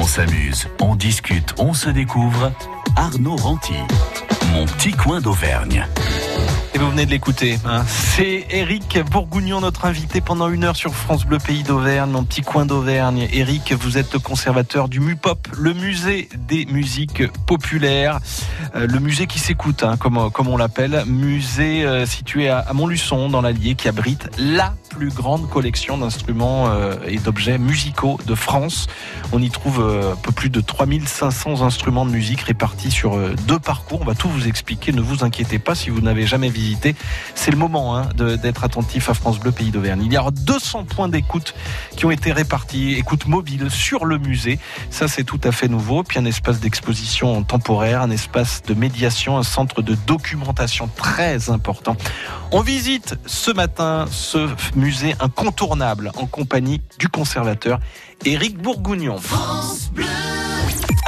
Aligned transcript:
On 0.00 0.04
s'amuse, 0.04 0.68
on 0.80 0.94
discute, 0.94 1.56
on 1.58 1.74
se 1.74 1.90
découvre. 1.90 2.52
Arnaud 2.94 3.34
Ranty, 3.34 3.74
mon 4.52 4.64
petit 4.64 4.92
coin 4.92 5.20
d'Auvergne. 5.20 5.84
Vous 6.78 6.90
venez 6.90 7.06
de 7.06 7.10
l'écouter. 7.10 7.58
Hein. 7.64 7.82
C'est 7.88 8.46
Eric 8.50 9.00
Bourgougnon, 9.10 9.60
notre 9.60 9.84
invité 9.84 10.20
pendant 10.20 10.48
une 10.48 10.62
heure 10.62 10.76
sur 10.76 10.94
France 10.94 11.26
Bleu 11.26 11.38
Pays 11.38 11.64
d'Auvergne, 11.64 12.10
mon 12.10 12.22
petit 12.22 12.42
coin 12.42 12.66
d'Auvergne. 12.66 13.28
Eric, 13.32 13.72
vous 13.72 13.98
êtes 13.98 14.18
conservateur 14.18 14.88
du 14.88 15.00
MUPOP, 15.00 15.48
le 15.58 15.74
musée 15.74 16.28
des 16.46 16.66
musiques 16.66 17.26
populaires, 17.46 18.20
euh, 18.76 18.86
le 18.86 19.00
musée 19.00 19.26
qui 19.26 19.40
s'écoute, 19.40 19.82
hein, 19.82 19.96
comme, 19.96 20.18
on 20.46 20.56
l'appelle, 20.56 21.02
musée 21.06 21.84
euh, 21.84 22.06
situé 22.06 22.48
à, 22.48 22.58
à, 22.58 22.72
Montluçon, 22.74 23.28
dans 23.28 23.40
l'Allier, 23.40 23.74
qui 23.74 23.88
abrite 23.88 24.30
la 24.38 24.72
plus 24.88 25.08
grande 25.08 25.48
collection 25.50 25.98
d'instruments 25.98 26.68
euh, 26.68 26.94
et 27.08 27.18
d'objets 27.18 27.58
musicaux 27.58 28.18
de 28.24 28.36
France. 28.36 28.86
On 29.32 29.42
y 29.42 29.50
trouve 29.50 29.80
un 29.80 30.16
peu 30.16 30.30
plus 30.32 30.48
de 30.48 30.60
3500 30.60 31.62
instruments 31.62 32.06
de 32.06 32.12
musique 32.12 32.42
répartis 32.42 32.92
sur 32.92 33.18
deux 33.46 33.58
parcours. 33.58 34.00
On 34.00 34.04
va 34.04 34.14
tout 34.14 34.28
vous 34.28 34.46
expliquer, 34.46 34.92
ne 34.92 35.02
vous 35.02 35.24
inquiétez 35.24 35.58
pas 35.58 35.74
si 35.74 35.90
vous 35.90 36.00
n'avez 36.00 36.26
jamais 36.26 36.48
visité. 36.48 36.67
C'est 37.34 37.50
le 37.50 37.56
moment 37.56 37.96
hein, 37.96 38.08
d'être 38.14 38.64
attentif 38.64 39.08
à 39.08 39.14
France 39.14 39.38
Bleu 39.38 39.52
Pays 39.52 39.70
d'Auvergne. 39.70 40.02
Il 40.04 40.12
y 40.12 40.16
a 40.16 40.24
200 40.30 40.84
points 40.84 41.08
d'écoute 41.08 41.54
qui 41.96 42.04
ont 42.04 42.10
été 42.10 42.32
répartis, 42.32 42.94
écoute 42.94 43.26
mobile 43.26 43.70
sur 43.70 44.04
le 44.04 44.18
musée. 44.18 44.58
Ça, 44.90 45.08
c'est 45.08 45.24
tout 45.24 45.40
à 45.44 45.52
fait 45.52 45.68
nouveau. 45.68 46.02
Puis 46.02 46.18
un 46.18 46.24
espace 46.24 46.60
d'exposition 46.60 47.42
temporaire, 47.42 48.02
un 48.02 48.10
espace 48.10 48.62
de 48.62 48.74
médiation, 48.74 49.38
un 49.38 49.42
centre 49.42 49.82
de 49.82 49.94
documentation 50.06 50.88
très 50.96 51.50
important. 51.50 51.96
On 52.50 52.60
visite 52.60 53.16
ce 53.26 53.50
matin 53.50 54.06
ce 54.10 54.48
musée 54.74 55.14
incontournable 55.20 56.10
en 56.16 56.26
compagnie 56.26 56.80
du 56.98 57.08
conservateur 57.08 57.78
Éric 58.24 58.58
Bourgougnon. 58.58 59.18
France 59.18 59.90
Bleu 59.92 60.04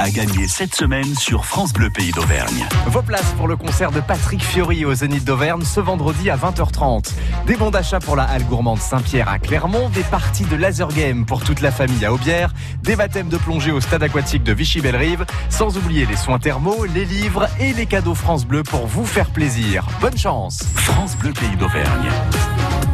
à 0.01 0.09
gagner 0.09 0.47
cette 0.47 0.73
semaine 0.73 1.15
sur 1.15 1.45
France 1.45 1.73
Bleu 1.73 1.91
Pays 1.91 2.11
d'Auvergne. 2.11 2.65
Vos 2.87 3.03
places 3.03 3.33
pour 3.37 3.47
le 3.47 3.55
concert 3.55 3.91
de 3.91 3.99
Patrick 3.99 4.41
Fiori 4.41 4.83
au 4.83 4.95
Zénith 4.95 5.23
d'Auvergne 5.23 5.63
ce 5.63 5.79
vendredi 5.79 6.31
à 6.31 6.37
20h30. 6.37 7.11
Des 7.45 7.55
bons 7.55 7.69
d'achat 7.69 7.99
pour 7.99 8.15
la 8.15 8.23
Halle 8.23 8.45
Gourmande 8.45 8.79
Saint-Pierre 8.79 9.29
à 9.29 9.37
Clermont, 9.37 9.89
des 9.89 10.01
parties 10.01 10.45
de 10.45 10.55
laser 10.55 10.87
game 10.87 11.27
pour 11.27 11.43
toute 11.43 11.61
la 11.61 11.69
famille 11.69 12.03
à 12.03 12.11
Aubière, 12.11 12.51
des 12.81 12.95
baptêmes 12.95 13.29
de 13.29 13.37
plongée 13.37 13.71
au 13.71 13.79
stade 13.79 14.01
aquatique 14.01 14.41
de 14.41 14.53
Vichy-Belle-Rive, 14.53 15.25
sans 15.49 15.77
oublier 15.77 16.07
les 16.07 16.17
soins 16.17 16.39
thermaux, 16.39 16.85
les 16.85 17.05
livres 17.05 17.47
et 17.59 17.71
les 17.73 17.85
cadeaux 17.85 18.15
France 18.15 18.45
Bleu 18.45 18.63
pour 18.63 18.87
vous 18.87 19.05
faire 19.05 19.29
plaisir. 19.29 19.85
Bonne 19.99 20.17
chance 20.17 20.63
France 20.73 21.15
Bleu 21.15 21.31
Pays 21.31 21.57
d'Auvergne. 21.57 22.09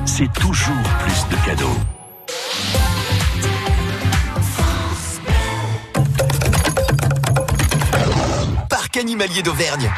C'est 0.04 0.34
toujours 0.34 0.84
plus 1.00 1.26
de 1.30 1.46
cadeaux. 1.46 1.78
Animalier 8.98 9.44
d'Auvergne. 9.44 9.92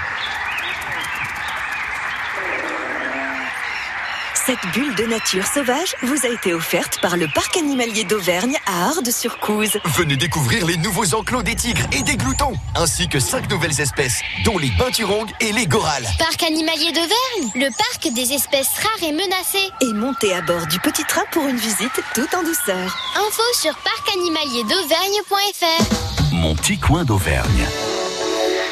Cette 4.46 4.66
bulle 4.74 4.94
de 4.96 5.04
nature 5.06 5.46
sauvage 5.46 5.96
vous 6.02 6.26
a 6.26 6.30
été 6.30 6.54
offerte 6.56 7.00
par 7.02 7.18
le 7.18 7.28
Parc 7.28 7.56
animalier 7.58 8.04
d'Auvergne 8.04 8.58
à 8.66 8.86
Ardes-sur-Couze. 8.88 9.78
Venez 9.86 10.16
découvrir 10.16 10.66
les 10.66 10.76
nouveaux 10.78 11.14
enclos 11.14 11.44
des 11.44 11.56
tigres 11.56 11.84
et 11.92 12.02
des 12.02 12.18
gloutons, 12.18 12.54
ainsi 12.76 13.08
que 13.08 13.20
cinq 13.20 13.48
nouvelles 13.52 13.80
espèces, 13.80 14.22
dont 14.46 14.58
les 14.58 14.72
peinturongues 14.72 15.30
et 15.40 15.52
les 15.52 15.68
gorales. 15.68 16.08
Parc 16.18 16.42
animalier 16.42 16.92
d'Auvergne, 16.92 17.52
le 17.56 17.70
parc 17.78 18.12
des 18.12 18.34
espèces 18.34 18.74
rares 18.78 19.04
et 19.04 19.12
menacées. 19.12 19.70
Et 19.82 19.94
montez 19.94 20.34
à 20.34 20.42
bord 20.42 20.66
du 20.66 20.80
petit 20.80 21.04
train 21.04 21.26
pour 21.32 21.46
une 21.48 21.58
visite 21.58 22.02
tout 22.16 22.28
en 22.36 22.42
douceur. 22.42 22.98
Info 23.18 23.44
sur 23.54 23.76
parcanimalierdauvergne.fr 23.78 26.34
Mon 26.34 26.56
petit 26.56 26.80
coin 26.80 27.06
d'Auvergne. 27.06 27.68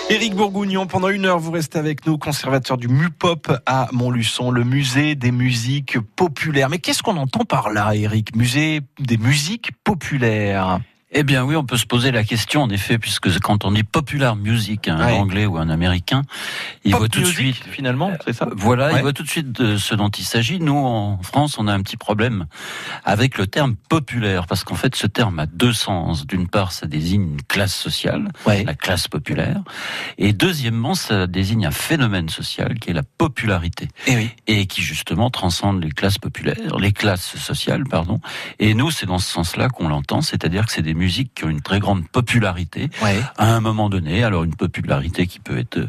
Éric 0.10 0.36
Bourgougnon, 0.36 0.88
pendant 0.88 1.10
une 1.10 1.26
heure, 1.26 1.38
vous 1.38 1.52
restez 1.52 1.78
avec 1.78 2.06
nous, 2.06 2.18
conservateur 2.18 2.78
du 2.78 2.88
MUPOP 2.88 3.52
à 3.66 3.90
Montluçon, 3.92 4.52
le 4.52 4.64
musée 4.64 5.16
des 5.16 5.32
musiques 5.32 6.00
populaires. 6.00 6.70
Mais 6.70 6.80
qu'est-ce 6.80 7.04
qu'on 7.04 7.18
entend 7.18 7.44
par 7.44 7.72
là, 7.72 7.94
Éric? 7.94 8.34
Musée 8.34 8.80
des 9.00 9.18
musiques 9.18 9.72
populaires 9.84 10.80
eh 11.12 11.24
bien 11.24 11.46
oui, 11.46 11.56
on 11.56 11.64
peut 11.64 11.78
se 11.78 11.86
poser 11.86 12.12
la 12.12 12.24
question 12.24 12.64
en 12.64 12.70
effet, 12.70 12.98
puisque 12.98 13.40
quand 13.40 13.64
on 13.64 13.72
dit 13.72 13.84
popular 13.84 14.36
music, 14.36 14.90
un 14.90 15.00
anglais 15.14 15.46
ou 15.46 15.58
un 15.58 15.70
américain, 15.70 16.24
il 16.84 16.96
voit 16.96 17.08
tout 17.08 17.22
de 17.22 17.26
suite 17.26 17.64
finalement, 17.72 18.12
c'est 18.26 18.34
ça. 18.34 18.50
Voilà, 18.56 18.92
il 18.92 19.02
voit 19.02 19.14
tout 19.14 19.24
de 19.24 19.30
suite 19.30 19.52
de 19.52 19.78
ce 19.78 19.96
dont 19.96 20.10
il 20.10 20.26
s'agit. 20.26 20.60
Nous 20.60 20.76
en 20.76 21.22
France, 21.24 21.58
on 21.58 21.68
a 21.68 21.74
un 21.74 21.82
petit 21.82 21.96
problème 21.96 22.46
avec 23.06 23.38
le 23.38 23.48
terme 23.48 23.76
populaire, 23.90 24.48
parce 24.48 24.66
qu'en 24.66 24.76
fait, 24.76 24.96
ce 24.96 25.08
terme 25.08 25.40
a 25.40 25.46
deux 25.46 25.74
sens. 25.74 26.28
D'une 26.28 26.48
part, 26.48 26.74
ça 26.74 26.88
désigne 26.88 27.24
une 27.24 27.42
classe 27.42 27.76
sociale, 27.76 28.30
la 28.46 28.74
classe 28.74 29.08
populaire, 29.08 29.62
et 30.18 30.34
deuxièmement, 30.34 30.94
ça 30.94 31.26
désigne 31.26 31.66
un 31.66 31.72
phénomène 31.72 32.28
social 32.28 32.80
qui 32.80 32.90
est 32.90 32.94
la 32.94 33.04
popularité, 33.04 33.88
et, 34.08 34.16
oui. 34.16 34.30
et 34.48 34.68
qui 34.68 34.82
justement 34.82 35.30
transcende 35.30 35.82
les 35.84 35.92
classes 35.92 36.18
populaires, 36.18 36.78
les 36.80 36.92
classes 36.92 37.38
sociales, 37.38 37.86
pardon. 37.86 38.20
Et 38.60 38.74
nous, 38.74 38.92
c'est 38.92 39.06
dans 39.06 39.20
ce 39.20 39.32
sens-là 39.32 39.70
qu'on 39.70 39.88
l'entend, 39.88 40.22
c'est-à-dire 40.22 40.66
que 40.66 40.72
c'est 40.74 40.82
des 40.82 40.97
musiques 40.98 41.32
qui 41.36 41.46
ont 41.46 41.50
une 41.50 41.62
très 41.62 41.80
grande 41.80 42.08
popularité 42.10 42.90
ouais. 43.02 43.20
à 43.38 43.56
un 43.56 43.62
moment 43.62 43.90
donné. 43.90 44.24
Alors 44.24 44.44
une 44.44 44.56
popularité 44.56 45.28
qui 45.28 45.40
peut 45.40 45.58
être 45.58 45.80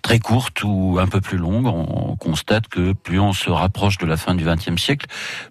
très 0.00 0.18
courte 0.18 0.62
ou 0.64 0.98
un 1.00 1.06
peu 1.06 1.20
plus 1.20 1.38
longue. 1.38 1.66
On 1.66 2.16
constate 2.16 2.68
que 2.68 2.92
plus 2.92 3.20
on 3.20 3.32
se 3.32 3.50
rapproche 3.50 3.98
de 3.98 4.06
la 4.06 4.16
fin 4.16 4.34
du 4.34 4.44
XXe 4.44 4.80
siècle, 4.80 5.06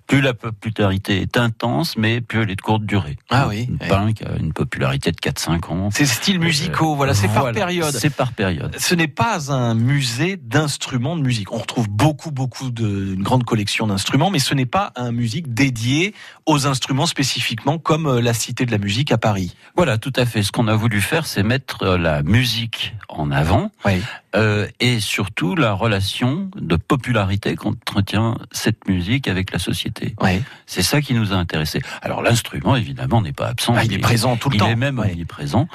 plus 0.08 0.22
la 0.22 0.34
popularité 0.34 1.22
est 1.22 1.38
intense, 1.38 1.98
mais 1.98 2.22
plus 2.22 2.42
elle 2.42 2.52
est 2.52 2.56
de 2.56 2.62
courte 2.62 2.86
durée. 2.86 3.18
Ah 3.30 3.48
oui. 3.48 3.68
Une 3.70 3.78
punk 3.78 4.24
a 4.24 4.38
une 4.40 4.54
popularité 4.54 5.12
de 5.12 5.18
4-5 5.18 5.66
ans. 5.72 5.90
C'est 5.92 6.06
style 6.06 6.40
musicaux, 6.40 6.94
euh, 6.94 6.96
voilà, 6.96 7.14
c'est 7.14 7.28
voilà, 7.28 7.44
par 7.44 7.54
période. 7.54 7.94
C'est 7.94 8.10
par 8.10 8.34
période. 8.34 8.76
Ce 8.78 8.96
n'est 8.96 9.08
pas 9.08 9.52
un 9.52 9.74
musée 9.74 10.38
d'instruments 10.38 11.16
de 11.16 11.22
musique. 11.22 11.52
On 11.52 11.58
retrouve 11.58 11.90
beaucoup, 11.90 12.32
beaucoup 12.32 12.72
de, 12.72 13.14
une 13.14 13.24
grande 13.24 13.44
collection 13.44 13.88
d'instruments, 13.88 14.32
mais 14.32 14.40
ce 14.40 14.54
n'est 14.54 14.66
pas 14.66 14.92
un 14.96 15.12
musique 15.12 15.54
dédié 15.54 16.14
aux 16.46 16.68
instruments 16.68 17.06
spécifiquement 17.06 17.78
comme 17.78 18.20
la 18.20 18.34
Cité 18.34 18.66
de 18.66 18.72
la 18.72 18.78
musique 18.78 19.01
à 19.10 19.18
Paris. 19.18 19.56
Voilà, 19.76 19.98
tout 19.98 20.14
à 20.16 20.26
fait. 20.26 20.44
Ce 20.44 20.52
qu'on 20.52 20.68
a 20.68 20.76
voulu 20.76 21.02
faire, 21.02 21.26
c'est 21.26 21.44
mettre 21.44 21.96
la 21.98 22.22
musique 22.24 22.94
en 23.10 23.32
avant 23.32 23.72
oui. 23.86 24.02
euh, 24.36 24.68
et 24.80 25.00
surtout 25.00 25.56
la 25.56 25.74
relation 25.74 26.50
de 26.56 26.76
popularité 26.76 27.56
qu'entretient 27.56 28.38
cette 28.52 28.88
musique 28.88 29.28
avec 29.28 29.52
la 29.52 29.60
société. 29.60 30.16
Oui. 30.22 30.42
C'est 30.66 30.84
ça 30.84 31.02
qui 31.02 31.14
nous 31.14 31.34
a 31.34 31.36
intéressés. 31.36 31.82
Alors 32.02 32.22
l'instrument, 32.22 32.76
évidemment, 32.76 33.22
n'est 33.22 33.34
pas 33.34 33.48
absent. 33.48 33.74
Ah, 33.76 33.84
il, 33.84 33.94
il, 33.94 33.96
est 33.96 34.02
présent 34.02 34.36
tout 34.38 34.50
le 34.50 34.56
il 34.56 34.60
temps. 34.60 34.68
Il 34.68 34.74
est 34.74 34.76
même 34.76 35.00
oui. 35.00 35.08
il 35.14 35.22
est 35.22 35.26
présent. 35.26 35.68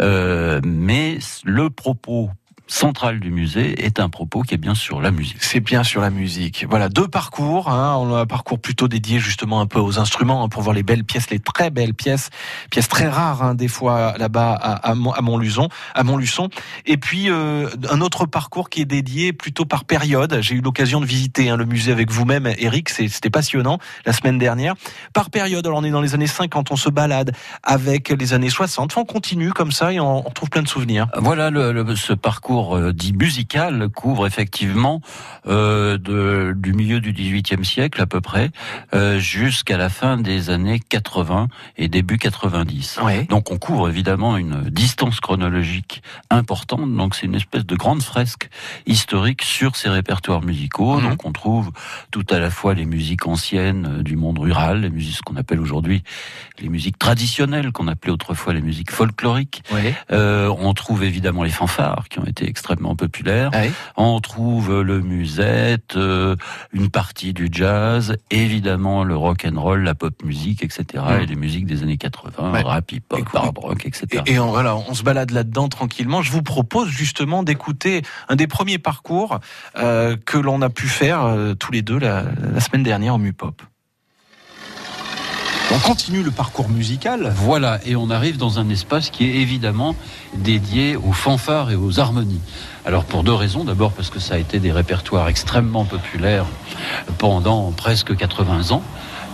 Euh, 0.00 0.60
mais 0.64 1.18
le 1.44 1.70
propos 1.70 2.30
central 2.66 3.20
du 3.20 3.30
musée 3.30 3.84
est 3.84 4.00
un 4.00 4.08
propos 4.08 4.42
qui 4.42 4.54
est 4.54 4.58
bien 4.58 4.74
sur 4.74 5.00
la 5.00 5.10
musique. 5.10 5.36
C'est 5.40 5.60
bien 5.60 5.84
sur 5.84 6.00
la 6.00 6.10
musique. 6.10 6.64
Voilà, 6.68 6.88
deux 6.88 7.08
parcours. 7.08 7.68
Hein. 7.68 7.96
On 7.98 8.14
a 8.14 8.20
un 8.20 8.26
parcours 8.26 8.58
plutôt 8.58 8.88
dédié 8.88 9.18
justement 9.18 9.60
un 9.60 9.66
peu 9.66 9.78
aux 9.78 9.98
instruments 9.98 10.42
hein, 10.42 10.48
pour 10.48 10.62
voir 10.62 10.74
les 10.74 10.82
belles 10.82 11.04
pièces, 11.04 11.30
les 11.30 11.38
très 11.38 11.70
belles 11.70 11.94
pièces, 11.94 12.30
pièces 12.70 12.88
très 12.88 13.08
rares 13.08 13.42
hein, 13.42 13.54
des 13.54 13.68
fois 13.68 14.14
là-bas 14.18 14.52
à, 14.54 14.94
Montluçon, 14.94 15.68
à 15.94 16.04
Montluçon. 16.04 16.48
Et 16.86 16.96
puis 16.96 17.30
euh, 17.30 17.68
un 17.90 18.00
autre 18.00 18.24
parcours 18.26 18.70
qui 18.70 18.80
est 18.80 18.86
dédié 18.86 19.32
plutôt 19.32 19.66
par 19.66 19.84
période. 19.84 20.38
J'ai 20.40 20.54
eu 20.54 20.60
l'occasion 20.60 21.00
de 21.00 21.06
visiter 21.06 21.54
le 21.54 21.64
musée 21.66 21.92
avec 21.92 22.10
vous-même, 22.10 22.46
Eric. 22.58 22.88
C'était 22.88 23.30
passionnant 23.30 23.78
la 24.06 24.12
semaine 24.12 24.38
dernière. 24.38 24.74
Par 25.12 25.30
période, 25.30 25.66
alors 25.66 25.78
on 25.78 25.84
est 25.84 25.90
dans 25.90 26.00
les 26.00 26.14
années 26.14 26.26
50, 26.26 26.70
on 26.70 26.76
se 26.76 26.88
balade 26.88 27.32
avec 27.62 28.08
les 28.08 28.32
années 28.32 28.50
60. 28.50 28.92
Enfin, 28.92 29.02
on 29.02 29.04
continue 29.04 29.52
comme 29.52 29.72
ça 29.72 29.92
et 29.92 30.00
on, 30.00 30.26
on 30.26 30.30
trouve 30.30 30.48
plein 30.48 30.62
de 30.62 30.68
souvenirs. 30.68 31.08
Voilà 31.16 31.50
le, 31.50 31.72
le, 31.72 31.96
ce 31.96 32.12
parcours 32.12 32.53
dit 32.92 33.12
musical 33.12 33.88
couvre 33.88 34.26
effectivement 34.26 35.00
euh, 35.46 35.98
de, 35.98 36.54
du 36.56 36.72
milieu 36.72 37.00
du 37.00 37.12
XVIIIe 37.12 37.64
siècle 37.64 38.00
à 38.00 38.06
peu 38.06 38.20
près 38.20 38.50
euh, 38.94 39.18
jusqu'à 39.18 39.76
la 39.76 39.88
fin 39.88 40.16
des 40.16 40.50
années 40.50 40.80
80 40.80 41.48
et 41.76 41.88
début 41.88 42.18
90. 42.18 43.00
Oui. 43.02 43.24
Donc 43.26 43.50
on 43.50 43.58
couvre 43.58 43.88
évidemment 43.88 44.36
une 44.36 44.62
distance 44.70 45.20
chronologique 45.20 46.02
importante. 46.30 46.94
Donc 46.94 47.14
c'est 47.14 47.26
une 47.26 47.34
espèce 47.34 47.66
de 47.66 47.76
grande 47.76 48.02
fresque 48.02 48.48
historique 48.86 49.42
sur 49.42 49.76
ces 49.76 49.88
répertoires 49.88 50.42
musicaux. 50.42 51.00
Mmh. 51.00 51.08
Donc 51.08 51.24
on 51.24 51.32
trouve 51.32 51.70
tout 52.10 52.26
à 52.30 52.38
la 52.38 52.50
fois 52.50 52.74
les 52.74 52.86
musiques 52.86 53.26
anciennes 53.26 54.02
du 54.02 54.16
monde 54.16 54.38
rural, 54.38 54.82
les 54.82 54.90
musiques 54.90 55.22
qu'on 55.22 55.36
appelle 55.36 55.60
aujourd'hui 55.60 56.02
les 56.60 56.68
musiques 56.68 56.98
traditionnelles, 56.98 57.72
qu'on 57.72 57.88
appelait 57.88 58.12
autrefois 58.12 58.52
les 58.52 58.60
musiques 58.60 58.90
folkloriques. 58.90 59.62
Euh, 60.12 60.54
on 60.58 60.72
trouve 60.74 61.04
évidemment 61.04 61.42
les 61.42 61.50
fanfares 61.50 62.08
qui 62.08 62.18
ont 62.20 62.26
été 62.26 62.43
extrêmement 62.46 62.96
populaire. 62.96 63.50
Oui. 63.54 63.70
On 63.96 64.20
trouve 64.20 64.82
le 64.82 65.00
musette, 65.00 65.96
euh, 65.96 66.36
une 66.72 66.90
partie 66.90 67.32
du 67.32 67.48
jazz, 67.50 68.16
évidemment 68.30 69.04
le 69.04 69.16
rock 69.16 69.46
and 69.50 69.60
roll, 69.60 69.82
la 69.82 69.94
pop 69.94 70.22
musique, 70.24 70.62
etc. 70.62 70.84
Mm. 70.94 71.22
Et 71.22 71.26
les 71.26 71.36
musiques 71.36 71.66
des 71.66 71.82
années 71.82 71.96
80, 71.96 72.52
Ouais. 72.52 72.62
rap, 72.62 72.90
hip 72.92 73.02
hop, 73.10 73.18
Écoute, 73.20 73.34
hard 73.34 73.58
rock, 73.58 73.86
etc. 73.86 74.22
Et, 74.26 74.34
et 74.34 74.38
on, 74.38 74.50
voilà, 74.50 74.76
on 74.76 74.94
se 74.94 75.02
balade 75.02 75.30
là-dedans 75.30 75.68
tranquillement. 75.68 76.22
Je 76.22 76.30
vous 76.32 76.42
propose 76.42 76.88
justement 76.88 77.42
d'écouter 77.42 78.02
un 78.28 78.36
des 78.36 78.46
premiers 78.46 78.78
parcours 78.78 79.40
euh, 79.76 80.16
que 80.24 80.38
l'on 80.38 80.62
a 80.62 80.70
pu 80.70 80.86
faire 80.88 81.24
euh, 81.24 81.54
tous 81.54 81.72
les 81.72 81.82
deux 81.82 81.98
la, 81.98 82.24
la 82.52 82.60
semaine 82.60 82.82
dernière 82.82 83.14
au 83.14 83.18
MUPOP. 83.18 83.62
On 85.72 85.78
continue 85.78 86.22
le 86.22 86.30
parcours 86.30 86.68
musical. 86.68 87.32
Voilà, 87.36 87.80
et 87.86 87.96
on 87.96 88.10
arrive 88.10 88.36
dans 88.36 88.58
un 88.58 88.68
espace 88.68 89.10
qui 89.10 89.24
est 89.24 89.36
évidemment 89.36 89.96
dédié 90.34 90.94
aux 90.94 91.12
fanfares 91.12 91.70
et 91.70 91.74
aux 91.74 91.98
harmonies. 91.98 92.40
Alors 92.84 93.04
pour 93.04 93.24
deux 93.24 93.32
raisons. 93.32 93.64
D'abord 93.64 93.92
parce 93.92 94.10
que 94.10 94.20
ça 94.20 94.34
a 94.34 94.38
été 94.38 94.58
des 94.58 94.72
répertoires 94.72 95.28
extrêmement 95.28 95.84
populaires 95.84 96.46
pendant 97.18 97.72
presque 97.72 98.14
80 98.14 98.72
ans. 98.72 98.82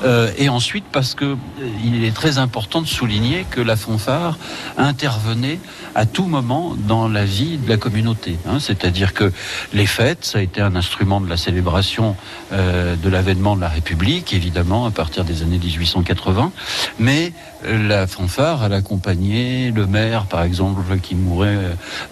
Euh, 0.04 0.30
et 0.38 0.48
ensuite 0.48 0.84
parce 0.90 1.14
que 1.14 1.24
euh, 1.24 1.36
il 1.84 2.04
est 2.04 2.14
très 2.14 2.38
important 2.38 2.80
de 2.80 2.86
souligner 2.86 3.44
que 3.50 3.60
la 3.60 3.76
fanfare 3.76 4.38
intervenait 4.78 5.58
à 5.94 6.06
tout 6.06 6.24
moment 6.24 6.74
dans 6.76 7.08
la 7.08 7.24
vie 7.24 7.58
de 7.58 7.68
la 7.68 7.76
communauté. 7.76 8.38
Hein. 8.46 8.58
C'est-à-dire 8.60 9.12
que 9.12 9.32
les 9.72 9.86
fêtes, 9.86 10.24
ça 10.24 10.38
a 10.38 10.42
été 10.42 10.60
un 10.60 10.76
instrument 10.76 11.20
de 11.20 11.28
la 11.28 11.36
célébration 11.36 12.16
euh, 12.52 12.96
de 12.96 13.08
l'avènement 13.08 13.56
de 13.56 13.60
la 13.60 13.68
République, 13.68 14.32
évidemment, 14.32 14.86
à 14.86 14.90
partir 14.90 15.24
des 15.24 15.42
années 15.42 15.58
1880. 15.58 16.52
Mais 16.98 17.32
la 17.64 18.06
fanfare, 18.06 18.64
elle 18.64 18.72
accompagnait 18.72 19.70
le 19.74 19.86
maire, 19.86 20.26
par 20.26 20.42
exemple, 20.42 20.98
qui 21.02 21.14
mourait 21.14 21.58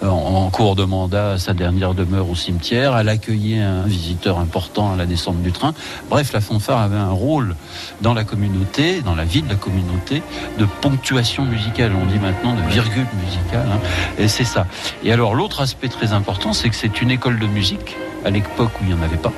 en, 0.03 0.51
cours 0.51 0.77
de 0.77 0.85
mandat 0.85 1.33
à 1.33 1.39
sa 1.39 1.55
dernière 1.55 1.95
demeure 1.95 2.29
au 2.29 2.35
cimetière. 2.35 2.97
Elle 2.97 3.09
accueillait 3.09 3.61
un 3.61 3.83
visiteur 3.83 4.39
important 4.39 4.93
à 4.93 4.97
la 4.97 5.07
descente 5.07 5.43
du 5.43 5.53
train. 5.53 5.75
Bref, 6.11 6.33
la 6.33 6.41
fanfare 6.41 6.81
avait 6.81 6.97
un 6.97 7.11
rôle 7.11 7.57
dans 8.01 8.15
la 8.15 8.25
communauté, 8.25 9.01
dans 9.01 9.15
la 9.15 9.25
vie 9.25 9.43
de 9.43 9.49
la 9.49 9.57
communauté, 9.57 10.23
de 10.59 10.67
ponctuation 10.81 11.45
musicale. 11.45 11.93
On 12.01 12.07
dit 12.07 12.19
maintenant 12.19 12.55
de 12.55 12.63
virgule 12.71 13.07
musicale. 13.25 13.67
Hein. 13.73 13.81
et 14.19 14.29
c'est 14.29 14.45
ça. 14.45 14.67
Et 15.05 15.13
alors 15.13 15.35
l'autre 15.35 15.61
aspect 15.61 15.89
très 15.89 16.13
important, 16.13 16.53
c'est 16.53 16.69
que 16.69 16.77
c'est 16.77 17.01
une 17.01 17.11
école 17.11 17.39
de 17.39 17.47
musique 17.47 17.97
à 18.25 18.31
l'époque 18.31 18.73
où 18.81 18.85
il 18.85 18.89
n'y 18.89 18.95
en 18.95 19.03
avait 19.03 19.17
pas 19.17 19.33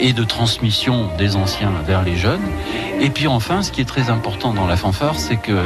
et 0.00 0.12
de 0.12 0.24
transmission 0.24 1.08
des 1.18 1.36
anciens 1.36 1.72
vers 1.86 2.02
les 2.02 2.16
jeunes. 2.16 2.46
Et 3.00 3.10
puis 3.10 3.26
enfin, 3.26 3.62
ce 3.62 3.72
qui 3.72 3.80
est 3.80 3.88
très 3.88 4.10
important 4.10 4.52
dans 4.52 4.66
la 4.66 4.76
fanfare, 4.76 5.18
c'est 5.18 5.36
que 5.36 5.62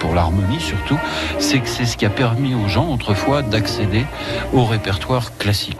pour 0.00 0.14
l'harmonie 0.14 0.60
surtout, 0.60 0.98
c'est 1.38 1.58
que 1.60 1.68
c'est 1.68 1.86
ce 1.86 1.96
qui 1.96 2.06
a 2.06 2.10
permis 2.10 2.54
aux 2.54 2.68
gens 2.68 2.88
autrefois 2.90 3.42
d'accéder 3.42 4.04
au 4.52 4.64
répertoire 4.64 5.36
classique. 5.36 5.78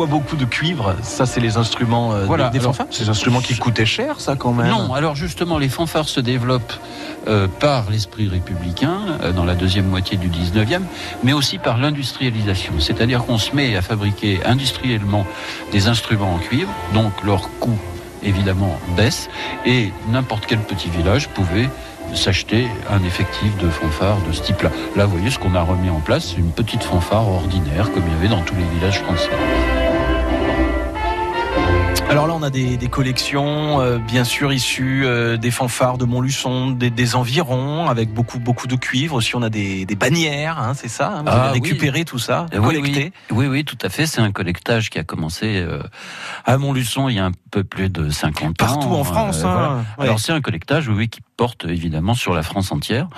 Voit 0.00 0.06
beaucoup 0.06 0.36
de 0.36 0.46
cuivre, 0.46 0.96
ça 1.02 1.26
c'est 1.26 1.40
les 1.40 1.58
instruments 1.58 2.14
euh, 2.14 2.24
voilà, 2.24 2.48
des, 2.48 2.58
fanfares 2.58 2.86
Ces 2.90 3.10
instruments 3.10 3.42
qui 3.42 3.54
coûtaient 3.58 3.84
cher 3.84 4.18
ça 4.18 4.34
quand 4.34 4.54
même 4.54 4.70
Non, 4.70 4.94
alors 4.94 5.14
justement 5.14 5.58
les 5.58 5.68
fanfares 5.68 6.08
se 6.08 6.20
développent 6.20 6.72
euh, 7.28 7.48
par 7.48 7.90
l'esprit 7.90 8.26
républicain 8.26 9.18
euh, 9.22 9.32
dans 9.32 9.44
la 9.44 9.54
deuxième 9.54 9.84
moitié 9.84 10.16
du 10.16 10.30
19e, 10.30 10.80
mais 11.22 11.34
aussi 11.34 11.58
par 11.58 11.76
l'industrialisation. 11.76 12.72
C'est-à-dire 12.78 13.26
qu'on 13.26 13.36
se 13.36 13.54
met 13.54 13.76
à 13.76 13.82
fabriquer 13.82 14.40
industriellement 14.46 15.26
des 15.70 15.86
instruments 15.86 16.32
en 16.32 16.38
cuivre, 16.38 16.70
donc 16.94 17.12
leur 17.22 17.50
coût 17.60 17.78
évidemment 18.22 18.80
baisse, 18.96 19.28
et 19.66 19.92
n'importe 20.08 20.46
quel 20.46 20.60
petit 20.60 20.88
village 20.88 21.28
pouvait 21.28 21.68
s'acheter 22.14 22.68
un 22.90 23.04
effectif 23.04 23.54
de 23.58 23.68
fanfare 23.68 24.16
de 24.26 24.32
ce 24.32 24.40
type-là. 24.40 24.70
Là, 24.96 25.04
vous 25.04 25.18
voyez, 25.18 25.30
ce 25.30 25.38
qu'on 25.38 25.54
a 25.54 25.62
remis 25.62 25.90
en 25.90 26.00
place, 26.00 26.28
c'est 26.30 26.40
une 26.40 26.52
petite 26.52 26.84
fanfare 26.84 27.28
ordinaire, 27.28 27.92
comme 27.92 28.04
il 28.06 28.12
y 28.14 28.16
avait 28.16 28.34
dans 28.34 28.42
tous 28.42 28.54
les 28.54 28.64
villages 28.78 29.00
français. 29.00 29.28
Alors 32.10 32.26
là, 32.26 32.34
on 32.34 32.42
a 32.42 32.50
des, 32.50 32.76
collections, 32.88 33.80
euh, 33.80 33.98
bien 33.98 34.24
sûr, 34.24 34.52
issues 34.52 35.06
euh, 35.06 35.36
des 35.36 35.52
fanfares 35.52 35.96
de 35.96 36.04
Montluçon, 36.04 36.72
des, 36.72 37.14
environs, 37.14 37.88
avec 37.88 38.12
beaucoup 38.12 38.40
beaucoup 38.40 38.66
de 38.66 38.74
cuivre. 38.74 39.14
Aussi, 39.14 39.36
on 39.36 39.42
a 39.42 39.48
des, 39.48 39.86
bannières, 39.96 40.58
hein, 40.58 40.74
c'est 40.74 40.88
ça 40.88 41.12
hein, 41.18 41.22
Vous 41.22 41.28
ah, 41.30 41.50
récupéré 41.52 42.04
tout 42.04 42.18
ça, 42.18 42.46
oui, 42.52 42.58
collecté 42.58 43.12
oui, 43.30 43.46
oui, 43.46 43.64
tout 43.64 43.78
à 43.80 43.88
fait. 43.90 44.06
C'est 44.06 44.20
un 44.20 44.32
collectage 44.32 44.90
qui 44.90 44.98
a 44.98 45.04
commencé 45.04 45.58
euh, 45.58 45.84
à 46.44 46.58
Montluçon 46.58 47.08
il 47.08 47.14
y 47.14 47.20
a 47.20 47.26
un 47.26 47.32
peu 47.52 47.62
plus 47.62 47.90
de 47.90 48.10
50 48.10 48.48
ans. 48.48 48.52
Partout 48.58 48.88
en 48.88 49.04
France. 49.04 49.44
Hein, 49.44 49.84
Alors 49.96 50.18
c'est 50.18 50.32
un 50.32 50.40
collectage, 50.40 50.88
oui, 50.88 51.08
qui 51.08 51.20
porte 51.40 51.64
évidemment 51.64 52.12
sur 52.12 52.34
la 52.34 52.42
France 52.42 52.70
entière, 52.70 53.08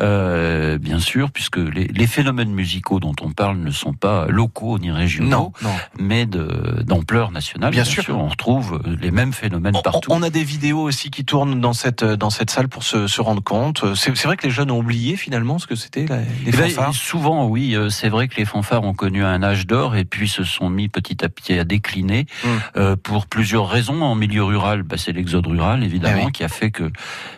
euh, 0.00 0.78
bien 0.78 0.98
sûr, 0.98 1.30
puisque 1.30 1.58
les, 1.58 2.06
phénomènes 2.08 2.50
musicaux 2.50 2.98
dont 2.98 3.14
on 3.22 3.30
parle 3.30 3.58
ne 3.58 3.70
sont 3.70 3.92
pas 3.92 4.26
locaux 4.26 4.80
ni 4.80 4.90
régionaux, 4.90 5.52
mais 5.96 6.26
d'ampleur 6.26 7.30
nationale. 7.30 7.70
Bien, 7.70 7.84
sûr. 7.84 8.18
on 8.18 8.26
retrouve 8.26 8.82
les 9.00 9.12
mêmes 9.12 9.32
phénomènes 9.32 9.76
partout. 9.84 10.10
On 10.10 10.24
a 10.24 10.30
des 10.30 10.42
vidéos 10.42 10.80
aussi 10.80 11.12
qui 11.12 11.24
tournent 11.24 11.60
dans 11.60 11.72
cette 11.72 12.02
dans 12.02 12.30
cette 12.30 12.50
salle 12.50 12.66
pour 12.66 12.82
se, 12.82 13.06
se 13.06 13.20
rendre 13.20 13.44
compte. 13.44 13.84
C'est 13.94 14.24
vrai 14.24 14.36
que 14.36 14.48
les 14.48 14.52
jeunes 14.52 14.72
ont 14.72 14.80
oublié 14.80 15.14
finalement 15.14 15.60
ce 15.60 15.68
que 15.68 15.76
c'était 15.76 16.06
les 16.06 16.24
eh 16.48 16.50
ben, 16.50 16.68
fanfares. 16.70 16.94
souvent, 16.94 17.46
oui, 17.46 17.76
euh, 17.76 17.90
c'est 17.90 18.08
vrai 18.08 18.26
que 18.26 18.34
les 18.38 18.44
fanfares 18.44 18.82
ont 18.82 18.94
connu 18.94 19.22
un 19.22 19.40
âge 19.44 19.68
d'or 19.68 19.94
et 19.94 20.04
puis 20.04 20.28
se 20.28 20.42
sont 20.42 20.68
mis 20.68 20.88
petit 20.88 21.24
à 21.24 21.28
petit 21.28 21.56
à 21.56 21.62
décliner 21.62 22.26
hum. 22.44 22.60
euh, 22.76 22.96
pour 22.96 23.28
plusieurs 23.28 23.68
raisons. 23.68 24.02
En 24.02 24.16
milieu 24.16 24.42
rural, 24.42 24.82
bah, 24.82 24.96
c'est 24.98 25.12
l'exode 25.12 25.46
rural 25.46 25.84
évidemment 25.84 26.26
eh 26.30 26.32
qui 26.32 26.42
a 26.42 26.48
fait 26.48 26.72
que 26.72 26.90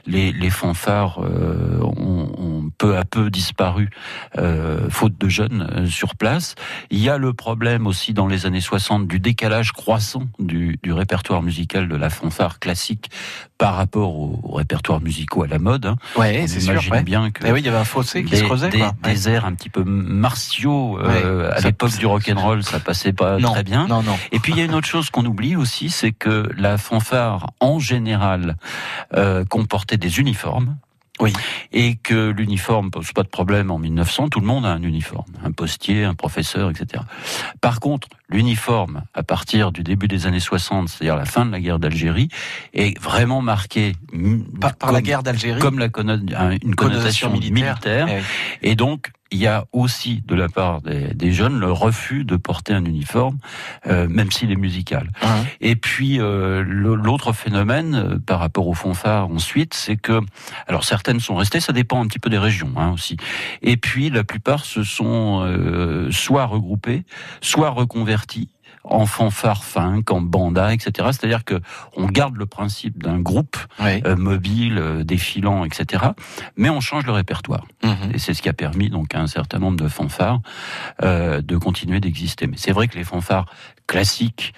les 0.07 0.30
les, 0.33 0.51
fanfares 0.51 1.21
euh, 1.23 1.81
ont, 1.83 2.71
peu 2.79 2.97
à 2.97 3.05
peu 3.05 3.31
disparu, 3.31 3.91
euh, 4.39 4.89
faute 4.91 5.19
de 5.19 5.29
jeunes 5.29 5.69
euh, 5.73 5.87
sur 5.87 6.15
place. 6.15 6.55
Il 6.91 6.99
y 6.99 7.09
a 7.09 7.19
le 7.19 7.33
problème 7.33 7.87
aussi 7.87 8.15
dans 8.15 8.27
les 8.27 8.47
années 8.47 8.61
60 8.61 9.07
du 9.07 9.21
décalage 9.21 9.73
croissant 9.73 10.25
du, 10.39 10.79
répertoire 10.87 11.43
musical 11.43 11.89
de 11.89 11.97
la 11.97 12.11
fanfare 12.11 12.59
classique 12.59 13.11
par 13.59 13.75
rapport 13.75 14.15
aux, 14.17 14.55
répertoires 14.55 15.01
musicaux 15.01 15.43
à 15.43 15.47
la 15.47 15.59
mode. 15.59 15.87
Hein. 15.87 15.97
Ouais, 16.17 16.47
c'est 16.47 16.61
sûr. 16.61 16.81
bien 17.05 17.31
que. 17.31 17.47
Eh 17.47 17.53
oui, 17.53 17.61
il 17.61 17.67
y 17.67 17.69
avait 17.69 17.79
un 17.79 17.85
fossé 17.85 18.25
qui 18.25 18.37
se 18.37 18.45
creusait. 18.45 18.71
Des, 18.71 19.29
airs 19.29 19.45
un 19.45 19.55
petit 19.55 19.69
peu 19.69 19.85
martiaux 19.85 20.99
à 20.99 21.61
l'époque 21.61 21.97
du 21.99 22.07
rock 22.07 22.31
and 22.35 22.41
roll, 22.41 22.63
ça 22.63 22.81
passait 22.81 23.13
pas 23.13 23.39
très 23.39 23.63
bien. 23.63 23.87
Non, 23.87 24.03
non. 24.03 24.17
Et 24.33 24.39
puis 24.39 24.53
il 24.53 24.59
y 24.59 24.63
a 24.63 24.65
une 24.65 24.75
autre 24.75 24.87
chose 24.87 25.11
qu'on 25.11 25.25
oublie 25.25 25.57
aussi, 25.57 25.91
c'est 25.91 26.13
que 26.13 26.49
la 26.57 26.79
fanfare 26.79 27.53
en 27.61 27.79
général 27.79 28.57
comportait 29.49 29.97
des 29.97 30.20
uniforme. 30.21 30.77
Oui. 31.21 31.33
Et 31.73 31.97
que 31.97 32.31
l'uniforme 32.31 32.91
pose 32.91 33.13
pas 33.13 33.23
de 33.23 33.29
problème 33.29 33.71
en 33.71 33.79
1900, 33.79 34.29
tout 34.31 34.41
le 34.41 34.47
monde 34.47 34.65
a 34.65 34.71
un 34.71 34.83
uniforme, 34.83 35.33
un 35.45 35.53
postier, 35.53 36.05
un 36.05 36.15
professeur, 36.15 36.71
etc. 36.71 37.03
Par 37.61 37.81
contre, 37.81 38.09
l'uniforme, 38.31 39.03
à 39.15 39.23
partir 39.23 39.73
du 39.73 39.83
début 39.83 40.09
des 40.09 40.27
années 40.27 40.41
60, 40.41 40.89
c'est-à-dire 40.89 41.17
la 41.17 41.25
fin 41.25 41.45
de 41.45 41.51
la 41.51 41.61
guerre 41.61 41.79
d'Algérie, 41.79 42.29
est 42.73 42.99
vraiment 43.01 43.43
marqué 43.43 43.95
par, 44.79 44.93
la 44.93 45.03
guerre 45.03 45.23
d'Algérie, 45.23 45.61
comme 45.61 45.79
la 45.79 45.89
une 46.63 46.75
connotation, 46.75 47.31
militaire. 47.31 48.07
Eh 48.63 48.71
et 48.71 48.75
donc, 48.77 49.11
il 49.31 49.39
y 49.39 49.47
a 49.47 49.67
aussi 49.73 50.23
de 50.27 50.35
la 50.35 50.49
part 50.49 50.81
des, 50.83 51.33
jeunes 51.33 51.61
le 51.61 51.71
refus 51.71 52.25
de 52.25 52.37
porter 52.37 52.73
un 52.73 52.85
uniforme, 52.85 53.39
euh, 53.87 54.09
même 54.09 54.33
s'il 54.33 54.51
est 54.51 54.57
musical. 54.57 55.11
Hein. 55.23 55.45
Et 55.61 55.77
puis 55.77 56.21
euh, 56.21 56.65
l'autre 56.67 57.33
phénomène 57.33 57.95
euh, 57.95 58.19
par 58.19 58.41
rapport 58.41 58.67
au 58.67 58.75
fanfare 58.75 59.31
ensuite, 59.31 59.75
c'est 59.75 59.97
que 59.97 60.21
alors 60.67 60.85
certaines 60.85 61.21
sont 61.21 61.37
restées, 61.37 61.61
ça 61.61 61.73
dépend 61.73 62.03
un 62.03 62.09
petit 62.09 62.19
peu 62.19 62.31
des 62.31 62.39
régions 62.39 62.73
hein, 62.77 62.91
aussi. 62.93 63.17
Et 63.63 63.77
puis 63.77 64.11
la 64.11 64.25
plupart 64.25 64.65
se 64.65 64.83
sont 64.83 65.21
soit 66.11 66.47
regroupées, 66.47 67.05
soit 67.41 67.71
reconverties 67.71 68.20
en 68.85 69.07
fanfare 69.07 69.65
funk, 69.65 70.05
en 70.11 70.21
banda, 70.21 70.73
etc. 70.73 71.09
C'est-à-dire 71.13 71.45
que 71.45 71.61
on 71.97 72.07
garde 72.07 72.37
le 72.37 72.47
principe 72.47 73.03
d'un 73.03 73.19
groupe 73.19 73.57
euh, 73.81 74.17
mobile, 74.17 74.79
euh, 74.79 75.05
défilant, 75.05 75.65
etc. 75.65 76.05
Mais 76.57 76.71
on 76.71 76.81
change 76.81 77.05
le 77.07 77.13
répertoire. 77.13 77.67
Mhm. 77.83 78.13
Et 78.15 78.19
c'est 78.19 78.35
ce 78.35 78.43
qui 78.43 78.49
a 78.49 78.53
permis 78.53 78.89
donc 78.91 79.15
à 79.15 79.21
un 79.21 79.27
certain 79.27 79.59
nombre 79.59 79.77
de 79.77 79.89
fanfares 79.89 80.41
euh, 81.03 81.43
de 81.43 81.57
continuer 81.57 82.01
d'exister. 82.01 82.47
Mais 82.47 82.57
c'est 82.57 82.73
vrai 82.73 82.89
que 82.89 82.97
les 82.97 83.05
fanfares 83.05 83.47
classiques, 83.87 84.55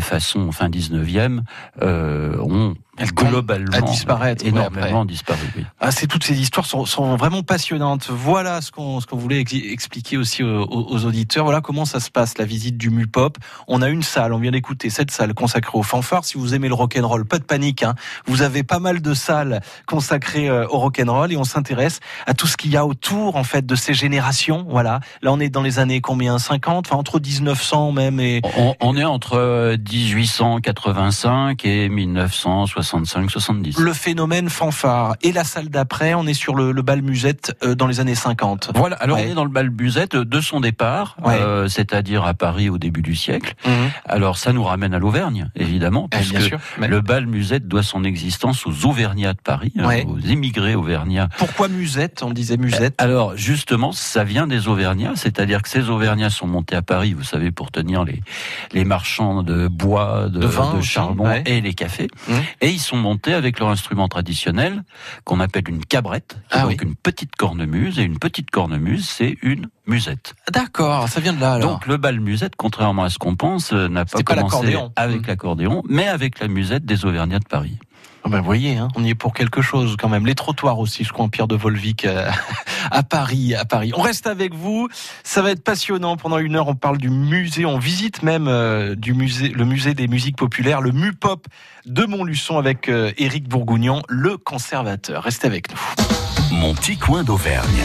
façon 0.00 0.52
fin 0.52 0.68
19e, 0.68 1.40
ont 1.80 2.74
globalement 3.06 3.76
à 3.76 3.80
disparaître, 3.80 4.44
énormément 4.44 5.04
disparu. 5.04 5.46
Ah, 5.80 5.90
c'est 5.90 6.06
toutes 6.06 6.24
ces 6.24 6.40
histoires 6.40 6.66
sont, 6.66 6.84
sont, 6.84 7.16
vraiment 7.16 7.42
passionnantes. 7.42 8.08
Voilà 8.10 8.60
ce 8.60 8.72
qu'on 8.72 9.00
ce 9.00 9.06
qu'on 9.06 9.16
voulait 9.16 9.40
expliquer 9.40 10.16
aussi 10.16 10.42
aux, 10.42 10.64
aux, 10.64 11.04
auditeurs. 11.04 11.44
Voilà 11.44 11.60
comment 11.60 11.84
ça 11.84 12.00
se 12.00 12.10
passe 12.10 12.38
la 12.38 12.44
visite 12.44 12.76
du 12.76 12.90
Mupop. 12.90 13.38
On 13.66 13.82
a 13.82 13.88
une 13.88 14.02
salle, 14.02 14.32
on 14.32 14.38
vient 14.38 14.50
d'écouter 14.50 14.90
cette 14.90 15.10
salle 15.10 15.34
consacrée 15.34 15.78
aux 15.78 15.82
fanfares. 15.82 16.24
Si 16.24 16.38
vous 16.38 16.54
aimez 16.54 16.68
le 16.68 16.74
rock 16.74 16.98
and 17.00 17.06
roll, 17.06 17.24
pas 17.24 17.38
de 17.38 17.44
panique. 17.44 17.82
Hein. 17.82 17.94
Vous 18.26 18.42
avez 18.42 18.62
pas 18.62 18.78
mal 18.78 19.00
de 19.00 19.14
salles 19.14 19.60
consacrées 19.86 20.48
euh, 20.48 20.66
au 20.68 20.78
rock 20.78 21.00
and 21.04 21.12
roll 21.12 21.32
et 21.32 21.36
on 21.36 21.44
s'intéresse 21.44 22.00
à 22.26 22.34
tout 22.34 22.46
ce 22.46 22.56
qu'il 22.56 22.72
y 22.72 22.76
a 22.76 22.84
autour 22.84 23.36
en 23.36 23.44
fait 23.44 23.64
de 23.64 23.74
ces 23.74 23.94
générations. 23.94 24.66
Voilà. 24.68 25.00
Là, 25.22 25.32
on 25.32 25.40
est 25.40 25.50
dans 25.50 25.62
les 25.62 25.78
années 25.78 26.00
combien? 26.00 26.38
50, 26.38 26.86
enfin 26.88 26.96
entre 26.96 27.20
1900 27.20 27.92
même 27.92 28.20
et 28.20 28.40
on, 28.56 28.74
on 28.80 28.96
est 28.96 29.04
entre 29.04 29.76
1885 29.76 31.64
et 31.64 31.88
1960 31.88 32.87
65-70. 32.88 33.80
Le 33.80 33.92
phénomène 33.92 34.48
fanfare. 34.48 35.16
Et 35.22 35.32
la 35.32 35.44
salle 35.44 35.68
d'après, 35.68 36.14
on 36.14 36.26
est 36.26 36.34
sur 36.34 36.54
le, 36.54 36.72
le 36.72 36.82
bal 36.82 37.02
musette 37.02 37.56
euh, 37.62 37.74
dans 37.74 37.86
les 37.86 38.00
années 38.00 38.14
50. 38.14 38.70
Voilà, 38.74 38.96
alors 38.96 39.18
on 39.18 39.20
est 39.20 39.34
dans 39.34 39.44
le 39.44 39.50
bal 39.50 39.70
musette 39.70 40.16
de 40.16 40.40
son 40.40 40.60
départ, 40.60 41.16
euh, 41.26 41.68
c'est-à-dire 41.68 42.24
à 42.24 42.34
Paris 42.34 42.68
au 42.68 42.78
début 42.78 43.02
du 43.02 43.14
siècle. 43.14 43.54
Mhm. 43.66 43.72
Alors 44.06 44.38
ça 44.38 44.52
nous 44.52 44.64
ramène 44.64 44.94
à 44.94 44.98
l'Auvergne, 44.98 45.50
évidemment, 45.54 46.08
eh, 46.12 46.16
puisque 46.16 46.54
le 46.78 47.00
bal 47.00 47.26
musette 47.26 47.68
doit 47.68 47.82
son 47.82 48.04
existence 48.04 48.66
aux 48.66 48.86
Auvergnats 48.86 49.32
de 49.32 49.40
Paris, 49.40 49.72
hein, 49.78 50.02
aux 50.06 50.18
émigrés 50.18 50.74
auvergnats. 50.74 51.28
Pourquoi 51.38 51.68
musette 51.68 52.22
On 52.22 52.30
disait 52.30 52.56
musette. 52.56 52.94
Alors 52.98 53.36
justement, 53.36 53.92
ça 53.92 54.24
vient 54.24 54.46
des 54.46 54.68
Auvergnats, 54.68 55.12
c'est-à-dire 55.14 55.62
que 55.62 55.68
ces 55.68 55.90
Auvergnats 55.90 56.30
sont 56.30 56.46
montés 56.46 56.76
à 56.76 56.82
Paris, 56.82 57.12
vous 57.12 57.24
savez, 57.24 57.50
pour 57.50 57.70
tenir 57.70 58.04
les, 58.04 58.22
les 58.72 58.84
marchands 58.84 59.42
de 59.42 59.68
bois, 59.68 60.28
de, 60.28 60.40
de, 60.40 60.80
charbon 60.80 61.42
et 61.44 61.60
les 61.60 61.74
cafés. 61.74 62.08
Mmh. 62.28 62.32
Et 62.60 62.70
ils 62.78 62.82
sont 62.82 62.96
montés 62.96 63.34
avec 63.34 63.58
leur 63.58 63.68
instrument 63.68 64.08
traditionnel, 64.08 64.84
qu'on 65.24 65.40
appelle 65.40 65.68
une 65.68 65.84
cabrette, 65.84 66.38
ah 66.50 66.62
donc 66.62 66.80
une 66.80 66.94
petite 66.94 67.34
cornemuse. 67.34 67.98
Et 67.98 68.02
une 68.02 68.18
petite 68.18 68.50
cornemuse, 68.50 69.08
c'est 69.08 69.36
une 69.42 69.68
musette. 69.86 70.34
D'accord, 70.50 71.08
ça 71.08 71.20
vient 71.20 71.32
de 71.32 71.40
là 71.40 71.54
alors. 71.54 71.72
Donc 71.72 71.86
le 71.86 71.96
bal 71.96 72.20
musette, 72.20 72.54
contrairement 72.56 73.02
à 73.02 73.10
ce 73.10 73.18
qu'on 73.18 73.34
pense, 73.34 73.72
euh, 73.72 73.88
n'a 73.88 74.04
pas 74.04 74.22
commencé 74.22 74.76
avec 74.94 75.22
mmh. 75.22 75.26
l'accordéon, 75.26 75.82
mais 75.88 76.06
avec 76.06 76.38
la 76.38 76.46
musette 76.46 76.84
des 76.84 77.04
Auvergnats 77.04 77.40
de 77.40 77.48
Paris. 77.48 77.78
Ah 78.24 78.28
ben, 78.28 78.38
vous 78.38 78.44
voyez, 78.44 78.76
hein, 78.76 78.88
on 78.94 79.04
y 79.04 79.10
est 79.10 79.14
pour 79.14 79.32
quelque 79.32 79.62
chose 79.62 79.96
quand 79.98 80.08
même. 80.08 80.26
Les 80.26 80.34
trottoirs 80.34 80.78
aussi, 80.78 81.04
je 81.04 81.12
crois, 81.12 81.24
en 81.24 81.28
Pierre 81.28 81.48
de 81.48 81.56
Volvic 81.56 82.04
euh, 82.04 82.28
à 82.90 83.02
Paris, 83.02 83.54
à 83.54 83.64
Paris. 83.64 83.92
On 83.96 84.02
reste 84.02 84.26
avec 84.26 84.54
vous. 84.54 84.88
Ça 85.22 85.40
va 85.40 85.50
être 85.50 85.62
passionnant. 85.62 86.16
Pendant 86.16 86.38
une 86.38 86.56
heure, 86.56 86.68
on 86.68 86.74
parle 86.74 86.98
du 86.98 87.10
musée, 87.10 87.64
on 87.64 87.78
visite 87.78 88.22
même 88.22 88.48
euh, 88.48 88.94
du 88.94 89.14
musée, 89.14 89.48
le 89.48 89.64
musée 89.64 89.94
des 89.94 90.08
musiques 90.08 90.36
populaires, 90.36 90.80
le 90.80 90.92
MUPOP 90.92 91.46
de 91.86 92.04
Montluçon 92.04 92.58
avec 92.58 92.88
euh, 92.88 93.12
Éric 93.18 93.48
Bourgougnon, 93.48 94.02
le 94.08 94.36
conservateur. 94.36 95.22
Restez 95.22 95.46
avec 95.46 95.70
nous. 95.70 95.78
Mon 96.52 96.74
petit 96.74 96.96
coin 96.96 97.24
d'Auvergne. 97.24 97.84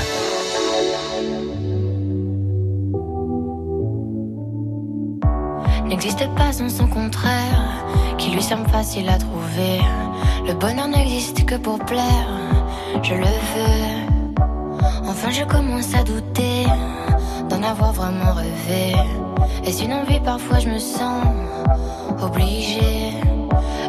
N'existe 5.86 6.28
pas 6.36 6.52
sans 6.52 6.70
son 6.70 6.88
contraire, 6.88 7.86
qui 8.24 8.32
lui 8.32 8.42
semble 8.42 8.70
facile 8.70 9.10
à 9.10 9.18
trouver. 9.18 9.82
Le 10.48 10.54
bonheur 10.54 10.88
n'existe 10.88 11.46
que 11.46 11.56
pour 11.56 11.78
plaire, 11.80 12.30
je 13.02 13.16
le 13.16 13.34
veux. 13.54 14.44
Enfin, 15.10 15.30
je 15.30 15.44
commence 15.44 15.94
à 15.94 16.04
douter 16.04 16.64
d'en 17.50 17.62
avoir 17.62 17.92
vraiment 17.92 18.34
rêvé. 18.34 18.96
Et 19.66 19.72
si 19.74 19.86
une 19.86 19.94
envie, 19.94 20.22
parfois 20.22 20.60
je 20.60 20.70
me 20.70 20.80
sens 20.80 21.26
obligée. 22.22 23.12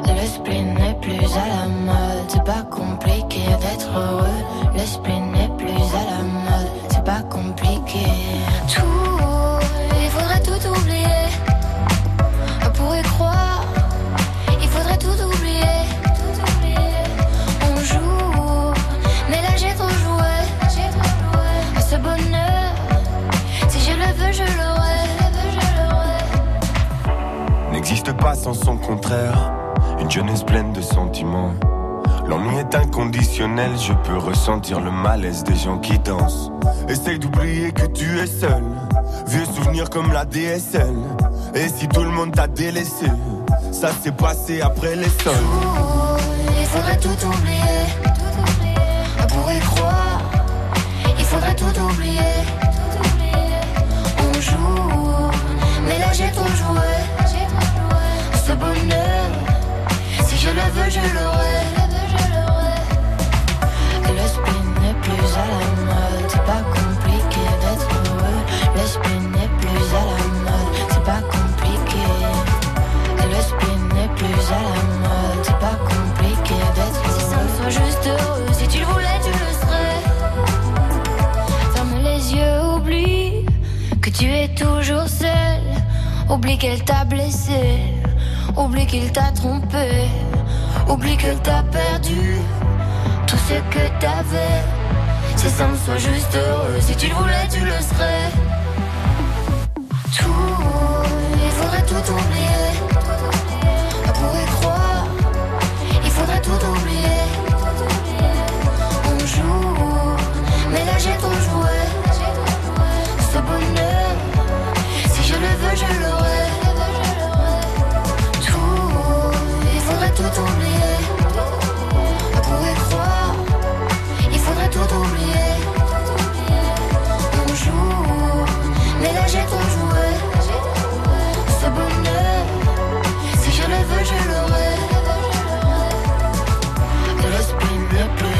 Le 0.04 0.26
spleen 0.26 0.74
n'est 0.74 0.98
plus 1.00 1.30
à 1.42 1.46
la 1.56 1.66
mode, 1.88 2.24
c'est 2.26 2.44
pas 2.44 2.62
compliqué 2.62 3.42
d'être 3.62 3.90
heureux. 3.96 4.40
Le 4.74 4.80
spleen 4.80 5.30
n'est 5.30 5.54
plus 5.56 5.84
à 6.00 6.04
la 6.10 6.22
mode, 6.22 6.70
c'est 6.90 7.04
pas 7.04 7.22
compliqué. 7.22 8.06
Sans 28.44 28.52
son 28.52 28.76
contraire. 28.76 29.54
Une 30.00 30.10
jeunesse 30.10 30.42
pleine 30.42 30.70
de 30.74 30.82
sentiments. 30.82 31.54
L'ennui 32.28 32.58
est 32.58 32.74
inconditionnel, 32.74 33.70
je 33.78 33.94
peux 34.04 34.18
ressentir 34.18 34.80
le 34.80 34.90
malaise 34.90 35.44
des 35.44 35.56
gens 35.56 35.78
qui 35.78 35.98
dansent. 35.98 36.50
Essaye 36.86 37.18
d'oublier 37.18 37.72
que 37.72 37.86
tu 37.86 38.18
es 38.18 38.26
seul. 38.26 38.62
Vieux 39.28 39.46
souvenir 39.46 39.88
comme 39.88 40.12
la 40.12 40.26
DSL. 40.26 40.94
Et 41.54 41.68
si 41.68 41.88
tout 41.88 42.02
le 42.02 42.10
monde 42.10 42.32
t'a 42.32 42.46
délaissé, 42.46 43.06
ça 43.72 43.92
s'est 43.92 44.12
passé 44.12 44.60
après 44.60 44.94
les 44.94 45.08
sols. 45.22 45.48
Il 46.60 46.66
faudrait 46.66 46.98
tout 46.98 47.26
oublier, 47.26 47.80
pour 49.26 49.50
y 49.50 49.58
croire. 49.60 50.20
Il 51.18 51.24
faudrait 51.24 51.56
tout 51.56 51.80
oublier. 51.80 52.34
On 54.18 54.38
joue, 54.38 55.30
mais 55.86 55.98
là 55.98 56.12
j'ai 56.12 56.30
trop 56.30 56.46
joué 56.48 57.13
ce 58.46 58.52
bonheur. 58.52 59.30
Si 60.26 60.36
je 60.36 60.50
le 60.50 60.66
veux, 60.74 60.90
je 60.90 61.04
l'aurai. 61.14 61.60
Le 64.18 64.26
spin 64.34 64.62
n'est 64.80 64.98
plus 65.04 65.30
à 65.42 65.46
la 65.52 65.70
mode, 65.88 66.26
c'est 66.28 66.46
pas 66.52 66.62
compliqué 66.78 67.44
d'être 67.62 67.88
heureux. 68.04 68.42
Le 68.76 68.84
spin 68.94 69.20
n'est 69.34 69.52
plus 69.60 69.86
à 70.00 70.04
la 70.10 70.28
mode, 70.46 70.72
c'est 70.90 71.04
pas 71.12 71.22
compliqué. 71.36 72.04
Le 73.32 73.40
spin 73.50 73.78
n'est 73.94 74.12
plus 74.18 74.44
à 74.52 74.60
la 74.68 74.84
mode, 75.04 75.40
c'est 75.42 75.60
pas 75.66 75.78
compliqué 75.92 76.56
d'être 76.76 77.00
heureux. 77.04 77.18
Si 77.18 77.24
ça 77.30 77.38
me 77.42 77.48
soit 77.56 77.72
juste 77.82 78.06
heureux, 78.06 78.48
si 78.52 78.68
tu 78.68 78.78
le 78.80 78.86
voulais, 78.86 79.18
tu 79.24 79.30
le 79.30 79.50
serais. 79.60 80.00
Ferme 81.74 81.96
les 82.02 82.22
yeux, 82.34 82.58
oublie 82.76 83.46
que 84.02 84.10
tu 84.10 84.26
es 84.26 84.48
toujours 84.48 85.08
seul. 85.08 85.62
Oublie 86.30 86.58
qu'elle 86.58 86.82
t'a 86.84 87.04
blessé. 87.04 87.23
Oublie 88.56 88.86
qu'il 88.86 89.10
t'a 89.10 89.32
trompé, 89.32 90.08
oublie 90.88 91.16
que 91.16 91.34
t'as 91.42 91.62
perdu 91.64 92.36
tout 93.26 93.36
ce 93.36 93.54
que 93.54 94.00
t'avais. 94.00 94.62
C'est 95.36 95.48
simple, 95.48 95.76
sois 95.84 95.96
juste 95.96 96.34
heureux. 96.36 96.80
Si 96.80 96.94
tu 96.96 97.08
le 97.08 97.14
voulais, 97.14 97.48
tu 97.50 97.60
le 97.60 97.72
serais. 97.72 98.30
Tout, 100.16 100.30
il 101.44 101.50
faudrait 101.50 101.82
tout 101.82 102.12
oublier. 102.12 102.63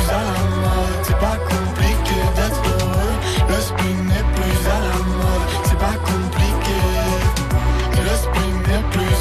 À 0.06 0.18
la 0.18 0.38
mode, 0.60 1.04
c'est 1.06 1.18
pas 1.18 1.36
compliqué 1.38 2.18
d'être 2.36 2.62
heureux. 2.66 3.16
Le 3.48 3.60
spin 3.60 3.96
n'est 4.08 4.28
plus 8.90 9.16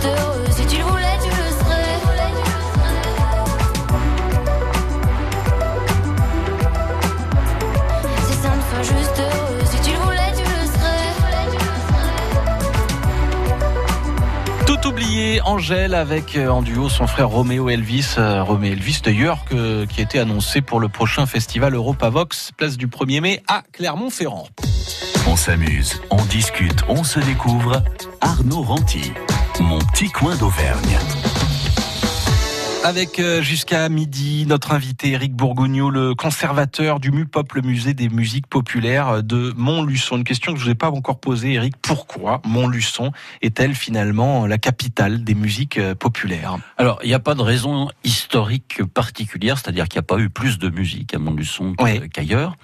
à 0.00 0.37
Angèle 15.48 15.94
avec 15.94 16.36
euh, 16.36 16.48
en 16.48 16.60
duo 16.60 16.90
son 16.90 17.06
frère 17.06 17.30
Roméo 17.30 17.70
Elvis, 17.70 18.16
euh, 18.18 18.42
Roméo 18.42 18.72
Elvis 18.74 19.00
d'ailleurs, 19.02 19.46
qui 19.88 20.02
était 20.02 20.18
annoncé 20.18 20.60
pour 20.60 20.78
le 20.78 20.90
prochain 20.90 21.24
festival 21.24 21.74
Europavox, 21.74 22.52
place 22.54 22.76
du 22.76 22.86
1er 22.86 23.22
mai 23.22 23.42
à 23.48 23.62
Clermont-Ferrand. 23.72 24.46
On 25.26 25.36
s'amuse, 25.36 26.02
on 26.10 26.22
discute, 26.26 26.84
on 26.88 27.02
se 27.02 27.18
découvre. 27.20 27.82
Arnaud 28.20 28.60
Ranty. 28.60 29.12
Mon 29.60 29.78
petit 29.78 30.10
coin 30.10 30.36
d'Auvergne. 30.36 30.98
Avec 32.84 33.18
euh, 33.18 33.42
jusqu'à 33.42 33.88
midi 33.88 34.46
notre 34.46 34.72
invité 34.72 35.10
Eric 35.10 35.34
Bourgognot, 35.34 35.90
le 35.90 36.14
conservateur 36.14 37.00
du 37.00 37.10
MUPOP, 37.10 37.52
le 37.54 37.62
musée 37.62 37.92
des 37.92 38.08
musiques 38.08 38.46
populaires 38.46 39.22
de 39.22 39.52
Montluçon. 39.56 40.16
Une 40.16 40.24
question 40.24 40.54
que 40.54 40.58
je 40.58 40.64
vous 40.64 40.70
ai 40.70 40.74
pas 40.74 40.90
encore 40.90 41.18
posée, 41.18 41.54
Eric. 41.54 41.74
Pourquoi 41.82 42.40
Montluçon 42.44 43.12
est-elle 43.42 43.74
finalement 43.74 44.46
la 44.46 44.58
capitale 44.58 45.24
des 45.24 45.34
musiques 45.34 45.78
euh, 45.78 45.94
populaires? 45.94 46.56
Alors, 46.78 47.00
il 47.02 47.08
n'y 47.08 47.14
a 47.14 47.18
pas 47.18 47.34
de 47.34 47.42
raison 47.42 47.88
historique 48.04 48.84
particulière, 48.84 49.58
c'est-à-dire 49.58 49.88
qu'il 49.88 49.98
n'y 49.98 50.04
a 50.04 50.08
pas 50.14 50.18
eu 50.18 50.30
plus 50.30 50.58
de 50.58 50.70
musique 50.70 51.14
à 51.14 51.18
Montluçon 51.18 51.74
qu'ailleurs. 52.12 52.56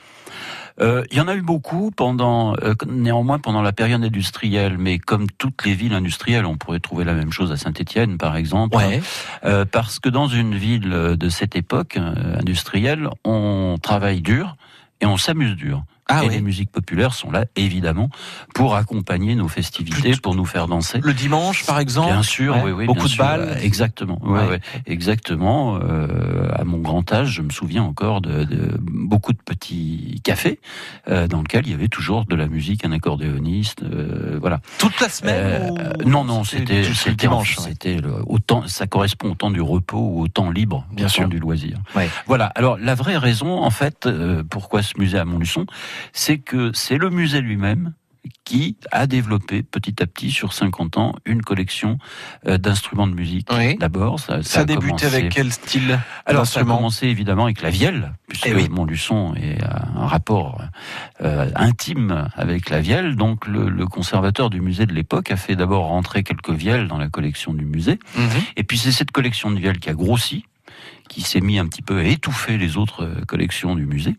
Euh, 0.81 1.05
il 1.11 1.17
y 1.17 1.21
en 1.21 1.29
a 1.29 1.35
eu 1.35 1.43
beaucoup 1.43 1.91
pendant, 1.91 2.55
euh, 2.63 2.75
néanmoins 2.89 3.39
pendant 3.39 3.63
la 3.63 3.73
période 3.73 4.03
industrielle, 4.03 4.77
mais 4.79 4.99
comme 4.99 5.27
toutes 5.39 5.65
les 5.65 5.75
villes 5.75 5.95
industrielles, 5.95 6.47
on 6.47 6.57
pourrait 6.57 6.81
trouver 6.81 7.05
la 7.05 7.15
même 7.15 7.31
chose 7.31 7.53
à 7.53 7.57
Saint-Étienne, 7.57 8.19
par 8.19 8.37
exemple, 8.37 8.77
Ouais. 8.77 9.01
Euh, 9.45 9.65
parce 9.65 10.01
que 10.01 10.09
dans 10.09 10.27
une 10.27 10.57
ville 10.57 10.91
de 10.91 11.29
cette 11.29 11.55
époque 11.55 11.97
industrielle, 11.97 13.09
on 13.25 13.77
travaille 13.81 14.21
dur 14.21 14.57
et 15.01 15.07
on 15.07 15.17
s'amuse 15.17 15.55
dur. 15.55 15.85
Ah 16.09 16.23
et 16.23 16.29
oui. 16.29 16.35
les 16.35 16.41
musiques 16.43 16.71
populaires 16.71 17.15
sont 17.15 17.31
là, 17.31 17.47
évidemment, 17.57 18.11
pour 18.55 18.77
accompagner 18.77 19.35
nos 19.35 19.49
festivités, 19.49 20.13
pour 20.17 20.35
nous 20.35 20.45
faire 20.45 20.69
danser. 20.69 21.01
Le 21.03 21.15
dimanche, 21.15 21.65
par 21.65 21.79
exemple. 21.81 22.13
Bien 22.13 22.23
sûr, 22.23 22.57
Ouais. 22.57 22.63
oui, 22.67 22.73
oui. 22.73 22.87
Beaucoup 22.87 23.05
de 23.05 23.09
sûr. 23.09 23.25
balles. 23.25 23.59
Exactement. 23.63 24.19
Ouais, 24.23 24.47
Ouais. 24.47 24.61
Exactement. 24.87 25.79
Euh, 25.83 26.49
à 26.55 26.65
mon 26.65 26.79
grand 26.79 27.11
âge, 27.13 27.29
je 27.31 27.43
me 27.43 27.51
souviens 27.51 27.83
encore 27.83 28.21
de, 28.21 28.45
de 28.45 28.77
beaucoup 28.81 29.33
de 29.33 29.39
petits 29.39 30.21
cafés 30.25 30.61
euh, 31.09 31.27
dans 31.27 31.41
lesquels 31.41 31.67
il 31.67 31.71
y 31.73 31.75
avait 31.75 31.89
toujours 31.89 32.25
de 32.27 32.35
la 32.37 32.47
musique, 32.49 32.85
un 32.85 32.93
accordéoniste, 32.93 33.83
euh, 33.83 34.39
voilà. 34.41 34.61
Toute 34.79 35.01
la 35.01 35.09
semaine 35.09 35.35
Euh, 35.79 35.93
ou- 36.05 36.09
non, 36.09 36.25
non, 36.25 36.45
c'était 36.45 36.83
le 36.83 37.15
dimanche. 37.15 37.57
C'était 37.59 37.97
le- 37.97 38.15
au 38.27 38.39
temps- 38.39 38.67
ça 38.67 38.87
correspond 38.87 39.31
au 39.31 39.35
temps 39.35 39.51
du 39.51 39.61
repos 39.61 39.99
ou 39.99 40.21
au 40.23 40.29
temps 40.29 40.51
libre, 40.51 40.87
Bien 40.93 41.07
au 41.07 41.09
sûr. 41.09 41.23
temps 41.25 41.29
du 41.29 41.39
loisir. 41.39 41.79
Voilà. 42.27 42.47
Alors 42.55 42.77
la 42.79 42.95
vraie 42.95 43.17
raison, 43.17 43.59
en 43.63 43.71
fait, 43.71 44.07
euh, 44.07 44.43
pourquoi 44.49 44.83
ce 44.83 44.93
musée 44.99 45.19
à 45.19 45.25
Montluçon, 45.25 45.67
c'est 46.13 46.39
que 46.39 46.71
c'est 46.75 46.99
le 46.99 47.11
musée 47.11 47.41
lui-même 47.41 47.93
qui 48.45 48.77
a 48.91 49.07
développé 49.07 49.63
petit 49.63 50.03
à 50.03 50.07
petit 50.07 50.31
sur 50.31 50.53
50 50.55 50.97
ans 50.99 51.15
une 51.27 51.41
collection 51.43 51.99
euh, 52.47 52.57
d'instruments 52.59 53.07
de 53.07 53.15
musique. 53.15 53.49
Oui. 53.53 53.77
D'abord, 53.77 54.19
ça, 54.21 54.43
Ça 54.43 54.61
a 54.61 54.63
a 54.63 54.65
débuté 54.65 54.89
commencé- 54.89 55.07
avec 55.07 55.29
quel 55.31 55.53
style 55.53 55.99
alors, 56.27 56.47
ça 56.47 56.61
a 56.61 56.65
commencé 56.65 57.07
évidemment 57.07 57.45
avec 57.45 57.61
la 57.63 57.69
vielle, 57.71 58.15
puisque 58.29 58.47
Eh 58.47 58.55
oui. 58.55 58.69
Montluçon 58.71 59.35
est 59.35 59.63
un 59.63 60.07
rapport 60.07 60.61
euh, 61.23 61.51
intime 61.55 62.29
avec 62.35 62.71
la 62.71 62.81
vielle. 62.81 63.17
Donc, 63.17 63.47
le, 63.47 63.69
le 63.69 63.87
conservateur 63.87 64.49
du 64.51 64.61
musée 64.63 64.87
de 64.87 64.93
l'époque 64.95 65.31
a 65.31 65.37
fait 65.37 65.57
d'abord 65.57 65.87
rentrer 65.87 66.23
quelques 66.23 66.51
vielles 66.51 66.89
dans 66.89 66.99
la 66.99 67.09
collection 67.09 67.53
du 67.55 67.65
musée. 67.67 67.99
Mhm. 68.17 68.29
Et 68.57 68.63
puis, 68.65 68.79
c'est 68.79 68.93
cette 68.93 69.11
collection 69.11 69.51
de 69.51 69.59
vielles 69.59 69.79
qui 69.79 69.91
a 69.91 69.95
grossi 69.95 70.47
qui 71.15 71.23
s'est 71.23 71.41
mis 71.41 71.59
un 71.59 71.67
petit 71.67 71.83
peu 71.83 71.99
à 72.01 72.05
étouffer 72.05 72.59
les 72.59 72.77
autres 72.77 73.05
euh, 73.05 73.21
collections 73.27 73.77
du 73.77 73.87
musée. 73.87 74.17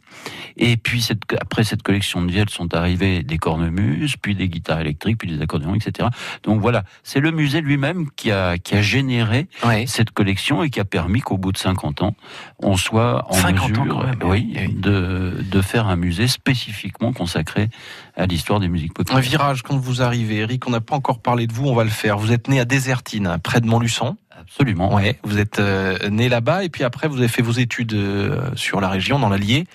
Et 0.57 0.77
puis 0.77 1.01
cette, 1.01 1.21
après 1.41 1.63
cette 1.63 1.83
collection 1.83 2.21
de 2.23 2.31
vielles 2.31 2.49
sont 2.49 2.73
arrivées 2.73 3.21
des 3.23 3.37
cornemuses, 3.37 4.15
puis 4.21 4.33
des 4.35 4.47
guitares 4.47 4.79
électriques, 4.79 5.17
puis 5.17 5.29
des 5.29 5.41
accordéons, 5.41 5.75
etc. 5.75 6.07
Donc 6.43 6.61
voilà, 6.61 6.83
c'est 7.03 7.19
le 7.19 7.31
musée 7.31 7.59
lui-même 7.61 8.09
qui 8.15 8.31
a, 8.31 8.57
qui 8.57 8.75
a 8.75 8.81
généré 8.81 9.47
Ouais. 9.65 9.85
cette 9.87 10.11
collection 10.11 10.63
et 10.63 10.69
qui 10.69 10.79
a 10.79 10.85
permis 10.85 11.19
qu'au 11.21 11.37
bout 11.37 11.51
de 11.51 11.57
50 11.57 12.01
ans, 12.01 12.15
on 12.59 12.77
soit 12.77 13.25
en 13.29 13.33
50 13.33 13.59
ans 13.59 13.67
mesure 13.69 13.87
quand 13.89 14.03
même, 14.05 14.19
oui. 14.23 14.55
De, 14.73 15.43
de 15.51 15.61
faire 15.61 15.87
un 15.87 15.95
musée 15.97 16.27
spécifiquement 16.27 17.11
consacré 17.13 17.69
à 18.15 18.25
l'histoire 18.25 18.59
des 18.59 18.69
musiques 18.69 18.91
Un 18.91 19.03
populaires. 19.03 19.21
virage 19.21 19.61
quand 19.63 19.77
vous 19.77 20.01
arrivez, 20.01 20.37
Eric. 20.37 20.67
On 20.67 20.71
n'a 20.71 20.81
pas 20.81 20.95
encore 20.95 21.19
parlé 21.19 21.47
de 21.47 21.53
vous, 21.53 21.67
on 21.67 21.75
va 21.75 21.83
le 21.83 21.89
faire. 21.89 22.17
Vous 22.17 22.31
êtes 22.31 22.47
né 22.47 22.59
à 22.59 22.65
Désertine, 22.65 23.37
près 23.43 23.59
de 23.59 23.67
Montluçon. 23.67 24.15
Absolument. 24.39 24.93
Ouais. 24.93 25.17
Vous 25.23 25.39
êtes 25.39 25.59
euh, 25.59 26.09
né 26.09 26.29
là-bas 26.29 26.63
et 26.63 26.69
puis 26.69 26.83
après 26.83 27.07
vous 27.07 27.17
avez 27.17 27.27
fait 27.27 27.41
vos 27.41 27.53
études 27.53 27.93
euh, 27.93 28.49
sur 28.55 28.81
la 28.81 28.89
région, 28.89 29.19
dans 29.19 29.29
l'Allier. 29.29 29.65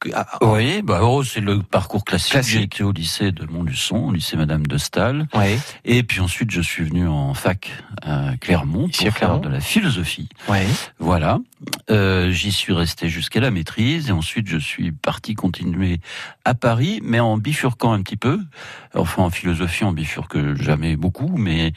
Que- 0.00 0.10
ah, 0.14 0.26
Oui, 0.42 0.80
bah, 0.82 1.00
oh, 1.02 1.24
c'est 1.24 1.40
le 1.40 1.60
parcours 1.62 2.04
classique. 2.04 2.32
Classique. 2.32 2.52
J'ai 2.54 2.62
été 2.62 2.84
au 2.84 2.92
lycée 2.92 3.32
de 3.32 3.44
Montluçon, 3.46 3.96
au 3.96 4.12
lycée 4.12 4.36
Madame 4.36 4.64
de 4.66 4.78
Staël. 4.78 5.26
Ouais. 5.34 5.58
Et 5.84 6.02
puis 6.04 6.20
ensuite, 6.20 6.50
je 6.52 6.60
suis 6.60 6.84
venu 6.84 7.08
en 7.08 7.34
fac 7.34 7.72
à 8.02 8.36
Clermont 8.40 8.88
pour 8.88 9.06
à 9.06 9.10
Clermont. 9.10 9.12
faire 9.12 9.40
de 9.40 9.48
la 9.48 9.60
philosophie. 9.60 10.28
Ouais. 10.48 10.66
Voilà. 11.00 11.40
Euh, 11.90 12.30
J'y 12.30 12.52
suis 12.52 12.72
resté 12.72 13.08
jusqu'à 13.08 13.40
la 13.40 13.50
maîtrise 13.50 14.08
et 14.08 14.12
ensuite 14.12 14.46
je 14.48 14.58
suis 14.58 14.92
parti 14.92 15.34
continuer 15.34 16.00
à 16.44 16.54
Paris, 16.54 17.00
mais 17.02 17.18
en 17.18 17.36
bifurquant 17.36 17.92
un 17.92 18.02
petit 18.02 18.16
peu. 18.16 18.38
Enfin, 18.94 19.24
en 19.24 19.30
philosophie, 19.30 19.82
on 19.84 19.92
bifurque 19.92 20.54
jamais 20.62 20.94
beaucoup, 20.96 21.32
mais 21.36 21.72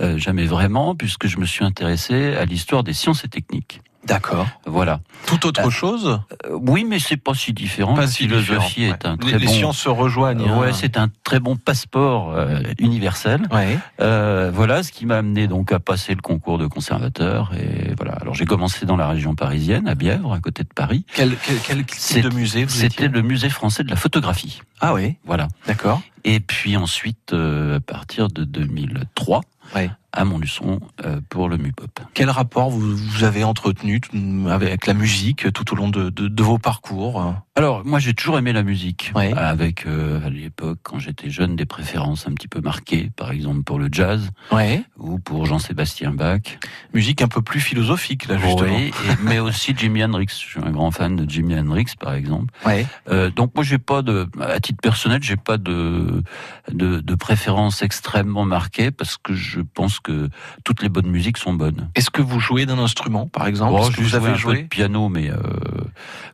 euh, 0.00 0.16
jamais 0.18 0.46
vraiment, 0.46 0.94
puisque 0.94 1.26
je 1.26 1.36
me 1.38 1.44
suis 1.44 1.64
intéressé 1.64 2.34
à 2.36 2.46
l'histoire 2.46 2.82
des 2.84 2.94
sciences 2.94 3.24
et 3.24 3.28
techniques. 3.28 3.82
D'accord. 4.04 4.46
Voilà. 4.66 5.00
Tout 5.26 5.46
autre 5.46 5.66
Euh, 5.66 5.70
chose 5.70 6.20
Euh, 6.46 6.58
oui, 6.60 6.84
mais 6.88 6.98
c'est 6.98 7.16
pas 7.16 7.34
si 7.34 7.52
différent. 7.52 7.94
Pas 7.94 8.02
la 8.02 8.06
si 8.06 8.18
philosophie 8.24 8.80
différent, 8.82 8.96
est 8.96 9.04
ouais. 9.04 9.10
un 9.10 9.12
Les, 9.16 9.18
très 9.30 9.38
les 9.38 9.46
bon. 9.46 9.52
sciences 9.52 9.78
se 9.78 9.88
rejoignent. 9.88 10.48
hein. 10.48 10.58
Ouais, 10.58 10.72
c'est 10.72 10.96
un 10.96 11.08
très 11.24 11.40
bon 11.40 11.56
passeport 11.56 12.32
euh, 12.34 12.60
universel. 12.78 13.42
Ouais. 13.50 13.78
Euh, 14.00 14.50
voilà 14.54 14.82
ce 14.82 14.92
qui 14.92 15.06
m'a 15.06 15.18
amené 15.18 15.46
donc 15.48 15.72
à 15.72 15.78
passer 15.80 16.14
le 16.14 16.20
concours 16.22 16.58
de 16.58 16.66
conservateur 16.66 17.52
et 17.54 17.94
voilà. 17.96 18.12
Alors 18.20 18.34
j'ai 18.34 18.46
commencé 18.46 18.86
dans 18.86 18.96
la 18.96 19.08
région 19.08 19.34
parisienne, 19.34 19.88
à 19.88 19.94
Bièvre, 19.94 20.32
à 20.32 20.40
côté 20.40 20.62
de 20.62 20.68
Paris. 20.74 21.04
Quel, 21.14 21.36
quel, 21.46 21.56
quel 21.60 21.84
type 21.84 22.22
de 22.22 22.34
musée 22.34 22.66
C'était 22.68 23.08
le 23.08 23.22
musée 23.22 23.50
français 23.50 23.82
de 23.84 23.90
la 23.90 23.96
photographie. 23.96 24.62
Ah 24.80 24.94
oui, 24.94 25.16
Voilà. 25.24 25.48
d'accord. 25.66 26.02
Et 26.24 26.40
puis 26.40 26.76
ensuite, 26.76 27.32
euh, 27.32 27.76
à 27.76 27.80
partir 27.80 28.28
de 28.28 28.42
2003, 28.44 29.42
Ouais. 29.74 29.90
à 30.12 30.24
Montluçon 30.24 30.80
euh, 31.04 31.20
pour 31.28 31.48
le 31.48 31.58
MUPOP. 31.58 32.00
Quel 32.14 32.30
rapport 32.30 32.70
vous, 32.70 32.96
vous 32.96 33.24
avez 33.24 33.44
entretenu 33.44 34.00
avec 34.48 34.86
la 34.86 34.94
musique 34.94 35.52
tout 35.52 35.72
au 35.72 35.76
long 35.76 35.88
de, 35.88 36.08
de, 36.10 36.28
de 36.28 36.42
vos 36.42 36.58
parcours? 36.58 37.34
Alors, 37.54 37.84
moi, 37.84 37.98
j'ai 37.98 38.14
toujours 38.14 38.38
aimé 38.38 38.52
la 38.52 38.62
musique. 38.62 39.12
Ouais. 39.14 39.32
Avec, 39.34 39.86
euh, 39.86 40.24
à 40.26 40.30
l'époque, 40.30 40.78
quand 40.82 40.98
j'étais 40.98 41.30
jeune, 41.30 41.56
des 41.56 41.66
préférences 41.66 42.26
un 42.28 42.32
petit 42.32 42.48
peu 42.48 42.60
marquées. 42.60 43.10
Par 43.16 43.30
exemple, 43.30 43.62
pour 43.62 43.78
le 43.78 43.88
jazz 43.90 44.30
Ouais. 44.52 44.82
ou 44.98 45.18
pour 45.18 45.46
Jean-Sébastien 45.46 46.12
Bach. 46.12 46.58
Musique 46.94 47.20
un 47.22 47.28
peu 47.28 47.42
plus 47.42 47.60
philosophique, 47.60 48.26
là, 48.28 48.38
justement. 48.38 48.76
Oui, 48.76 48.90
mais 49.22 49.38
aussi 49.38 49.74
Jimi 49.76 50.02
Hendrix. 50.04 50.26
Je 50.30 50.34
suis 50.34 50.60
un 50.60 50.70
grand 50.70 50.90
fan 50.90 51.16
de 51.16 51.28
Jimi 51.28 51.58
Hendrix, 51.58 51.86
par 51.98 52.14
exemple. 52.14 52.52
Euh, 53.08 53.30
donc 53.30 53.54
moi, 53.54 53.64
j'ai 53.64 53.78
pas 53.78 54.02
de, 54.02 54.28
à 54.40 54.60
titre 54.60 54.80
personnel, 54.82 55.22
j'ai 55.22 55.36
pas 55.36 55.56
de, 55.58 56.22
de, 56.70 57.00
de 57.00 57.14
préférence 57.14 57.82
extrêmement 57.82 58.44
marquée 58.44 58.90
parce 58.90 59.16
que 59.16 59.34
je 59.34 59.55
pense 59.60 60.00
que 60.00 60.28
toutes 60.64 60.82
les 60.82 60.88
bonnes 60.88 61.08
musiques 61.08 61.38
sont 61.38 61.52
bonnes. 61.54 61.88
Est-ce 61.94 62.10
que 62.10 62.22
vous 62.22 62.40
jouez 62.40 62.66
d'un 62.66 62.78
instrument, 62.78 63.26
par 63.26 63.46
exemple? 63.46 63.80
Oh, 63.82 63.88
que 63.90 64.00
vous 64.00 64.08
joué 64.08 64.16
avez 64.16 64.28
un 64.28 64.32
peu 64.32 64.38
joué? 64.38 64.62
de 64.62 64.68
piano, 64.68 65.08
mais 65.08 65.30
euh, 65.30 65.36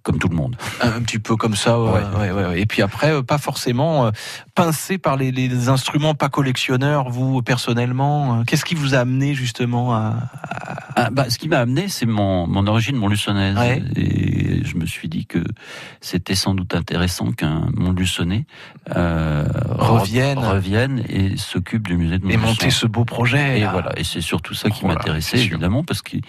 comme 0.03 0.19
tout 0.19 0.29
le 0.29 0.37
monde. 0.37 0.57
un 0.81 1.01
petit 1.03 1.19
peu 1.19 1.37
comme 1.37 1.57
ça 1.57 1.81
ouais, 1.81 1.93
Ouais. 1.93 2.01
ouais, 2.19 2.31
ouais, 2.33 2.47
ouais. 2.47 2.61
Et 2.61 2.67
puis 2.67 2.83
après, 2.83 3.13
euh, 3.13 3.23
pas 3.23 3.39
forcément 3.39 4.07
euh, 4.07 4.11
pincé 4.55 4.99
par 4.99 5.17
les, 5.17 5.31
les 5.33 5.69
instruments, 5.69 6.15
pas 6.15 6.29
collectionneurs, 6.29 7.09
vous, 7.11 7.43
personnellement. 7.43 8.45
Qu'est-ce 8.45 8.65
qui 8.65 8.75
vous 8.75 8.95
a 8.95 8.99
amené, 8.99 9.35
justement, 9.35 9.95
à... 9.95 10.15
Ah, 10.97 11.11
bah, 11.11 11.31
ce 11.31 11.39
qui 11.39 11.49
m'a 11.49 11.59
amené, 11.59 11.89
c'est 11.89 12.07
mon, 12.07 12.47
mon 12.47 12.67
origine 12.67 12.97
montluçonnaise. 12.97 13.57
Ouais. 13.57 13.83
Et 13.97 14.65
je 14.65 14.77
me 14.77 14.87
suis 14.87 15.09
dit 15.09 15.27
que 15.27 15.43
c'était 16.01 16.35
sans 16.35 16.55
doute 16.55 16.75
intéressant 16.75 17.33
qu'un 17.33 17.69
euh, 18.97 19.45
Revienne. 19.79 20.39
revienne 20.39 21.05
et 21.09 21.37
s'occupe 21.37 21.87
du 21.87 21.97
musée 21.97 22.19
de 22.19 22.25
et 22.25 22.37
Montluçon. 22.37 22.47
monter 22.47 22.71
ce 22.71 22.87
beau 22.87 23.05
projet 23.15 23.59
Et 23.59 23.61
là. 23.63 23.73
voilà, 23.73 23.93
et 23.99 24.05
c'est 24.05 24.21
surtout 24.21 24.55
ça 24.55 24.71
qui 24.71 24.81
Oh 24.85 24.89
m'intéressait 24.89 25.39
évidemment 25.39 25.83
parce 25.85 26.03
qu'il 26.03 26.23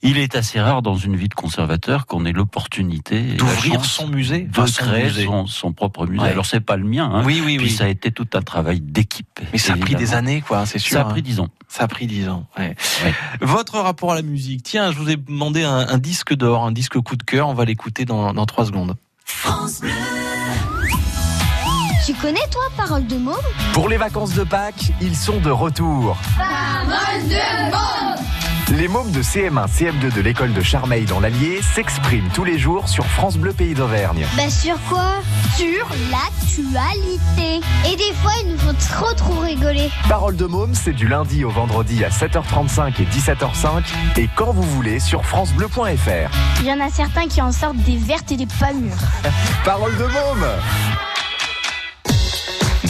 il 0.00 0.16
est 0.16 0.36
assez 0.36 0.60
rare 0.60 0.80
dans 0.80 0.94
une 0.94 1.16
vie 1.16 1.28
de 1.28 1.34
conservateur 1.34 2.06
qu'on 2.06 2.24
ait 2.24 2.30
l'opportunité 2.32 3.20
D'ouvrir 3.34 3.84
son 3.84 4.06
musée, 4.06 4.42
de 4.42 4.50
enfin, 4.50 4.66
son 4.68 4.84
créer 4.84 5.04
musée. 5.06 5.24
son, 5.24 5.46
son 5.48 5.72
propre 5.72 6.06
musée. 6.06 6.22
Ouais. 6.22 6.30
Alors 6.30 6.46
c'est 6.46 6.60
pas 6.60 6.76
le 6.76 6.84
mien, 6.84 7.10
hein. 7.12 7.22
Oui, 7.26 7.42
oui, 7.44 7.56
Puis 7.56 7.66
oui. 7.66 7.72
ça 7.72 7.84
a 7.84 7.88
été 7.88 8.12
tout 8.12 8.28
un 8.34 8.42
travail 8.42 8.80
d'équipe. 8.80 9.40
Mais 9.52 9.58
ça 9.58 9.72
a 9.72 9.76
pris 9.76 9.96
des 9.96 10.14
années, 10.14 10.40
quoi, 10.40 10.66
c'est 10.66 10.78
sûr. 10.78 10.92
Ça 10.94 11.00
a 11.02 11.06
hein. 11.06 11.10
pris 11.10 11.22
dix 11.22 11.40
ans. 11.40 11.48
Ça 11.66 11.82
a 11.84 11.88
pris 11.88 12.06
dix 12.06 12.28
ans. 12.28 12.46
ouais. 12.58 12.76
Ouais. 13.04 13.14
Votre 13.40 13.78
rapport 13.80 14.12
à 14.12 14.14
la 14.14 14.22
musique? 14.22 14.62
Tiens, 14.62 14.92
je 14.92 14.98
vous 14.98 15.10
ai 15.10 15.16
demandé 15.16 15.64
un, 15.64 15.88
un 15.88 15.98
disque 15.98 16.32
d'or, 16.34 16.64
un 16.64 16.72
disque 16.72 17.00
coup 17.00 17.16
de 17.16 17.24
cœur. 17.24 17.48
On 17.48 17.54
va 17.54 17.64
l'écouter 17.64 18.04
dans, 18.04 18.32
dans 18.32 18.46
trois 18.46 18.66
secondes. 18.66 18.94
Tu 22.08 22.14
connais 22.14 22.40
toi 22.50 22.62
Parole 22.74 23.06
de 23.06 23.18
môme 23.18 23.36
Pour 23.74 23.86
les 23.90 23.98
vacances 23.98 24.32
de 24.32 24.42
Pâques, 24.42 24.92
ils 25.02 25.14
sont 25.14 25.40
de 25.40 25.50
retour. 25.50 26.16
Les 28.70 28.88
mômes 28.88 29.10
de 29.10 29.22
CM1, 29.22 29.66
CM2 29.68 30.14
de 30.14 30.20
l'école 30.22 30.54
de 30.54 30.62
Charmeil 30.62 31.04
dans 31.04 31.20
l'Allier 31.20 31.60
s'expriment 31.60 32.30
tous 32.32 32.44
les 32.44 32.58
jours 32.58 32.88
sur 32.88 33.04
France 33.04 33.36
Bleu 33.36 33.52
Pays 33.52 33.74
d'Auvergne. 33.74 34.26
Bah 34.38 34.48
sur 34.48 34.82
quoi? 34.88 35.16
Sur 35.54 35.86
l'actualité. 36.10 37.60
Et 37.86 37.96
des 37.96 38.14
fois 38.22 38.32
ils 38.42 38.52
nous 38.52 38.58
font 38.58 38.74
trop 38.90 39.12
trop 39.12 39.40
rigoler. 39.40 39.90
Parole 40.08 40.36
de 40.36 40.46
môme, 40.46 40.74
c'est 40.74 40.94
du 40.94 41.08
lundi 41.08 41.44
au 41.44 41.50
vendredi 41.50 42.06
à 42.06 42.08
7h35 42.08 43.02
et 43.02 43.04
17h05 43.04 43.82
et 44.16 44.30
quand 44.34 44.52
vous 44.52 44.62
voulez 44.62 44.98
sur 44.98 45.26
francebleu.fr. 45.26 46.30
Il 46.60 46.66
y 46.66 46.72
en 46.72 46.80
a 46.80 46.88
certains 46.88 47.28
qui 47.28 47.42
en 47.42 47.52
sortent 47.52 47.76
des 47.76 47.98
vertes 47.98 48.32
et 48.32 48.38
des 48.38 48.46
pas 48.46 48.72
mûres. 48.72 48.96
Parole 49.66 49.94
de 49.98 50.04
môme 50.04 50.46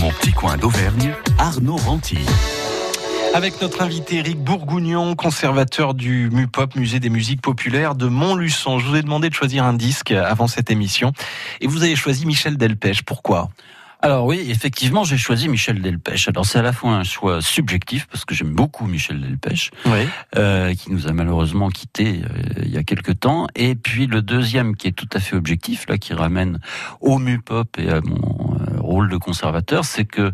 Mon 0.00 0.10
petit 0.10 0.32
coin 0.32 0.56
d'Auvergne, 0.56 1.12
Arnaud 1.38 1.76
Ranty. 1.76 2.18
Avec 3.34 3.60
notre 3.60 3.82
invité 3.82 4.18
Eric 4.18 4.38
Bourgougnon, 4.38 5.16
conservateur 5.16 5.94
du 5.94 6.30
MUPOP, 6.30 6.76
Musée 6.76 7.00
des 7.00 7.10
musiques 7.10 7.42
populaires 7.42 7.94
de 7.94 8.06
Montluçon. 8.06 8.78
Je 8.78 8.86
vous 8.86 8.96
ai 8.96 9.02
demandé 9.02 9.28
de 9.28 9.34
choisir 9.34 9.64
un 9.64 9.74
disque 9.74 10.12
avant 10.12 10.46
cette 10.46 10.70
émission 10.70 11.12
et 11.60 11.66
vous 11.66 11.82
avez 11.82 11.96
choisi 11.96 12.26
Michel 12.26 12.56
Delpech. 12.56 13.02
Pourquoi? 13.02 13.50
Alors 14.00 14.26
oui, 14.26 14.46
effectivement, 14.48 15.02
j'ai 15.02 15.16
choisi 15.16 15.48
Michel 15.48 15.82
Delpech. 15.82 16.28
Alors 16.28 16.46
c'est 16.46 16.60
à 16.60 16.62
la 16.62 16.72
fois 16.72 16.92
un 16.92 17.02
choix 17.02 17.42
subjectif 17.42 18.06
parce 18.06 18.24
que 18.24 18.32
j'aime 18.32 18.54
beaucoup 18.54 18.86
Michel 18.86 19.20
Delpech, 19.20 19.72
euh, 20.36 20.72
qui 20.74 20.92
nous 20.92 21.08
a 21.08 21.12
malheureusement 21.12 21.68
quittés 21.68 22.22
euh, 22.22 22.62
il 22.62 22.70
y 22.70 22.76
a 22.76 22.84
quelque 22.84 23.10
temps. 23.10 23.48
Et 23.56 23.74
puis 23.74 24.06
le 24.06 24.22
deuxième 24.22 24.76
qui 24.76 24.86
est 24.86 24.92
tout 24.92 25.08
à 25.12 25.18
fait 25.18 25.34
objectif, 25.34 25.86
là, 25.88 25.98
qui 25.98 26.14
ramène 26.14 26.60
au 27.00 27.18
MUPOP 27.18 27.78
et 27.78 27.90
à 27.90 28.00
mon 28.00 28.54
euh, 28.54 28.80
rôle 28.80 29.08
de 29.08 29.16
conservateur, 29.16 29.84
c'est 29.84 30.04
que 30.04 30.30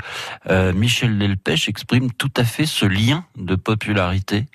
Michel 0.75 1.19
Delpech 1.19 1.69
exprime 1.69 2.13
tout 2.13 2.33
à 2.37 2.45
fait 2.45 2.67
ce 2.67 2.85
lien 2.85 3.25
de 3.37 3.55
popularité 3.55 4.47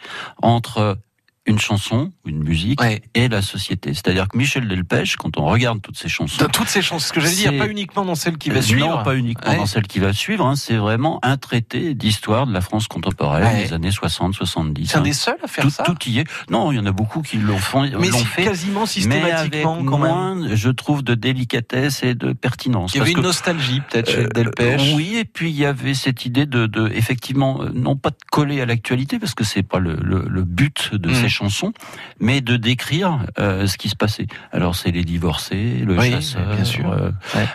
entre 0.42 0.98
une 1.46 1.60
chanson, 1.60 2.12
une 2.26 2.44
musique 2.44 2.80
et 3.16 3.28
la 3.28 3.42
société. 3.42 3.94
C'est-à-dire 3.94 4.28
que 4.28 4.38
Michel 4.38 4.68
Delpech, 4.68 5.16
quand 5.16 5.38
on 5.38 5.46
regarde 5.46 5.82
toutes 5.82 5.98
ses 5.98 6.10
chansons, 6.10 6.38
dans 6.44 6.50
toutes 6.50 6.68
ces 6.68 6.82
chansons, 6.82 7.08
ce 7.08 7.14
que 7.14 7.20
j'allais 7.20 7.36
dire, 7.36 7.58
pas 7.58 7.68
uniquement 7.68 8.06
dans 8.06 8.16
celle 8.16 8.38
qui 8.38 8.50
va 8.50 8.62
suivre, 8.62 8.88
non, 8.88 9.04
pas 9.04 9.16
uniquement 9.16 9.56
dans 9.56 9.66
celle 9.66 9.88
qui 9.88 10.00
va 10.00 10.14
suivre. 10.14 10.46
Hein, 10.46 10.56
c'est 10.56 10.76
vraiment 10.76 11.20
un 11.24 11.38
traité 11.38 11.96
d'histoire 11.96 12.46
de 12.46 12.54
la 12.54 12.62
France 12.62 12.88
contemporaine 12.88 13.66
des 13.66 13.74
années 13.74 13.92
60, 13.92 14.34
70. 14.34 14.88
C'est 14.88 14.98
un 14.98 15.00
hein. 15.00 15.04
des 15.04 15.14
seuls 15.14 15.38
à 15.44 15.48
faire 15.48 15.64
tout, 15.64 15.70
ça? 15.70 15.84
Tout 15.84 15.98
y 16.08 16.20
est. 16.20 16.28
Non, 16.50 16.72
il 16.72 16.76
y 16.76 16.80
en 16.80 16.86
a 16.86 16.92
beaucoup 16.92 17.22
qui 17.22 17.38
l'ont 17.38 17.58
fait, 17.58 17.92
mais 17.98 18.12
fait, 18.12 18.44
quasiment 18.44 18.86
systématiquement. 18.86 19.76
Mais 19.76 19.80
avec 19.80 19.90
moins, 19.90 20.56
je 20.56 20.70
trouve, 20.70 21.04
de 21.04 21.16
délicatesse 21.16 22.04
et 22.04 22.16
de 22.16 22.34
pertinence. 22.34 22.94
Il 22.94 22.98
y 22.98 23.02
avait 23.02 23.12
une 23.12 23.22
nostalgie 23.22 23.82
peut-être 23.90 24.10
chez 24.10 24.26
euh, 24.26 24.28
Delpech. 24.28 24.94
oui, 24.96 25.18
et 25.18 25.26
puis 25.26 25.50
il 25.50 25.58
y 25.58 25.66
avait 25.66 25.94
cette 25.94 26.26
idée 26.26 26.46
de, 26.46 26.68
de 26.68 26.90
effectivement, 26.94 27.62
euh, 27.62 27.72
non 27.74 27.96
pas 27.96 28.10
de 28.10 28.18
coller 28.32 28.62
à 28.62 28.66
l'actualité 28.66 29.20
parce 29.20 29.34
que 29.34 29.44
c'est 29.44 29.64
pas 29.64 29.80
le, 29.80 29.96
le, 30.02 30.26
le, 30.28 30.44
but 30.44 30.94
de 30.94 31.10
mm. 31.10 31.16
ces 31.16 31.29
chansons, 31.30 31.74
mais 32.20 32.42
de 32.42 32.58
décrire 32.58 33.20
euh, 33.40 33.68
ce 33.68 33.78
qui 33.78 33.90
se 33.90 33.96
passait. 33.96 34.28
Alors 34.52 34.76
c'est 34.76 34.92
les 34.92 35.04
divorcés, 35.04 35.84
le 35.86 36.00
chasseur, 36.00 36.56
bien 36.56 36.66
sûr. 36.66 36.92
Euh, 36.92 37.12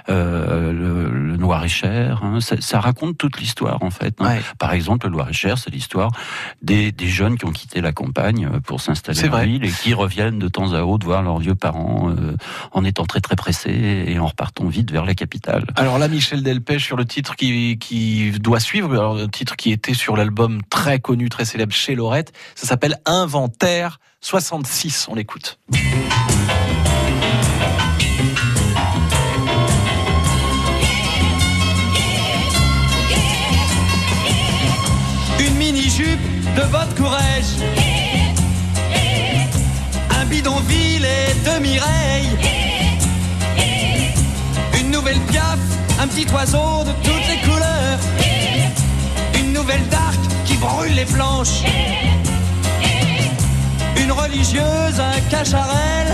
euh, 0.08 0.72
le, 0.72 1.10
le, 1.10 1.36
noir 1.36 1.64
et 1.64 1.68
cher. 1.68 2.22
Hein, 2.22 2.40
ça, 2.40 2.56
ça, 2.60 2.80
raconte 2.80 3.18
toute 3.18 3.38
l'histoire 3.38 3.82
en 3.82 3.90
fait. 3.90 4.14
Hein. 4.20 4.38
Par 4.58 4.72
exemple, 4.72 5.06
le 5.06 5.12
noir 5.12 5.28
et 5.28 5.32
cher, 5.32 5.58
c'est 5.58 5.70
l'histoire 5.70 6.10
des, 6.62 6.92
des, 6.92 7.08
jeunes 7.08 7.36
qui 7.36 7.44
ont 7.44 7.52
quitté 7.52 7.80
la 7.80 7.92
campagne 7.92 8.48
pour 8.64 8.80
s'installer 8.80 9.28
en 9.28 9.38
ville 9.40 9.64
et 9.64 9.70
qui 9.70 9.94
reviennent 9.94 10.38
de 10.38 10.48
temps 10.48 10.72
à 10.72 10.82
autre 10.82 11.06
voir 11.06 11.22
leurs 11.22 11.38
vieux 11.38 11.54
parents 11.54 12.14
en 12.72 12.84
étant 12.84 13.04
très 13.04 13.20
très 13.20 13.36
pressés 13.36 14.04
et 14.06 14.18
en 14.18 14.26
repartant 14.26 14.66
vite 14.66 14.90
vers 14.90 15.04
la 15.04 15.14
capitale. 15.14 15.66
Alors 15.76 15.98
là, 15.98 16.08
Michel 16.08 16.42
Delpech 16.42 16.82
sur 16.82 16.96
le 16.96 17.04
titre 17.04 17.36
qui, 17.36 17.78
qui 17.78 18.30
doit 18.32 18.60
suivre, 18.60 18.90
alors 18.92 19.14
le 19.14 19.28
titre 19.28 19.56
qui 19.56 19.72
était 19.72 19.94
sur 19.94 20.16
l'album 20.16 20.60
très 20.70 21.00
connu, 21.00 21.28
très 21.28 21.44
célèbre 21.44 21.72
chez 21.72 21.94
Lorette, 21.94 22.32
ça 22.54 22.66
s'appelle 22.66 22.96
Inventaire 23.06 23.63
66. 24.20 25.06
On 25.08 25.14
l'écoute. 25.14 25.58
Une 35.38 35.54
mini-jupe 35.56 36.18
de 36.56 36.62
votre 36.62 36.94
courage. 36.94 37.22
Un 40.10 40.24
bidonville 40.26 41.04
et 41.04 41.34
de 41.48 41.58
Mireille. 41.62 42.38
Une 44.78 44.90
nouvelle 44.90 45.20
piaf, 45.30 45.58
un 46.00 46.06
petit 46.08 46.26
oiseau 46.34 46.84
de 46.84 46.92
toutes 47.02 47.28
les 47.28 47.40
couleurs. 47.48 47.98
Une 49.38 49.54
nouvelle 49.54 49.86
dark 49.88 50.20
qui 50.44 50.56
brûle 50.56 50.94
les 50.94 51.06
planches 51.06 51.62
une 54.04 54.12
religieuse, 54.12 55.00
un 55.00 55.20
cacharel. 55.30 56.06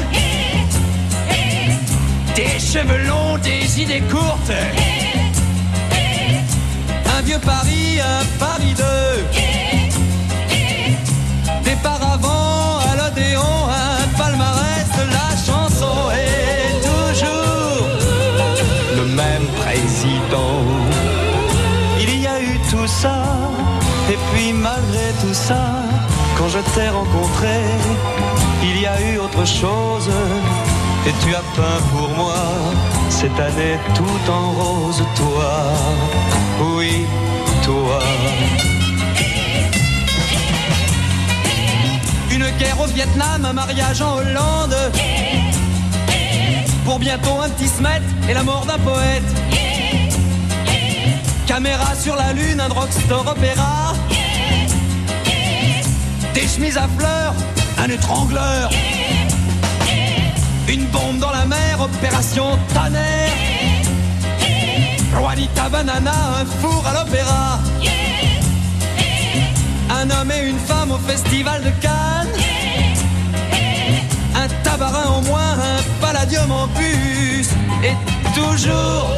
Des 2.37 2.59
cheveux 2.61 3.05
longs, 3.07 3.37
des 3.39 3.83
idées 3.83 4.03
courtes. 4.03 4.53
Un 7.17 7.23
vieux 7.23 7.41
Paris, 7.45 7.99
un 8.01 8.25
Paris 8.39 8.75
2. 8.77 9.40
Je 26.61 26.75
t'ai 26.75 26.89
rencontré, 26.89 27.61
il 28.63 28.81
y 28.83 28.87
a 28.87 29.01
eu 29.01 29.19
autre 29.19 29.45
chose. 29.47 30.11
Et 31.07 31.13
tu 31.23 31.35
as 31.35 31.45
peint 31.57 31.83
pour 31.93 32.09
moi 32.11 32.35
cette 33.09 33.39
année 33.39 33.79
tout 33.95 34.31
en 34.31 34.51
rose, 34.53 35.03
toi. 35.17 35.53
Oui, 36.77 37.07
toi. 37.63 38.01
Une 42.31 42.51
guerre 42.59 42.81
au 42.81 42.87
Vietnam, 42.87 43.45
un 43.45 43.53
mariage 43.53 44.03
en 44.03 44.17
Hollande. 44.17 44.77
Pour 46.85 46.99
bientôt 46.99 47.41
un 47.43 47.49
petit 47.51 47.69
smet 47.69 48.03
et 48.29 48.35
la 48.35 48.43
mort 48.43 48.67
d'un 48.67 48.79
poète. 48.79 49.23
Caméra 51.47 51.95
sur 51.95 52.17
la 52.17 52.33
lune, 52.33 52.61
un 52.61 52.69
drugstore 52.69 53.27
opéra 53.27 53.90
chemises 56.51 56.77
à 56.77 56.89
fleurs, 56.99 57.35
un 57.79 57.89
étrangleur, 57.89 58.71
une 60.69 60.85
bombe 60.87 61.19
dans 61.19 61.31
la 61.31 61.47
mer, 61.47 61.81
opération 61.81 62.59
Tanner, 62.75 63.31
Juanita 65.15 65.69
Banana, 65.69 66.13
un 66.41 66.47
four 66.61 66.85
à 66.87 66.93
l'opéra, 66.95 67.61
un 69.91 70.11
homme 70.11 70.33
et 70.33 70.49
une 70.49 70.59
femme 70.59 70.91
au 70.91 70.99
festival 70.99 71.63
de 71.63 71.71
Cannes, 71.81 72.37
un 74.35 74.49
tabarin 74.65 75.09
en 75.09 75.23
moins, 75.23 75.53
un 75.53 76.01
palladium 76.01 76.51
en 76.51 76.67
plus, 76.69 77.49
et 77.85 77.95
toujours 78.35 79.09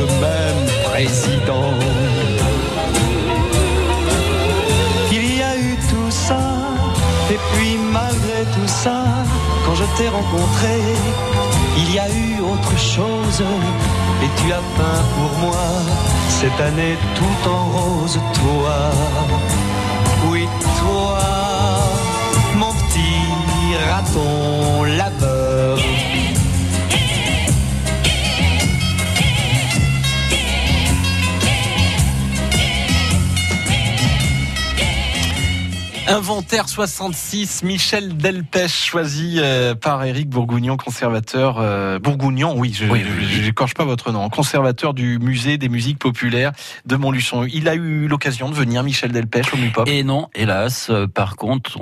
le 0.00 0.06
même 0.20 0.90
président. 0.90 2.49
Quand 9.64 9.74
je 9.74 9.84
t'ai 9.96 10.08
rencontré, 10.08 10.78
il 11.76 11.94
y 11.94 11.98
a 11.98 12.08
eu 12.08 12.40
autre 12.40 12.76
chose. 12.78 13.42
Et 14.22 14.28
tu 14.40 14.52
as 14.52 14.62
peint 14.76 15.02
pour 15.16 15.38
moi 15.38 15.66
cette 16.28 16.60
année 16.60 16.96
tout 17.14 17.50
en 17.50 17.64
rose, 17.64 18.18
toi. 18.34 18.90
Oui, 20.30 20.46
toi, 20.78 21.18
mon 22.54 22.72
petit 22.72 23.76
raton 23.90 24.84
laveur. 24.84 25.09
Inventaire 36.10 36.68
66, 36.68 37.62
Michel 37.62 38.16
Delpech, 38.16 38.72
choisi 38.72 39.36
euh, 39.38 39.76
par 39.76 40.02
Éric 40.02 40.28
Bourgougnon, 40.28 40.76
conservateur 40.76 41.58
euh, 41.60 42.00
Bourgougnon, 42.00 42.56
oui, 42.56 42.72
je 42.74 43.42
n'écorche 43.42 43.74
pas 43.74 43.84
votre 43.84 44.10
nom, 44.10 44.28
conservateur 44.28 44.92
du 44.92 45.20
musée 45.20 45.56
des 45.56 45.68
musiques 45.68 46.00
populaires 46.00 46.50
de 46.84 46.96
Montluçon. 46.96 47.46
Il 47.52 47.68
a 47.68 47.76
eu 47.76 48.08
l'occasion 48.08 48.48
de 48.48 48.56
venir, 48.56 48.82
Michel 48.82 49.12
Delpech, 49.12 49.54
au 49.54 49.56
MUPOP. 49.56 49.88
Et 49.88 50.02
non, 50.02 50.26
hélas. 50.34 50.88
Euh, 50.90 51.06
par 51.06 51.36
contre, 51.36 51.78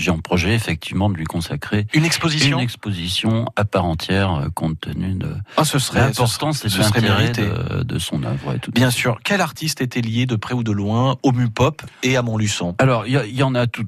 j'ai 0.00 0.10
en 0.10 0.18
projet 0.18 0.54
effectivement 0.54 1.08
de 1.08 1.14
lui 1.14 1.24
consacrer 1.24 1.86
une 1.94 2.04
exposition, 2.04 2.58
une 2.58 2.64
exposition 2.64 3.46
à 3.56 3.64
part 3.64 3.84
entière, 3.84 4.48
compte 4.54 4.80
tenu 4.80 5.14
de 5.14 5.34
ah, 5.56 5.64
ce 5.64 5.78
serait 5.78 6.00
l'importance 6.00 6.64
et 6.64 6.68
de 6.68 6.78
l'intérêt 6.78 7.30
de, 7.30 7.82
de, 7.82 7.98
son 7.98 8.22
œuvre. 8.22 8.56
tout 8.60 8.72
Bien 8.72 8.90
sûr. 8.90 9.18
Quel 9.24 9.40
artiste 9.40 9.80
était 9.80 10.00
lié 10.00 10.26
de 10.26 10.36
près 10.36 10.54
ou 10.54 10.62
de 10.62 10.72
loin 10.72 11.16
au 11.22 11.32
MUPOP 11.32 11.82
et 12.02 12.16
à 12.16 12.22
Montluçon? 12.22 12.74
Alors, 12.78 13.06
il 13.06 13.36
y, 13.36 13.42
en 13.42 13.54
a 13.54 13.66
tout, 13.66 13.86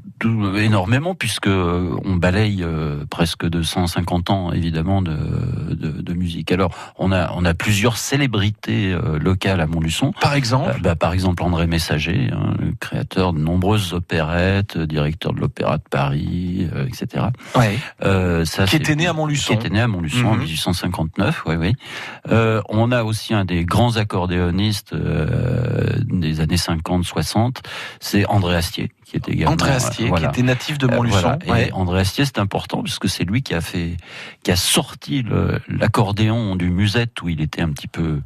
énormément, 0.57 1.15
puisque 1.15 1.47
euh, 1.47 1.97
on 2.05 2.17
balaye 2.17 2.63
euh, 2.63 3.05
presque 3.09 3.47
de 3.47 3.63
150 3.63 4.31
ans, 4.31 4.53
évidemment, 4.53 5.03
de, 5.03 5.15
de, 5.75 6.13
musique. 6.13 6.53
Alors, 6.53 6.75
on 6.99 7.13
a, 7.13 7.33
on 7.33 7.45
a 7.45 7.55
plusieurs 7.55 7.97
célébrités 7.97 8.93
euh, 8.93 9.19
locales 9.19 9.61
à 9.61 9.67
Montluçon. 9.67 10.13
Par 10.21 10.35
exemple 10.35 10.81
bah, 10.83 10.95
Par 10.95 11.13
exemple, 11.13 11.43
André 11.43 11.67
Messager, 11.67 12.31
hein, 12.33 12.55
créateur 12.81 13.33
de 13.33 13.39
nombreuses 13.39 13.95
opérettes, 13.95 14.77
directeur 14.79 15.33
de 15.33 15.41
l'Opéra 15.41 15.79
de 15.79 15.85
Paris, 15.89 16.02
etc. 16.13 17.27
Ouais. 17.55 17.79
ça, 18.45 18.65
qui 18.67 18.77
était 18.77 18.97
né 18.97 19.07
à 19.07 19.13
Montluçon. 19.13 19.55
Qui 19.55 19.61
était 19.61 19.71
né 19.71 19.81
à 19.81 19.89
Montluçon 19.89 20.27
en 20.27 20.37
1859, 20.37 21.45
oui, 21.47 21.57
oui. 21.57 21.75
on 22.69 22.93
a 22.93 23.05
aussi 23.05 23.35
un 23.35 23.45
des 23.45 23.65
grands 23.65 23.97
accordéonistes 23.97 24.95
des 24.95 26.41
années 26.41 26.57
50-60, 26.57 27.59
c'est 28.01 28.27
André 28.27 28.57
Astier 28.57 28.91
qui 29.13 29.19
était 29.19 29.33
également 29.33 29.53
André 29.53 29.71
Astier, 29.73 30.09
voilà. 30.09 30.29
qui 30.29 30.41
était 30.41 30.47
natif 30.47 30.79
de 30.79 30.87
Euh, 30.87 30.97
Montluçon. 30.97 31.37
voilà. 31.47 31.67
Et 31.67 31.73
André 31.73 32.01
Astier, 32.01 32.25
c'est 32.25 32.39
important 32.39 32.83
puisque 32.83 33.09
c'est 33.09 33.25
lui 33.25 33.43
qui 33.43 33.53
a 33.55 33.61
fait, 33.61 33.97
qui 34.43 34.51
a 34.51 34.57
sorti 34.57 35.23
l'accordéon 35.69 36.57
du 36.57 36.71
musette 36.71 37.21
où 37.23 37.29
il 37.29 37.41
était 37.41 37.61
un 37.63 37.71
petit 37.71 37.89
peu 37.89 38.21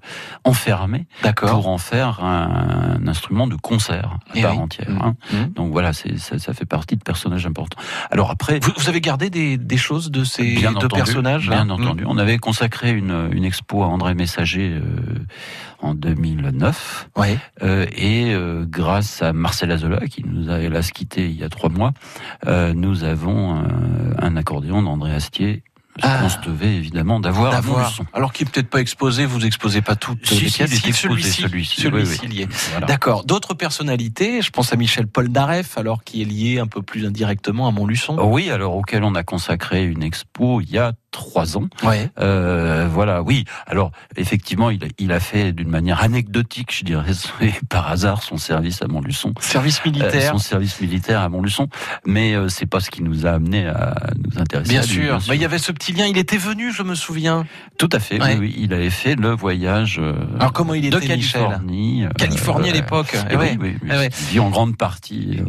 enfermé 0.45 1.07
pour 1.37 1.69
en 1.69 1.79
faire 1.79 2.23
un, 2.23 2.99
un 3.03 3.09
instrument 3.09 3.47
de 3.47 3.57
concert 3.57 4.19
à 4.29 4.33
Eh 4.35 4.43
part 4.43 4.53
oui. 4.57 4.63
entière. 4.63 4.91
Mhm. 4.91 5.01
hein. 5.03 5.17
Mhm. 5.33 5.53
Donc 5.55 5.73
voilà, 5.73 5.93
ça, 5.93 6.39
ça 6.39 6.53
fait 6.55 6.65
partie 6.67 6.97
de 6.97 7.03
personnages 7.03 7.47
importants. 7.47 7.81
Alors 8.11 8.31
après, 8.31 8.61
Vous, 8.61 8.73
vous 8.77 8.89
avez 8.89 9.01
gardé 9.01 9.29
des, 9.31 9.57
des 9.59 9.77
choses 9.77 10.11
de 10.11 10.25
ces 10.25 10.55
bien 10.55 10.71
deux 10.73 10.77
entendu, 10.87 10.95
personnages 11.03 11.49
bien 11.49 11.69
entendu, 11.69 12.05
on 12.07 12.19
avait 12.19 12.39
consacré 12.39 12.91
une, 12.93 13.29
une 13.33 13.45
expo 13.45 13.83
à 13.83 13.87
André 13.87 14.15
Messager 14.15 14.71
euh, 14.71 14.83
en 15.81 15.95
2009. 15.95 17.09
Mm. 17.17 17.21
Ouais. 17.21 17.39
Euh, 17.63 17.87
et 17.93 18.35
euh, 18.35 18.65
grâce 18.69 19.23
à 19.23 19.33
Marcel 19.33 19.71
Azola, 19.71 20.07
qui 20.07 20.25
nous 20.25 20.51
a 20.51 20.61
hélas 20.61 20.91
quitté 20.91 21.27
il 21.27 21.37
y 21.37 21.45
a 21.45 21.49
trois 21.49 21.71
mois, 21.71 21.93
euh, 22.47 22.73
nous 22.75 23.05
avons 23.05 23.57
euh, 23.57 23.63
un 24.19 24.37
accordéon 24.37 24.83
d'André 24.83 25.13
Astier. 25.13 25.63
Ah. 26.03 26.19
qu'on 26.23 26.29
se 26.29 26.39
devait 26.41 26.75
évidemment 26.75 27.21
d'avoir 27.21 27.53
D'avoir. 27.53 27.93
Alors 28.13 28.33
qu'il 28.33 28.47
est 28.47 28.51
peut-être 28.51 28.69
pas 28.71 28.81
exposé, 28.81 29.25
vous 29.27 29.45
exposez 29.47 29.81
pas 29.83 29.97
toutes 29.97 30.27
Si, 30.27 30.35
les 30.41 30.49
si, 30.51 30.57
pièces. 30.57 30.71
celui-ci, 30.71 30.93
celui-ci, 30.93 31.81
celui-ci, 31.81 31.87
oui, 31.89 32.03
oui. 32.29 32.47
Voilà. 32.73 32.87
D'accord. 32.87 33.25
D'autres 33.25 33.55
personnalités, 33.55 34.43
je 34.43 34.51
pense 34.51 34.73
à 34.73 34.77
Michel 34.77 35.07
Polnareff, 35.07 35.79
alors 35.79 36.05
qui 36.05 36.23
est 36.23 36.25
lié 36.25 36.59
un 36.59 36.67
peu 36.67 36.83
plus 36.83 37.07
indirectement 37.07 37.67
à 37.69 37.71
Montluçon. 37.71 38.17
Oui, 38.21 38.51
alors 38.51 38.75
auquel 38.77 39.05
on 39.05 39.15
a 39.15 39.23
consacré 39.23 39.85
une 39.85 40.03
expo 40.03 40.61
il 40.61 40.71
y 40.71 40.79
a 40.79 40.93
trois 41.11 41.57
ans. 41.57 41.67
Ouais. 41.83 42.11
Euh, 42.19 42.89
voilà, 42.93 43.23
oui. 43.23 43.45
Alors 43.67 43.91
effectivement, 44.17 44.69
il, 44.71 44.85
a- 44.85 44.89
il 44.99 45.13
a 45.13 45.21
fait 45.21 45.53
d'une 45.53 45.69
manière 45.71 46.03
anecdotique, 46.03 46.75
je 46.77 46.85
dirais, 46.85 47.13
et 47.41 47.53
par 47.69 47.89
hasard, 47.91 48.23
son 48.23 48.37
service 48.37 48.83
à 48.83 48.87
Montluçon. 48.87 49.33
Service 49.41 49.81
Euh, 49.87 49.91
militaire. 49.91 50.33
son 50.33 50.39
service 50.39 50.81
militaire 50.81 51.21
à 51.21 51.29
Montluçon, 51.29 51.69
mais 52.05 52.35
euh, 52.35 52.49
c'est 52.49 52.67
pas 52.67 52.81
ce 52.81 52.91
qui 52.91 53.03
nous 53.03 53.27
a 53.27 53.31
amené 53.31 53.67
à 53.67 53.95
nous 54.23 54.39
intéresser. 54.39 54.69
Bien 54.71 54.83
à 54.83 54.85
lui, 54.87 54.93
sûr. 54.93 55.19
Mais 55.29 55.37
il 55.37 55.43
y 55.43 55.45
avait 55.45 55.59
ce 55.59 55.73
petit 55.73 55.86
Il 55.89 56.19
était 56.19 56.37
venu, 56.37 56.73
je 56.73 56.83
me 56.83 56.95
souviens. 56.95 57.45
Tout 57.79 57.89
à 57.93 57.99
fait. 58.01 58.21
Ouais. 58.23 58.37
Oui, 58.39 58.55
il 58.59 58.73
avait 58.73 58.91
fait 58.91 59.15
le 59.15 59.31
voyage. 59.31 59.99
euh, 60.01 60.15
Alors 60.39 60.53
comment 60.53 60.75
il 60.75 60.83
de 60.91 60.97
était, 60.97 61.17
Michel 61.17 61.41
Californie. 61.43 62.05
euh, 62.05 62.09
Californie 62.19 62.71
à 62.71 62.73
l'époque. 62.73 63.17
eh 63.31 63.37
oui, 63.37 63.57
oui, 63.61 63.77
oui, 63.83 63.89
Eh. 63.93 64.07
Il 64.07 64.27
vit 64.33 64.41
en 64.41 64.51
grande 64.51 64.77
partie 64.77 65.39
euh, 65.41 65.45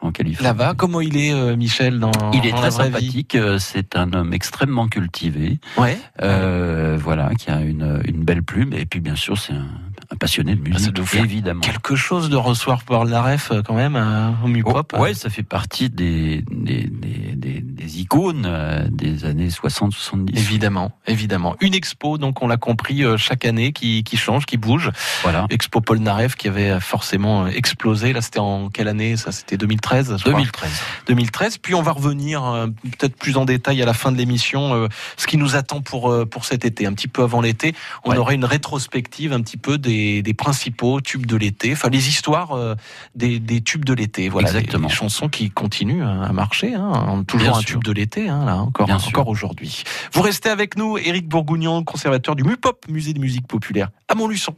en 0.00 0.12
Californie. 0.12 0.44
Là-bas, 0.46 0.74
comment 0.76 1.00
il 1.00 1.16
est, 1.16 1.32
euh, 1.32 1.56
Michel, 1.56 1.98
dans 1.98 2.12
Il 2.32 2.46
est 2.46 2.50
dans 2.50 2.58
très 2.58 2.70
sympathique. 2.70 3.36
C'est 3.58 3.96
un 3.96 4.12
homme 4.12 4.32
extrêmement 4.34 4.86
cultivé. 4.88 5.58
Ouais. 5.78 5.98
Euh, 6.22 6.98
voilà, 7.00 7.34
qui 7.34 7.50
a 7.50 7.60
une, 7.60 8.02
une 8.06 8.22
belle 8.24 8.42
plume. 8.42 8.72
Et 8.74 8.84
puis, 8.86 9.00
bien 9.00 9.16
sûr, 9.16 9.38
c'est 9.38 9.54
un, 9.54 9.66
un 10.10 10.16
passionné 10.16 10.54
de 10.54 10.60
Ah, 10.66 10.72
ça 10.74 10.78
musique, 10.78 10.92
doit 10.94 11.06
faire 11.06 11.24
évidemment. 11.24 11.60
Quelque 11.60 11.96
chose 11.96 12.28
de 12.30 12.36
recevoir 12.36 12.82
par 12.84 13.04
la 13.04 13.22
ref 13.22 13.50
euh, 13.52 13.62
quand 13.62 13.74
même 13.74 13.96
euh, 13.96 14.30
au 14.44 14.48
Mupop. 14.48 14.92
Oh, 14.96 15.00
ouais, 15.02 15.14
ça 15.14 15.30
fait 15.30 15.42
partie 15.42 15.90
des, 15.90 16.44
des, 16.50 16.84
des, 16.88 17.34
des, 17.36 17.60
des 17.60 18.00
icônes 18.00 18.44
euh, 18.46 18.86
des 18.90 19.24
années 19.24 19.48
60-70. 19.48 20.36
Évidemment, 20.36 20.92
évidemment. 21.06 21.56
Une 21.60 21.74
expo, 21.74 22.18
donc 22.18 22.42
on 22.42 22.46
l'a 22.48 22.56
compris, 22.56 23.04
euh, 23.04 23.16
chaque 23.16 23.44
année 23.44 23.72
qui, 23.72 24.04
qui 24.04 24.16
change, 24.16 24.46
qui 24.46 24.56
bouge. 24.56 24.90
Voilà. 25.22 25.46
Expo 25.50 25.80
Polnareff 25.80 26.34
qui 26.36 26.48
avait 26.48 26.80
forcément 26.80 27.44
euh, 27.44 27.48
explosé. 27.48 28.12
Là, 28.12 28.20
c'était 28.22 28.38
en 28.40 28.68
quelle 28.68 28.88
année 28.88 29.16
Ça, 29.16 29.32
c'était 29.32 29.56
2013, 29.56 30.16
je 30.18 30.22
crois. 30.22 30.32
2013. 30.32 30.70
2013. 31.08 31.58
Puis 31.58 31.74
on 31.74 31.82
va 31.82 31.92
revenir 31.92 32.44
euh, 32.44 32.66
peut-être 32.98 33.16
plus 33.16 33.36
en 33.36 33.44
détail 33.44 33.82
à 33.82 33.86
la 33.86 33.94
fin 33.94 34.12
de 34.12 34.16
l'émission, 34.16 34.74
euh, 34.74 34.88
ce 35.16 35.26
qui 35.26 35.36
nous 35.36 35.56
attend 35.56 35.80
pour 35.80 36.10
euh, 36.10 36.24
pour 36.26 36.44
cet 36.44 36.64
été. 36.64 36.86
Un 36.86 36.92
petit 36.92 37.08
peu 37.08 37.22
avant 37.22 37.40
l'été, 37.40 37.74
on 38.04 38.10
Ouais. 38.10 38.18
aurait 38.18 38.34
une 38.34 38.44
rétrospective 38.44 39.32
un 39.32 39.40
petit 39.40 39.56
peu 39.56 39.78
des, 39.78 39.93
des 40.22 40.34
principaux 40.34 41.00
tubes 41.00 41.26
de 41.26 41.36
l'été, 41.36 41.72
enfin 41.72 41.88
les 41.88 42.08
histoires 42.08 42.52
euh, 42.52 42.74
des, 43.14 43.38
des 43.38 43.60
tubes 43.60 43.84
de 43.84 43.92
l'été. 43.94 44.28
Voilà, 44.28 44.48
Exactement. 44.48 44.88
Les, 44.88 44.92
les 44.92 44.94
chansons 44.94 45.28
qui 45.28 45.50
continuent 45.50 46.02
hein, 46.02 46.22
à 46.22 46.32
marcher, 46.32 46.74
hein, 46.74 47.24
toujours 47.26 47.48
Bien 47.48 47.56
un 47.58 47.60
sûr. 47.60 47.66
tube 47.80 47.84
de 47.84 47.92
l'été, 47.92 48.28
hein, 48.28 48.44
là 48.44 48.56
encore 48.56 48.86
Bien 48.86 48.96
encore 48.96 49.28
aujourd'hui. 49.28 49.84
Vous 50.12 50.22
restez 50.22 50.48
avec 50.48 50.76
nous, 50.76 50.98
Éric 50.98 51.28
Bourgougnon, 51.28 51.82
conservateur 51.84 52.36
du 52.36 52.44
MUPOP, 52.44 52.88
Musée 52.88 53.12
de 53.12 53.20
musique 53.20 53.46
populaire 53.46 53.90
à 54.08 54.14
Montluçon. 54.14 54.54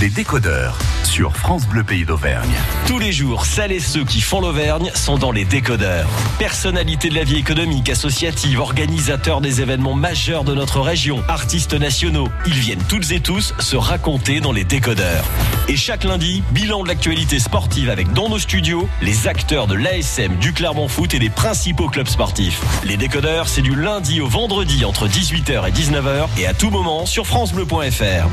Les 0.00 0.10
décodeurs 0.10 0.76
sur 1.16 1.34
France 1.34 1.66
Bleu 1.66 1.82
Pays 1.82 2.04
d'Auvergne. 2.04 2.52
Tous 2.86 2.98
les 2.98 3.10
jours, 3.10 3.46
celles 3.46 3.72
et 3.72 3.80
ceux 3.80 4.04
qui 4.04 4.20
font 4.20 4.38
l'Auvergne 4.38 4.90
sont 4.94 5.16
dans 5.16 5.32
les 5.32 5.46
décodeurs. 5.46 6.06
Personnalités 6.38 7.08
de 7.08 7.14
la 7.14 7.24
vie 7.24 7.38
économique, 7.38 7.88
associative, 7.88 8.60
organisateurs 8.60 9.40
des 9.40 9.62
événements 9.62 9.94
majeurs 9.94 10.44
de 10.44 10.52
notre 10.52 10.78
région, 10.82 11.24
artistes 11.26 11.72
nationaux, 11.72 12.28
ils 12.44 12.52
viennent 12.52 12.82
toutes 12.86 13.12
et 13.12 13.20
tous 13.20 13.54
se 13.58 13.76
raconter 13.76 14.40
dans 14.40 14.52
les 14.52 14.64
décodeurs. 14.64 15.24
Et 15.68 15.76
chaque 15.76 16.04
lundi, 16.04 16.42
bilan 16.50 16.82
de 16.82 16.88
l'actualité 16.88 17.38
sportive 17.38 17.88
avec 17.88 18.12
dans 18.12 18.28
nos 18.28 18.38
studios 18.38 18.86
les 19.00 19.26
acteurs 19.26 19.66
de 19.68 19.74
l'ASM, 19.74 20.36
du 20.36 20.52
Clermont 20.52 20.88
Foot 20.88 21.14
et 21.14 21.18
des 21.18 21.30
principaux 21.30 21.88
clubs 21.88 22.08
sportifs. 22.08 22.60
Les 22.84 22.98
décodeurs, 22.98 23.48
c'est 23.48 23.62
du 23.62 23.74
lundi 23.74 24.20
au 24.20 24.28
vendredi 24.28 24.84
entre 24.84 25.08
18h 25.08 25.66
et 25.66 25.72
19h 25.72 26.26
et 26.36 26.46
à 26.46 26.52
tout 26.52 26.68
moment 26.68 27.06
sur 27.06 27.26
francebleu.fr. 27.26 28.28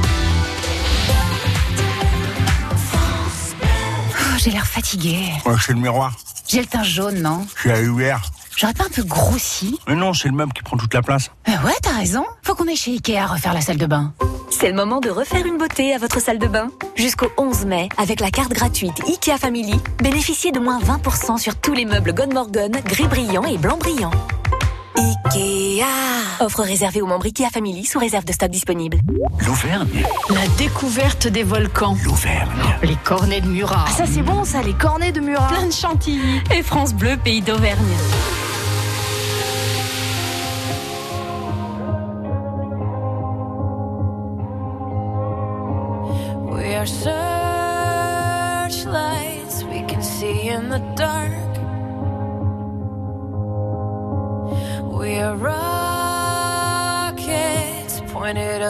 J'ai 4.44 4.52
l'air 4.52 4.68
fatiguée. 4.68 5.30
Ouais, 5.46 5.54
c'est 5.66 5.72
le 5.72 5.80
miroir. 5.80 6.12
J'ai 6.50 6.60
le 6.60 6.66
teint 6.66 6.84
jaune, 6.84 7.22
non 7.22 7.48
Je 7.56 7.62
suis 7.62 7.72
à 7.72 7.80
UR. 7.82 8.20
J'aurais 8.58 8.74
pas 8.74 8.84
un 8.84 8.90
peu 8.90 9.04
grossi 9.04 9.80
Mais 9.88 9.96
non, 9.96 10.14
c'est 10.14 10.28
le 10.28 10.34
meuble 10.36 10.52
qui 10.52 10.62
prend 10.62 10.76
toute 10.76 10.94
la 10.94 11.02
place. 11.02 11.32
Euh, 11.48 11.52
Ouais, 11.66 11.72
t'as 11.82 11.94
raison. 11.94 12.26
Faut 12.42 12.54
qu'on 12.54 12.68
aille 12.68 12.76
chez 12.76 12.92
Ikea 12.92 13.26
refaire 13.26 13.54
la 13.54 13.62
salle 13.62 13.78
de 13.78 13.86
bain. 13.86 14.12
C'est 14.52 14.68
le 14.68 14.76
moment 14.76 15.00
de 15.00 15.10
refaire 15.10 15.46
une 15.46 15.58
beauté 15.58 15.96
à 15.96 15.98
votre 15.98 16.20
salle 16.20 16.40
de 16.40 16.48
bain. 16.48 16.70
Jusqu'au 16.98 17.28
11 17.38 17.66
mai, 17.68 17.88
avec 17.98 18.20
la 18.20 18.32
carte 18.32 18.52
gratuite 18.52 19.00
IKEA 19.08 19.38
Family, 19.38 19.80
bénéficiez 20.00 20.52
de 20.52 20.60
moins 20.60 20.80
20% 20.82 21.38
sur 21.38 21.56
tous 21.56 21.74
les 21.74 21.86
meubles 21.86 22.14
Godmorgon, 22.14 22.72
gris 22.86 23.08
brillant 23.08 23.46
et 23.46 23.58
blanc 23.58 23.78
brillant. 23.78 24.12
IKEA 24.98 25.86
Offre 26.44 26.64
réservée 26.64 27.02
aux 27.02 27.06
membres 27.06 27.26
IKEA 27.26 27.50
Family 27.50 27.86
sous 27.86 28.00
réserve 28.00 28.26
de 28.26 28.34
stock 28.34 28.50
disponible. 28.50 28.98
L'Auvergne. 29.46 30.06
La 30.30 30.46
découverte 30.58 31.28
des 31.28 31.44
volcans. 31.44 31.96
L'Auvergne. 32.04 32.50
Les 32.84 32.98
cornets 32.98 33.40
de 33.40 33.48
Murat. 33.48 33.86
Ah, 33.88 33.92
ça 33.92 34.06
c'est 34.06 34.24
bon 34.24 34.44
ça, 34.44 34.62
les 34.62 34.74
cornets 34.74 35.14
de 35.14 35.22
Murat. 35.22 35.48
Plein 35.48 35.68
de 35.68 35.72
chantilly. 35.72 36.42
Et 36.54 36.62
France 36.62 36.94
Bleu, 36.94 37.16
pays 37.24 37.42
d'Auvergne. 37.42 37.80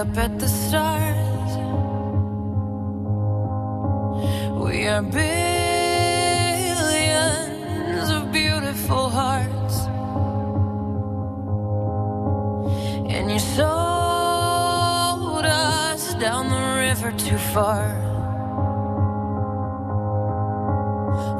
Up 0.04 0.18
at 0.18 0.38
the 0.38 0.50
stars. 0.50 1.52
We 4.66 4.88
are 4.88 5.02
billions 5.02 5.30
of 8.18 8.32
beautiful 8.34 9.10
hearts. 9.10 9.78
And 13.14 13.32
you 13.32 13.40
sold 13.40 13.66
us 15.46 16.16
down 16.16 16.50
the 16.50 16.64
river 16.88 17.12
too 17.26 17.38
far. 17.54 17.88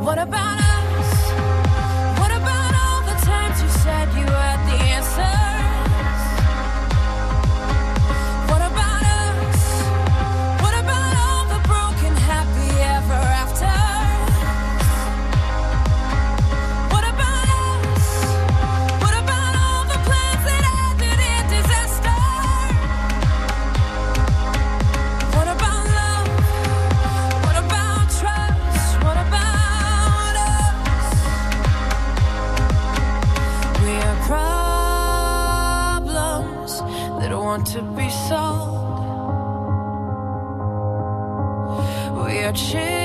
What 0.06 0.20
about 0.20 0.43
want 37.54 37.68
to 37.68 37.84
be 37.84 38.10
sold. 38.10 38.74
We 42.26 42.40
are 42.40 42.52
changed. 42.54 43.03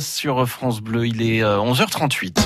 Sur 0.00 0.48
France 0.48 0.80
Bleu, 0.80 1.08
il 1.08 1.20
est 1.20 1.42
euh, 1.42 1.56
11h38. 1.56 2.38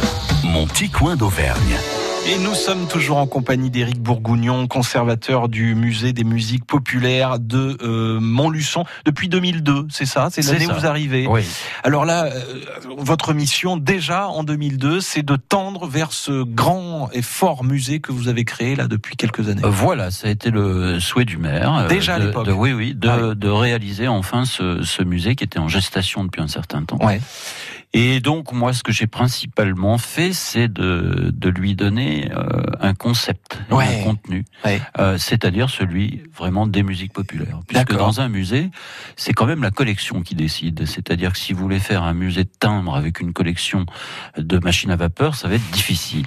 Mon 0.44 0.66
petit 0.66 0.88
coin 0.88 1.14
d'Auvergne. 1.14 1.77
Et 2.25 2.39
nous 2.39 2.55
sommes 2.55 2.87
toujours 2.87 3.19
en 3.19 3.27
compagnie 3.27 3.69
d'Éric 3.69 3.99
Bourgougnon, 4.01 4.67
conservateur 4.69 5.49
du 5.49 5.75
musée 5.75 6.13
des 6.13 6.23
musiques 6.25 6.65
populaires 6.65 7.39
de 7.41 7.77
euh, 7.83 8.21
Montluçon 8.21 8.85
depuis 9.05 9.29
2002, 9.29 9.89
c'est 9.91 10.07
ça? 10.07 10.29
C'est 10.31 10.43
l'année 10.47 10.67
où 10.67 10.73
vous 10.73 10.87
arrivez 10.87 11.27
Oui. 11.27 11.43
Alors 11.83 12.05
là, 12.05 12.27
euh, 12.27 12.41
votre 12.97 13.35
mission 13.35 13.77
déjà 13.77 14.29
en 14.29 14.45
2002, 14.45 15.01
c'est 15.01 15.23
de 15.25 15.35
tendre 15.37 15.87
vers 15.89 16.13
ce 16.13 16.45
grand 16.45 17.11
et 17.13 17.23
fort 17.23 17.65
musée 17.65 17.99
que 18.01 18.13
vous 18.13 18.29
avez 18.29 18.45
créé 18.45 18.77
là 18.77 18.87
depuis 18.87 19.17
quelques 19.17 19.49
années. 19.49 19.65
Euh, 19.65 19.69
Voilà, 19.71 20.11
ça 20.13 20.29
a 20.29 20.31
été 20.31 20.51
le 20.51 21.01
souhait 21.01 21.25
du 21.25 21.39
maire. 21.39 21.87
Déjà 21.89 22.15
à 22.15 22.19
l'époque. 22.21 22.49
Oui, 22.55 22.73
oui, 22.73 22.95
de, 22.95 23.09
Ah 23.09 23.19
oui. 23.21 23.37
de 23.37 23.49
réaliser 23.49 24.07
enfin 24.07 24.45
ce, 24.45 24.83
ce 24.83 25.03
musée 25.03 25.35
qui 25.35 25.43
était 25.45 25.59
en 25.59 25.69
gestation 25.69 26.25
depuis 26.25 26.41
un 26.41 26.49
certain 26.49 26.85
temps. 26.85 26.99
Ouais. 27.05 27.21
Et 27.94 28.20
donc, 28.20 28.52
moi, 28.52 28.72
ce 28.72 28.83
que 28.83 28.90
j'ai 28.90 29.07
principalement 29.07 29.98
fait, 29.98 30.33
c'est 30.33 30.66
de, 30.72 31.31
de 31.35 31.48
lui 31.50 31.74
donner 31.74 32.31
euh, 32.33 32.46
un 32.81 32.94
concept, 32.94 33.59
et 33.70 33.74
Ouais. 33.74 33.85
un 34.00 34.05
contenu, 34.05 34.44
Ouais. 34.64 34.81
euh, 34.98 35.18
c'est-à-dire 35.18 35.68
celui 35.68 36.22
vraiment 36.35 36.66
des 36.66 36.83
musiques 36.83 37.12
populaires. 37.12 37.61
Puisque 37.68 37.92
dans 37.94 38.20
un 38.22 38.28
musée, 38.31 38.70
c'est 39.16 39.35
quand 39.35 39.44
même 39.44 39.62
la 39.62 39.70
collection 39.70 40.22
qui 40.22 40.35
décide. 40.35 40.87
C'est-à-dire 40.87 41.33
que 41.33 41.38
si 41.38 41.52
vous 41.52 41.61
voulez 41.61 41.81
faire 41.81 42.02
un 42.02 42.14
musée 42.14 42.44
de 42.44 42.50
timbre 42.59 42.94
avec 42.96 43.20
une 43.20 43.35
collection 43.35 43.85
de 44.38 44.59
machines 44.59 44.90
à 44.90 44.96
vapeur, 44.96 45.35
ça 45.35 45.48
va 45.48 45.57
être 45.57 45.70
difficile. 45.70 46.26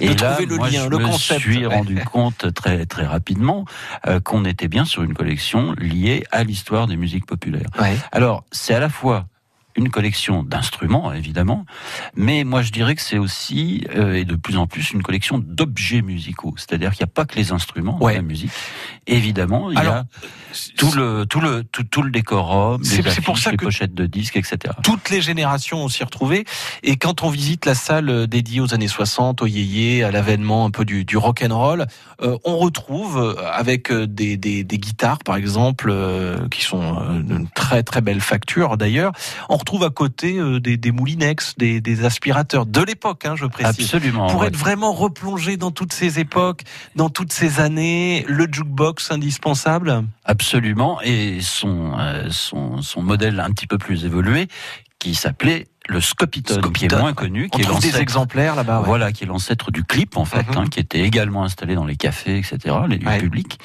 De 0.00 0.12
trouver 0.12 0.44
le 0.46 0.56
moi, 0.56 0.68
lien, 0.68 0.84
je 0.84 0.88
le 0.90 0.98
me 0.98 1.04
concept, 1.06 1.40
suis 1.40 1.64
rendu 1.64 1.94
compte 2.12 2.52
très 2.52 2.84
très 2.84 3.06
rapidement 3.06 3.64
euh, 4.06 4.20
qu'on 4.20 4.44
était 4.44 4.68
bien 4.68 4.84
sur 4.84 5.02
une 5.02 5.14
collection 5.14 5.72
liée 5.78 6.24
à 6.30 6.44
l'histoire 6.44 6.86
des 6.86 6.96
musiques 6.98 7.24
populaires. 7.26 7.70
Ouais. 7.80 7.96
Alors, 8.12 8.44
c'est 8.52 8.74
à 8.74 8.80
la 8.80 8.90
fois 8.90 9.26
une 9.76 9.90
collection 9.90 10.42
d'instruments, 10.42 11.12
évidemment, 11.12 11.64
mais 12.14 12.44
moi 12.44 12.62
je 12.62 12.72
dirais 12.72 12.94
que 12.94 13.02
c'est 13.02 13.18
aussi, 13.18 13.86
euh, 13.94 14.14
et 14.14 14.24
de 14.24 14.34
plus 14.36 14.56
en 14.56 14.66
plus, 14.66 14.90
une 14.92 15.02
collection 15.02 15.38
d'objets 15.38 16.02
musicaux. 16.02 16.54
C'est-à-dire 16.56 16.90
qu'il 16.92 17.04
n'y 17.04 17.10
a 17.10 17.12
pas 17.12 17.24
que 17.24 17.36
les 17.36 17.52
instruments 17.52 17.98
dans 17.98 18.06
Ouais. 18.06 18.14
la 18.14 18.22
musique. 18.22 18.50
Évidemment, 19.06 19.70
il 19.70 19.74
y 19.76 19.80
a 19.86 20.04
tout 20.76 20.90
le, 20.92 21.26
tout 21.26 21.40
le, 21.40 21.62
tout, 21.64 21.84
tout 21.84 22.02
le 22.02 22.10
décorum, 22.10 22.80
les 22.82 22.88
c'est 22.88 23.02
pour 23.20 23.34
affiches, 23.34 23.44
ça 23.44 23.50
les 23.50 23.56
que- 23.56 23.64
pochettes 23.64 23.94
de 23.94 24.06
disques, 24.06 24.36
etc. 24.36 24.74
toutes 24.82 25.10
les 25.10 25.20
générations 25.20 25.84
ont 25.84 25.88
s'y 25.88 26.02
retrouvé. 26.02 26.44
Et 26.82 26.96
quand 26.96 27.22
on 27.22 27.30
visite 27.30 27.66
la 27.66 27.74
salle 27.74 28.08
euh, 28.08 28.26
dédiée 28.26 28.60
aux 28.60 28.74
années 28.74 28.88
60, 28.88 29.42
au 29.42 29.46
yéyé, 29.46 30.02
à 30.04 30.10
l'avènement 30.10 30.64
un 30.64 30.70
peu 30.70 30.84
du, 30.84 31.04
du 31.04 31.16
rock 31.16 31.44
and 31.48 31.56
roll, 31.56 31.86
euh, 32.22 32.38
on 32.44 32.56
retrouve 32.56 33.36
avec 33.52 33.92
des, 33.92 34.36
des, 34.36 34.64
des 34.64 34.78
guitares, 34.78 35.18
par 35.18 35.36
exemple, 35.36 35.88
euh, 35.90 36.48
qui 36.48 36.62
sont 36.62 37.20
d'une 37.20 37.48
très 37.48 37.82
très 37.82 38.00
belle 38.00 38.20
facture 38.20 38.76
d'ailleurs. 38.76 39.12
On 39.48 39.58
retrouve 39.66 39.82
à 39.82 39.90
côté 39.90 40.38
euh, 40.38 40.60
des, 40.60 40.76
des 40.76 40.92
moulinex, 40.92 41.56
des, 41.58 41.80
des 41.80 42.04
aspirateurs 42.04 42.66
de 42.66 42.80
l'époque, 42.82 43.26
hein, 43.26 43.34
je 43.34 43.46
précise. 43.46 43.84
Absolument. 43.84 44.28
Pour 44.28 44.42
ouais. 44.42 44.46
être 44.46 44.56
vraiment 44.56 44.92
replongé 44.92 45.56
dans 45.56 45.72
toutes 45.72 45.92
ces 45.92 46.20
époques, 46.20 46.62
dans 46.94 47.10
toutes 47.10 47.32
ces 47.32 47.58
années, 47.58 48.24
le 48.28 48.46
jukebox 48.50 49.10
indispensable. 49.10 50.04
Absolument, 50.24 51.00
et 51.02 51.40
son, 51.40 51.98
euh, 51.98 52.28
son, 52.30 52.80
son 52.80 53.02
modèle 53.02 53.40
un 53.40 53.50
petit 53.50 53.66
peu 53.66 53.76
plus 53.76 54.04
évolué, 54.04 54.46
qui 55.00 55.16
s'appelait 55.16 55.66
le 55.88 56.00
Scopitone, 56.00 56.72
qui 56.72 56.86
est 56.86 56.96
moins 56.98 57.12
connu, 57.14 57.48
On 57.52 57.56
qui 57.56 57.62
est 57.62 57.64
trouve 57.64 57.80
des 57.80 57.86
l'ancêtre- 57.88 58.00
exemplaires 58.02 58.54
là-bas. 58.56 58.80
ouais. 58.80 58.86
Voilà, 58.86 59.12
qui 59.12 59.24
est 59.24 59.26
l'ancêtre 59.26 59.70
du 59.70 59.84
clip 59.84 60.16
en 60.16 60.24
fait, 60.24 60.48
Mhm. 60.50 60.56
hein, 60.58 60.66
qui 60.68 60.80
était 60.80 61.00
également 61.00 61.44
installé 61.44 61.74
dans 61.74 61.84
les 61.84 61.96
cafés, 61.96 62.38
etc., 62.38 62.74
les 62.88 62.98
lieux 62.98 63.06
Ouais. 63.06 63.18
publics, 63.18 63.58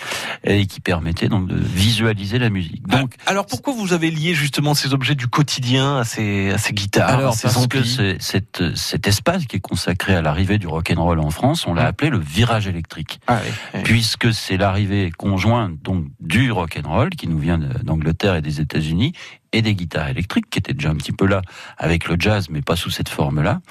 et 0.43 0.65
qui 0.67 0.79
permettait 0.81 1.29
donc 1.29 1.47
de 1.47 1.55
visualiser 1.55 2.39
la 2.39 2.49
musique. 2.49 2.87
Donc, 2.87 3.15
Alors 3.25 3.45
pourquoi 3.45 3.73
vous 3.73 3.93
avez 3.93 4.11
lié 4.11 4.33
justement 4.33 4.73
ces 4.73 4.93
objets 4.93 5.15
du 5.15 5.27
quotidien 5.27 5.97
à 5.97 6.03
ces, 6.03 6.51
à 6.51 6.57
ces 6.57 6.73
guitares, 6.73 7.09
à 7.09 7.13
alors 7.13 7.33
ces 7.33 7.43
parce 7.43 7.55
que 7.67 7.77
amplis? 7.79 7.89
c'est- 7.95 8.17
cet, 8.21 8.63
cet 8.75 9.07
espace 9.07 9.45
qui 9.45 9.57
est 9.57 9.59
consacré 9.61 10.15
à 10.15 10.21
l'arrivée 10.21 10.57
du 10.57 10.67
rock 10.67 10.91
and 10.95 11.01
roll 11.03 11.19
en 11.19 11.29
France, 11.31 11.65
on 11.67 11.73
l'a 11.73 11.83
Mhm. 11.83 11.87
appelé 11.87 12.09
le 12.11 12.19
virage 12.19 12.67
électrique. 12.67 13.19
Ah 13.27 13.39
oui, 13.73 13.81
puisque 13.83 14.33
c'est 14.33 14.57
l'arrivée 14.57 15.11
conjointe 15.17 15.81
donc 15.81 16.05
du 16.19 16.51
rock 16.51 16.79
and 16.83 16.87
roll 16.89 17.09
qui 17.09 17.27
nous 17.27 17.39
vient 17.39 17.57
d'Angleterre 17.83 18.35
et 18.35 18.41
des 18.41 18.61
États-Unis 18.61 19.13
et 19.53 19.61
des 19.61 19.75
guitares 19.75 20.09
électriques 20.09 20.49
qui 20.49 20.59
étaient 20.59 20.73
déjà 20.73 20.89
un 20.89 20.95
petit 20.95 21.11
peu 21.11 21.25
là 21.25 21.41
avec 21.77 22.07
le 22.07 22.15
jazz 22.17 22.49
mais 22.49 22.61
pas 22.61 22.75
sous 22.75 22.89
cette 22.89 23.09
forme-là. 23.09 23.61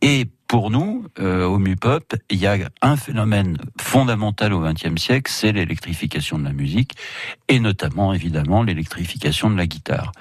Et 0.00 0.26
pour 0.52 0.70
nous, 0.70 1.06
euh, 1.18 1.46
au 1.46 1.56
MUPOP, 1.56 2.14
il 2.28 2.36
y 2.36 2.46
a 2.46 2.58
un 2.82 2.96
phénomène 2.98 3.56
fondamental 3.80 4.52
au 4.52 4.60
XXe 4.60 5.00
siècle, 5.00 5.32
c'est 5.34 5.50
l'électrification 5.50 6.38
de 6.38 6.44
la 6.44 6.52
musique, 6.52 6.92
et 7.48 7.58
notamment, 7.58 8.12
évidemment, 8.12 8.62
l'électrification 8.62 9.48
de 9.48 9.56
la 9.56 9.66
guitare. 9.66 10.12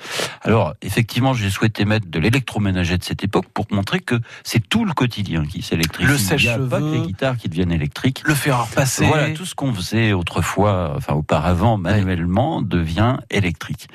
Alors, 0.43 0.73
effectivement, 0.81 1.33
j'ai 1.33 1.49
souhaité 1.49 1.83
mettre 1.83 2.09
de 2.09 2.17
l'électroménager 2.17 2.97
de 2.97 3.03
cette 3.03 3.25
époque 3.25 3.47
pour 3.53 3.65
montrer 3.71 3.99
que 3.99 4.15
c'est 4.45 4.65
tout 4.69 4.85
le 4.85 4.93
quotidien 4.93 5.43
qui 5.45 5.61
s'électrifie. 5.61 6.07
Le 6.07 6.13
pas 6.13 6.19
que 6.19 6.23
sèche-cheveux. 6.23 6.93
les 6.93 7.01
guitares 7.07 7.35
qui 7.35 7.49
deviennent 7.49 7.73
électriques. 7.73 8.21
Le 8.25 8.33
fer 8.33 8.55
à 8.55 8.63
repasser. 8.63 9.05
Voilà, 9.05 9.31
tout 9.31 9.45
ce 9.45 9.53
qu'on 9.53 9.73
faisait 9.73 10.13
autrefois, 10.13 10.93
enfin 10.95 11.13
auparavant 11.13 11.77
manuellement, 11.77 12.61
devient 12.61 13.17
électrique. 13.31 13.89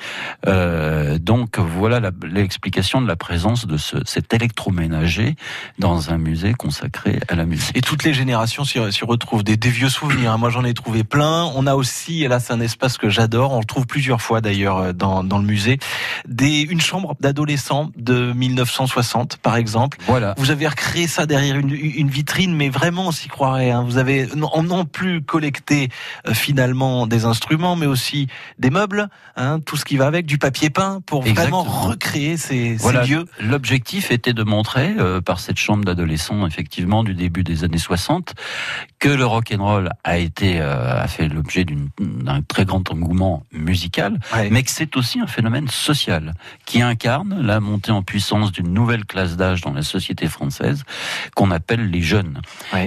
Euh, 0.45 1.17
donc 1.17 1.57
voilà 1.57 2.11
l'explication 2.23 3.01
de 3.01 3.07
la 3.07 3.15
présence 3.15 3.65
de 3.65 3.77
ce, 3.77 3.97
cet 4.05 4.35
électroménager 4.35 5.35
dans 5.79 6.11
un 6.11 6.26
musée 6.27 6.53
consacré 6.53 7.19
à 7.29 7.35
la 7.35 7.45
musique. 7.45 7.75
Et 7.77 7.81
toutes 7.81 8.03
les 8.03 8.13
générations 8.13 8.63
s'y 8.65 8.79
retrouvent. 8.79 9.43
Des, 9.43 9.55
des 9.57 9.69
vieux 9.69 9.89
souvenirs. 9.89 10.31
hein. 10.33 10.37
Moi, 10.37 10.49
j'en 10.49 10.63
ai 10.65 10.73
trouvé 10.73 11.03
plein. 11.03 11.49
On 11.55 11.65
a 11.67 11.75
aussi, 11.75 12.23
et 12.23 12.27
là, 12.27 12.39
c'est 12.39 12.53
un 12.53 12.59
espace 12.59 12.97
que 12.97 13.09
j'adore. 13.09 13.53
On 13.53 13.59
le 13.59 13.65
trouve 13.65 13.85
plusieurs 13.87 14.21
fois 14.21 14.41
d'ailleurs 14.41 14.77
euh, 14.77 14.93
dans, 14.93 15.23
dans 15.23 15.37
le 15.37 15.45
musée. 15.45 15.79
Des, 16.27 16.61
une 16.61 16.81
chambre 16.81 17.15
d'adolescents 17.19 17.91
de 17.97 18.33
1960, 18.33 19.37
par 19.37 19.55
exemple. 19.55 19.97
Voilà. 20.07 20.33
Vous 20.37 20.51
avez 20.51 20.67
recréé 20.67 21.07
ça 21.07 21.25
derrière 21.25 21.57
une, 21.57 21.71
une 21.73 22.09
vitrine, 22.09 22.55
mais 22.55 22.69
vraiment, 22.69 23.07
on 23.07 23.11
s'y 23.11 23.27
croirait. 23.29 23.71
hein. 23.71 23.83
Vous 23.83 23.97
avez 23.97 24.27
non, 24.35 24.49
non 24.63 24.85
plus 24.85 25.21
collecté 25.21 25.89
euh, 26.27 26.33
finalement 26.33 27.07
des 27.07 27.25
instruments, 27.25 27.75
mais 27.75 27.85
aussi 27.85 28.27
des 28.59 28.69
meubles, 28.69 29.07
hein, 29.35 29.59
tout 29.59 29.77
ce 29.77 29.85
qui 29.85 29.97
va 29.97 30.07
avec, 30.07 30.25
du 30.25 30.37
papier 30.37 30.69
peint, 30.69 31.01
pour 31.05 31.21
vraiment 31.23 31.63
recréer 31.63 32.37
ces, 32.37 32.75
Voilà, 32.75 33.03
ces 33.05 33.11
lieux. 33.11 33.25
l'objectif 33.39 34.11
était 34.11 34.33
de 34.33 34.43
montrer 34.43 34.95
euh, 34.97 35.21
par 35.21 35.39
cette 35.39 35.57
chambre 35.57 35.85
d'adolescents 35.85 36.16
effectivement 36.47 37.03
du 37.03 37.13
début 37.13 37.43
des 37.43 37.63
années 37.63 37.77
60 37.77 38.33
que 38.99 39.09
le 39.09 39.25
rock 39.25 39.53
and 39.55 39.63
roll 39.63 39.89
a 40.03 40.17
été 40.17 40.59
euh, 40.59 41.01
a 41.01 41.07
fait 41.07 41.27
l'objet 41.27 41.65
d'un 41.99 42.41
très 42.41 42.65
grand 42.65 42.89
engouement 42.91 43.43
musical, 43.51 44.19
mais 44.49 44.63
que 44.63 44.71
c'est 44.71 44.97
aussi 44.97 45.19
un 45.19 45.27
phénomène 45.27 45.67
social 45.67 46.33
qui 46.65 46.81
incarne 46.81 47.41
la 47.41 47.59
montée 47.59 47.91
en 47.91 48.01
puissance 48.01 48.51
d'une 48.51 48.73
nouvelle 48.73 49.05
classe 49.05 49.37
d'âge 49.37 49.61
dans 49.61 49.73
la 49.73 49.83
société 49.83 50.27
française 50.27 50.83
qu'on 51.35 51.51
appelle 51.51 51.89
les 51.89 52.01
jeunes. 52.01 52.41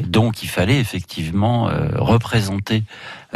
Donc 0.05 0.43
il 0.43 0.49
fallait 0.49 0.81
effectivement 0.81 1.68
euh, 1.68 1.89
représenter 1.95 2.85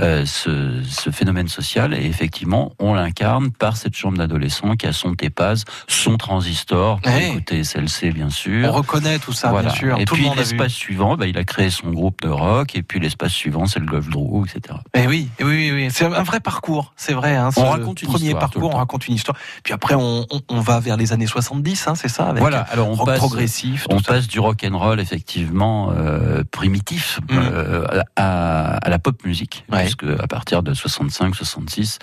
euh, 0.01 0.25
ce, 0.27 0.83
ce 0.89 1.11
phénomène 1.11 1.49
social 1.49 1.95
et 1.95 2.05
effectivement 2.07 2.73
on 2.79 2.95
l'incarne 2.95 3.51
par 3.51 3.77
cette 3.77 3.95
chambre 3.95 4.19
d'adolescents 4.19 4.75
qui 4.77 4.87
a 4.87 4.93
son 4.93 5.15
TEPAS, 5.15 5.65
son 5.89 6.17
transistor 6.17 7.01
pour 7.01 7.13
Ouais. 7.13 7.29
écouter 7.31 7.63
SLC 7.65 8.11
bien 8.13 8.31
sûr. 8.31 8.69
On 8.69 8.73
reconnaît 8.73 9.19
tout 9.19 9.33
ça, 9.33 9.51
Voilà. 9.51 9.69
bien 9.71 9.77
sûr. 9.79 9.99
Et 10.01 10.05
tout 10.05 10.15
puis 10.15 10.29
l'espace 10.37 10.73
suivant, 10.73 11.17
bah, 11.17 11.27
il 11.27 11.39
a 11.39 11.45
créé 11.45 11.71
son 11.71 11.91
groupe 11.91 12.21
de 12.23 12.29
rock 12.29 12.75
et 12.77 12.83
puis 12.83 12.99
l'espace 13.01 13.33
suivant 13.33 13.67
c'est 13.67 13.79
le 13.81 13.87
Golf 13.87 14.09
Drew, 14.09 14.45
etc. 14.47 14.77
Eh 14.95 15.07
oui, 15.07 15.29
eh 15.39 15.45
oui, 15.45 15.71
oui, 15.71 15.85
oui. 15.85 15.89
c'est 15.91 16.05
un 16.07 16.23
vrai 16.23 16.41
parcours, 16.41 16.93
c'est 16.97 17.13
vrai. 17.15 17.37
Hein, 17.37 17.51
ce 17.53 17.61
On 17.61 17.69
raconte 17.71 18.03
une 18.03 18.09
premier 18.09 18.25
histoire 18.27 18.41
parcours, 18.41 18.75
on 18.75 18.79
raconte 18.79 19.07
une 19.09 19.15
histoire. 19.15 19.37
Puis 19.63 19.73
après, 19.73 19.95
on, 19.95 20.27
on, 20.31 20.41
on 20.49 20.61
va 20.61 20.81
vers 20.81 20.97
les 20.97 21.13
années 21.13 21.27
70, 21.27 21.87
hein, 21.89 21.95
c'est 21.95 22.09
ça 22.09 22.27
avec 22.27 22.41
Voilà, 22.41 22.61
alors 22.61 22.89
on 22.89 22.95
rock 22.95 23.07
passe, 23.07 23.19
progressif. 23.19 23.87
on 23.91 23.99
ça. 23.99 24.13
passe 24.15 24.27
du 24.29 24.41
rock 24.41 24.65
and 24.69 24.77
roll 24.79 24.99
effectivement 25.01 25.93
euh, 25.97 26.43
primitif 26.51 27.21
Mm. 27.31 27.39
euh, 27.39 28.03
à, 28.17 28.77
à 28.77 28.89
la 28.89 28.99
pop 28.99 29.25
musique, 29.25 29.65
puisque 29.85 30.05
à 30.05 30.27
partir 30.27 30.63
de 30.63 30.75
65-66, 30.75 31.99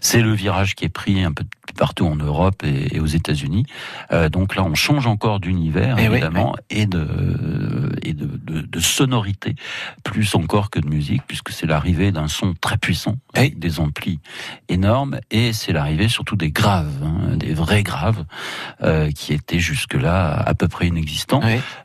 c'est 0.00 0.20
le 0.20 0.32
virage 0.32 0.74
qui 0.74 0.84
est 0.84 0.88
pris 0.88 1.22
un 1.22 1.32
peu 1.32 1.44
partout 1.72 2.06
en 2.06 2.16
Europe 2.16 2.62
et, 2.64 3.00
aux 3.00 3.06
États-Unis. 3.06 3.64
Euh, 4.12 4.28
donc 4.28 4.54
là, 4.54 4.62
on 4.64 4.74
change 4.74 5.06
encore 5.06 5.40
d'univers 5.40 5.96
Eh 5.98 6.08
oui, 6.08 6.14
évidemment 6.14 6.54
et 6.70 6.86
de 6.86 7.92
et 8.02 8.12
de, 8.12 8.26
de, 8.26 8.60
de 8.60 8.80
sonorité 8.80 9.54
plus 10.02 10.34
encore 10.34 10.70
que 10.70 10.78
de 10.78 10.88
musique, 10.88 11.22
puisque 11.26 11.50
c'est 11.50 11.66
l'arrivée 11.66 12.12
d'un 12.12 12.28
son 12.28 12.54
très 12.60 12.76
puissant 12.76 13.16
avec 13.34 13.58
des 13.58 13.80
amplis 13.80 14.20
énormes 14.68 15.18
et 15.30 15.52
c'est 15.52 15.72
l'arrivée 15.72 16.08
surtout 16.08 16.36
des 16.36 16.50
graves, 16.50 17.02
hein, 17.02 17.36
des 17.36 17.54
vrais 17.54 17.82
graves 17.82 18.24
euh, 18.82 19.10
qui 19.10 19.32
étaient 19.32 19.58
jusque-là 19.58 20.34
à 20.34 20.54
peu 20.54 20.68
près 20.68 20.88
inexistants, 20.88 21.40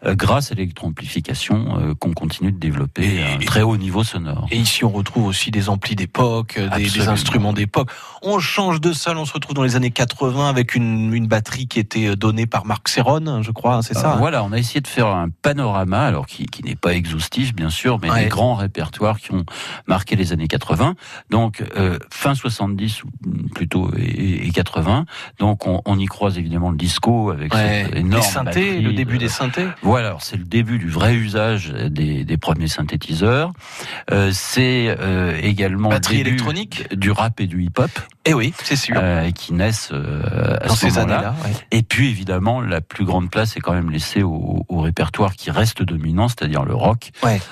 euh, 0.05 0.15
grâce 0.15 0.51
à 0.51 0.55
l'électroamplification 0.55 1.95
qu'on 1.99 2.13
continue 2.13 2.51
de 2.51 2.59
développer 2.59 3.23
à 3.23 3.33
un 3.33 3.37
très 3.39 3.61
haut 3.61 3.77
niveau 3.77 4.03
sonore. 4.03 4.47
Et 4.51 4.57
ici, 4.57 4.83
on 4.83 4.89
retrouve 4.89 5.25
aussi 5.25 5.51
des 5.51 5.69
amplis 5.69 5.95
d'époque, 5.95 6.59
des, 6.75 6.89
des 6.89 7.07
instruments 7.07 7.53
d'époque. 7.53 7.89
On 8.21 8.39
change 8.39 8.81
de 8.81 8.93
salle, 8.93 9.17
on 9.17 9.25
se 9.25 9.33
retrouve 9.33 9.55
dans 9.55 9.63
les 9.63 9.68
années 9.75 9.91
80 9.91 10.49
avec 10.49 10.75
une, 10.75 11.13
une 11.13 11.27
batterie 11.27 11.67
qui 11.67 11.79
était 11.79 12.07
euh, 12.07 12.15
donnée 12.15 12.45
par 12.45 12.65
Marc 12.65 12.87
Serron, 12.89 13.41
je 13.43 13.51
crois, 13.51 13.75
hein, 13.75 13.81
c'est 13.81 13.93
ça 13.93 14.13
Euh, 14.13 14.17
Voilà, 14.17 14.43
on 14.43 14.51
a 14.51 14.57
essayé 14.57 14.81
de 14.81 14.87
faire 14.87 15.07
un 15.07 15.29
panorama, 15.29 16.01
alors 16.05 16.25
qui, 16.25 16.45
qui 16.45 16.63
n'est 16.63 16.75
pas 16.75 16.93
exhaustif 16.93 17.53
bien 17.55 17.69
sûr, 17.69 17.99
mais 18.01 18.09
Ouais. 18.09 18.23
des 18.23 18.29
grands 18.29 18.55
répertoires 18.55 19.19
qui 19.19 19.31
ont 19.33 19.45
marqué 19.87 20.15
les 20.15 20.33
années 20.33 20.47
80. 20.47 20.95
Donc 21.29 21.63
euh, 21.77 21.99
fin 22.11 22.33
70 22.35 23.03
ou 23.03 23.07
plutôt 23.53 23.91
et, 23.97 24.47
et 24.47 24.51
80. 24.51 25.05
Donc 25.39 25.67
on, 25.67 25.81
on 25.85 25.97
y 25.99 26.05
croise 26.05 26.37
évidemment 26.37 26.71
le 26.71 26.77
disco 26.77 27.31
avec 27.31 27.53
Ouais, 27.53 27.83
cette 27.85 27.93
les 27.93 27.99
énorme 28.01 28.21
synthés, 28.23 28.43
batterie 28.45 28.81
le 28.81 28.93
début 28.93 29.13
de- 29.15 29.19
des 29.19 29.29
synthés. 29.29 29.67
Voilà, 29.81 30.07
alors 30.07 30.21
c'est 30.21 30.37
le 30.37 30.43
début 30.45 30.77
du 30.79 30.89
vrai 30.89 31.15
usage 31.15 31.69
des, 31.71 32.23
des 32.23 32.37
premiers 32.37 32.67
synthétiseurs. 32.67 33.51
Euh, 34.11 34.31
c'est 34.33 34.95
euh, 34.99 35.37
également 35.41 35.89
Batterie 35.89 36.17
le 36.17 36.23
début 36.23 36.35
électronique. 36.37 36.87
du 36.95 37.11
rap 37.11 37.39
et 37.39 37.47
du 37.47 37.63
hip-hop. 37.63 37.91
Eh 38.25 38.33
oui, 38.33 38.53
c'est 38.63 38.75
sûr. 38.75 38.95
Euh, 38.99 39.31
qui 39.31 39.53
naissent 39.53 39.89
euh, 39.93 40.57
à 40.61 40.67
Dans 40.67 40.75
ce 40.75 40.87
ces 40.89 40.97
années-là, 40.99 41.33
ouais. 41.45 41.51
Et 41.71 41.83
puis 41.83 42.09
évidemment, 42.09 42.59
la 42.61 42.81
plus 42.81 43.05
grande 43.05 43.31
place 43.31 43.55
est 43.55 43.61
quand 43.61 43.71
même 43.73 43.89
laissée 43.89 44.23
au, 44.23 44.65
au 44.67 44.81
répertoire 44.81 45.33
qui 45.35 45.49
reste 45.51 45.81
dominant, 45.83 46.27
c'est-à-dire 46.27 46.63
le 46.65 46.75
rock, 46.75 47.11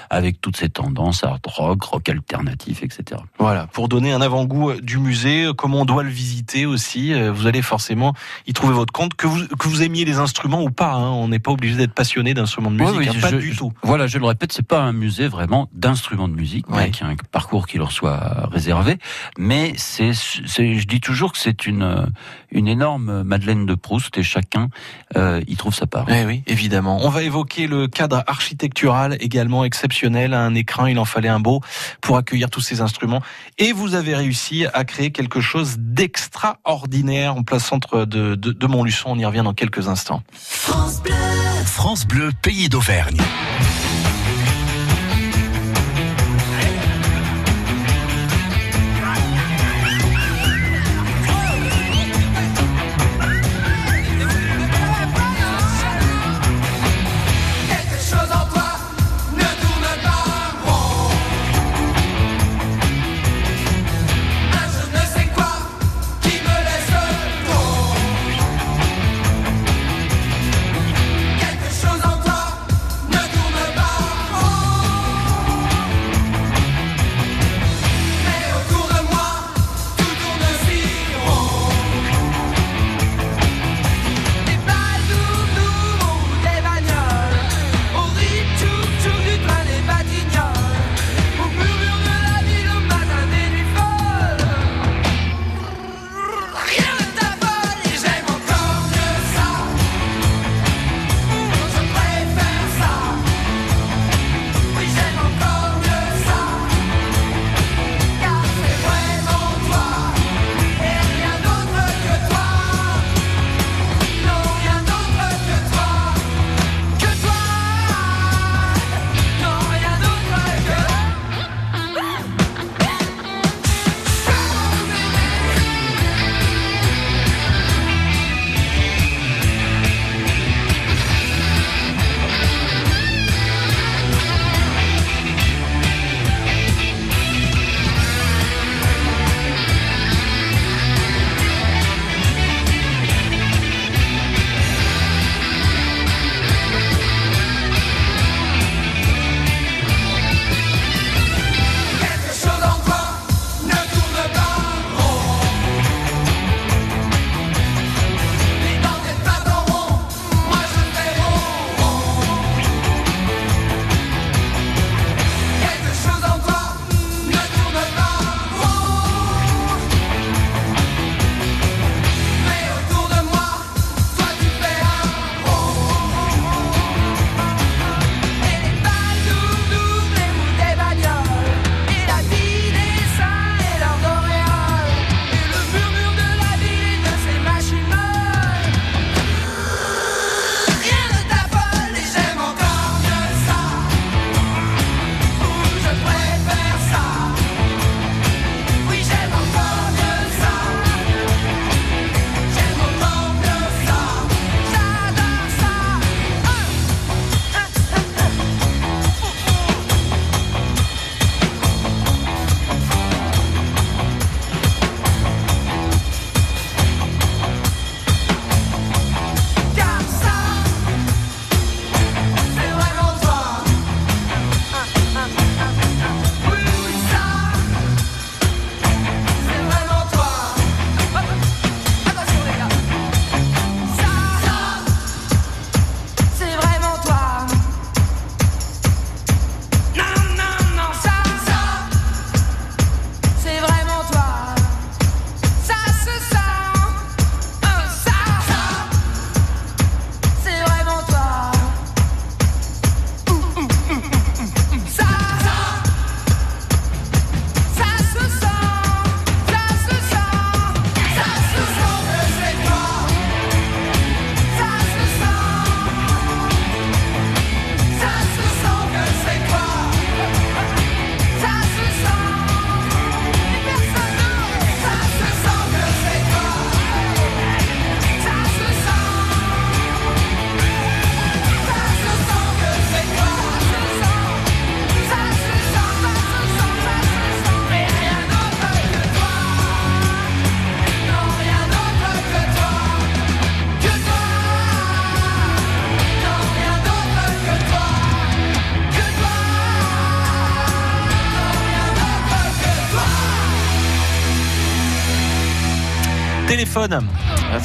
avec 0.09 0.41
toutes 0.41 0.57
ses 0.57 0.69
tendances, 0.69 1.23
hard 1.23 1.39
rock, 1.47 1.81
rock 1.83 2.09
alternatif, 2.09 2.83
etc. 2.83 3.21
Voilà, 3.39 3.67
pour 3.67 3.87
donner 3.87 4.11
un 4.11 4.21
avant-goût 4.21 4.71
euh, 4.71 4.81
du 4.81 4.97
musée, 4.97 5.45
euh, 5.45 5.53
comment 5.53 5.81
on 5.81 5.85
doit 5.85 6.03
le 6.03 6.09
visiter 6.09 6.65
aussi. 6.65 7.13
Vous 7.31 7.47
allez 7.47 7.61
forcément 7.61 8.13
y 8.45 8.53
trouver 8.53 8.73
votre 8.73 8.91
compte, 8.93 9.13
que 9.15 9.25
vous, 9.25 9.47
que 9.47 9.67
vous 9.69 9.81
aimiez 9.83 10.03
les 10.05 10.17
instruments 10.17 10.61
ou 10.63 10.69
pas. 10.69 10.91
hein, 10.93 11.09
on 11.11 11.29
n'est 11.29 11.39
pas 11.39 11.51
obligé 11.51 11.75
d'être 11.75 11.93
passionné 11.93 12.33
d'instruments 12.33 12.71
de 12.71 12.75
musique, 12.75 12.97
Oui, 12.99 13.07
oui, 13.09 13.15
hein, 13.17 13.21
pas 13.21 13.29
je- 13.29 13.37
du 13.37 13.53
je- 13.53 13.57
tout. 13.57 13.71
Voilà, 13.83 14.05
je 14.07 14.17
le 14.19 14.25
répète, 14.25 14.51
c'est 14.51 14.67
pas 14.67 14.81
un 14.81 14.91
musée 14.91 15.27
vraiment 15.29 15.69
d'instruments 15.73 16.27
de 16.27 16.35
musique, 16.35 16.65
mais 16.69 16.75
Ouais. 16.77 16.91
qui 16.91 17.03
a 17.03 17.07
un 17.07 17.15
parcours 17.31 17.67
qui 17.67 17.77
leur 17.77 17.91
soit 17.93 18.47
réservé. 18.51 18.97
Mais 19.37 19.73
c'est- 19.77 20.11
je 20.57 20.87
dis 20.87 20.99
toujours 20.99 21.31
que 21.31 21.37
c'est 21.37 21.65
une 21.65 22.07
une 22.51 22.67
énorme 22.67 23.23
Madeleine 23.23 23.65
de 23.65 23.75
Proust 23.75 24.17
et 24.17 24.23
chacun 24.23 24.69
euh, 25.15 25.41
y 25.47 25.55
trouve 25.55 25.73
sa 25.73 25.85
part. 25.85 26.05
Eh 26.09 26.25
oui, 26.25 26.43
évidemment. 26.47 26.99
On 27.03 27.09
va 27.09 27.23
évoquer 27.23 27.67
le 27.67 27.87
cadre 27.87 28.23
architectural 28.27 29.17
également 29.19 29.65
exceptionnel. 29.65 30.33
Un 30.33 30.55
écran, 30.55 30.85
il 30.85 30.97
en 30.99 31.05
fallait 31.05 31.27
un 31.29 31.39
beau 31.39 31.61
pour 32.01 32.17
accueillir 32.17 32.49
tous 32.49 32.61
ces 32.61 32.81
instruments. 32.81 33.21
Et 33.57 33.73
vous 33.73 33.95
avez 33.95 34.15
réussi 34.15 34.65
à 34.73 34.85
créer 34.85 35.11
quelque 35.11 35.41
chose 35.41 35.75
d'extraordinaire 35.77 37.35
en 37.35 37.43
plein 37.43 37.59
centre 37.59 38.05
de, 38.05 38.35
de, 38.35 38.51
de 38.51 38.67
Montluçon. 38.67 39.09
On 39.11 39.19
y 39.19 39.25
revient 39.25 39.43
dans 39.43 39.53
quelques 39.53 39.87
instants. 39.87 40.23
France 40.31 41.01
Bleu. 41.01 41.13
France 41.65 42.07
Bleu, 42.07 42.31
pays 42.41 42.69
d'Auvergne. 42.69 43.17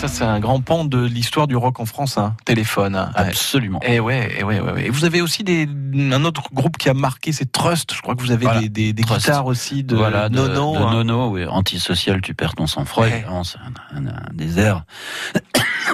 Ça, 0.03 0.09
c'est 0.09 0.25
un 0.25 0.41
grand 0.41 0.61
pan 0.61 0.85
de 0.85 0.99
l'histoire 1.05 1.47
du 1.47 1.55
rock 1.55 1.79
en 1.79 1.87
France. 1.87 2.19
Hein. 2.19 2.35
Téléphone. 2.45 2.97
Ouais. 2.97 3.03
Absolument. 3.29 3.79
Et 3.85 4.01
ouais, 4.01 4.35
et 4.39 4.43
ouais, 4.43 4.59
ouais, 4.61 4.73
ouais. 4.73 4.87
Et 4.87 4.91
vous 4.91 5.05
avez 5.05 5.21
aussi 5.23 5.45
des, 5.45 5.69
un 5.95 6.25
autre 6.25 6.43
groupe 6.53 6.77
qui 6.77 6.89
a 6.89 6.95
marqué, 6.95 7.31
c'est 7.31 7.53
Trust. 7.53 7.95
Je 7.95 8.03
crois 8.03 8.17
que 8.17 8.21
vous 8.21 8.33
avez 8.33 8.45
Voilà. 8.45 8.61
des, 8.63 8.69
des, 8.69 8.93
des 8.93 9.03
guitares 9.05 9.47
aussi 9.47 9.85
de 9.85 9.95
voilà, 9.95 10.29
de, 10.29 10.35
Nono. 10.37 10.73
de 10.73 10.79
hein. 10.79 10.91
Nono, 10.93 11.29
oui, 11.31 11.45
antisocial, 11.47 12.21
tu 12.21 12.35
perds 12.35 12.55
ton 12.57 12.67
sang-froid. 12.67 13.05
Ouais. 13.05 13.25
C'est 13.45 13.59
un, 13.59 13.99
un- 13.99 14.09
un 14.09 14.33
des 14.35 14.59
airs 14.59 14.85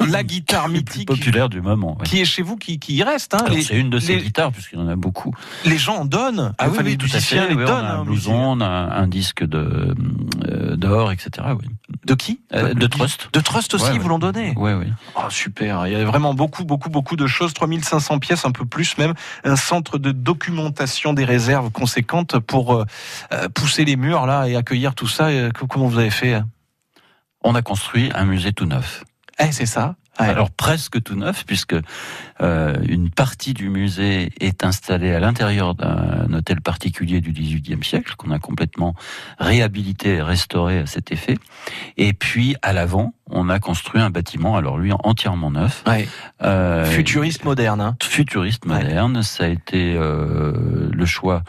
La 0.10 0.22
guitare 0.22 0.68
mythique 0.68 1.08
populaires 1.08 1.48
du 1.48 1.60
moment. 1.60 1.96
ouais. 1.98 2.04
qui 2.06 2.20
est 2.20 2.24
chez 2.24 2.42
vous, 2.42 2.56
qui, 2.56 2.78
qui 2.78 2.94
y 2.96 3.02
reste. 3.02 3.34
Hein. 3.34 3.44
Les, 3.50 3.62
c'est 3.62 3.76
une 3.78 3.90
de 3.90 3.98
ces 3.98 4.16
les- 4.16 4.22
guitarres, 4.22 4.52
puisqu'il 4.52 4.78
y 4.78 4.82
en 4.82 4.88
a 4.88 4.96
beaucoup. 4.96 5.34
les 5.64 5.78
gens 5.78 5.96
en 5.98 6.04
donnent. 6.04 6.52
Ah 6.58 6.68
Enfin, 6.68 6.82
les 6.82 6.96
tout 6.96 7.06
à 7.10 7.14
musiciens 7.16 7.42
fait, 7.42 7.48
les 7.50 7.54
oui, 7.56 7.64
donnent. 7.64 7.84
On 7.84 7.88
a 7.88 7.92
hein, 7.92 8.00
un 8.00 8.04
blouson, 8.04 8.34
on 8.34 8.60
a 8.60 8.66
un, 8.66 9.08
disque 9.08 9.44
de 9.44 9.94
euh, 10.46 10.76
d'or, 10.76 11.12
etc. 11.12 11.30
Oui. 11.58 11.66
De 12.04 12.14
qui? 12.14 12.40
Euh, 12.54 12.74
de 12.74 12.86
Trust. 12.86 13.28
De 13.32 13.40
Trust 13.40 13.74
aussi, 13.74 13.92
Ouais, 13.92 13.98
vous 13.98 14.08
l'en 14.08 14.18
donnez? 14.18 14.54
Oui, 14.56 14.72
oui. 14.72 14.86
Oh, 15.16 15.28
super, 15.30 15.86
il 15.86 15.92
y 15.92 15.96
a 15.96 16.04
vraiment 16.04 16.34
beaucoup, 16.34 16.64
beaucoup, 16.64 16.90
beaucoup 16.90 17.16
de 17.16 17.26
choses. 17.26 17.52
3500 17.54 18.18
pièces, 18.18 18.44
un 18.44 18.52
peu 18.52 18.64
plus 18.64 18.96
même. 18.98 19.14
Un 19.44 19.56
centre 19.56 19.98
de 19.98 20.12
documentation 20.12 21.12
des 21.12 21.24
réserves 21.24 21.70
conséquentes 21.70 22.38
pour 22.38 22.74
euh, 22.74 22.84
euh, 23.32 23.48
pousser 23.48 23.84
les 23.84 23.96
murs 23.96 24.26
là 24.26 24.46
et 24.48 24.56
accueillir 24.56 24.94
tout 24.94 25.08
ça. 25.08 25.26
Euh, 25.28 25.50
Comment 25.68 25.86
vous 25.86 25.98
avez 25.98 26.10
fait? 26.10 26.40
On 27.42 27.54
a 27.54 27.62
construit 27.62 28.10
un 28.14 28.24
musée 28.24 28.52
tout 28.52 28.66
neuf. 28.66 29.04
Eh, 29.38 29.52
c'est 29.52 29.66
ça. 29.66 29.96
Ouais. 30.20 30.26
Alors 30.26 30.50
presque 30.50 31.00
tout 31.00 31.14
neuf, 31.14 31.44
puisque 31.46 31.76
euh, 32.40 32.74
une 32.88 33.08
partie 33.08 33.54
du 33.54 33.68
musée 33.68 34.30
est 34.40 34.64
installée 34.64 35.12
à 35.12 35.20
l'intérieur 35.20 35.76
d'un 35.76 36.26
hôtel 36.34 36.60
particulier 36.60 37.20
du 37.20 37.30
XVIIIe 37.30 37.84
siècle 37.84 38.14
qu'on 38.18 38.32
a 38.32 38.40
complètement 38.40 38.96
réhabilité 39.38 40.14
et 40.14 40.22
restauré 40.22 40.80
à 40.80 40.86
cet 40.86 41.12
effet. 41.12 41.38
Et 41.98 42.14
puis 42.14 42.56
à 42.62 42.72
l'avant, 42.72 43.14
on 43.30 43.48
a 43.48 43.60
construit 43.60 44.00
un 44.00 44.10
bâtiment, 44.10 44.56
alors 44.56 44.76
lui 44.78 44.90
entièrement 45.04 45.52
neuf, 45.52 45.84
Ouais. 45.86 46.08
euh, 46.42 46.84
Futuriste 46.86 47.44
moderne. 47.44 47.80
Hein. 47.80 47.96
futuriste 48.02 48.64
moderne. 48.64 49.22
Ça 49.22 49.44
a 49.44 49.48
été 49.48 49.94
euh, 49.96 50.88
le 50.90 51.06
choix 51.06 51.44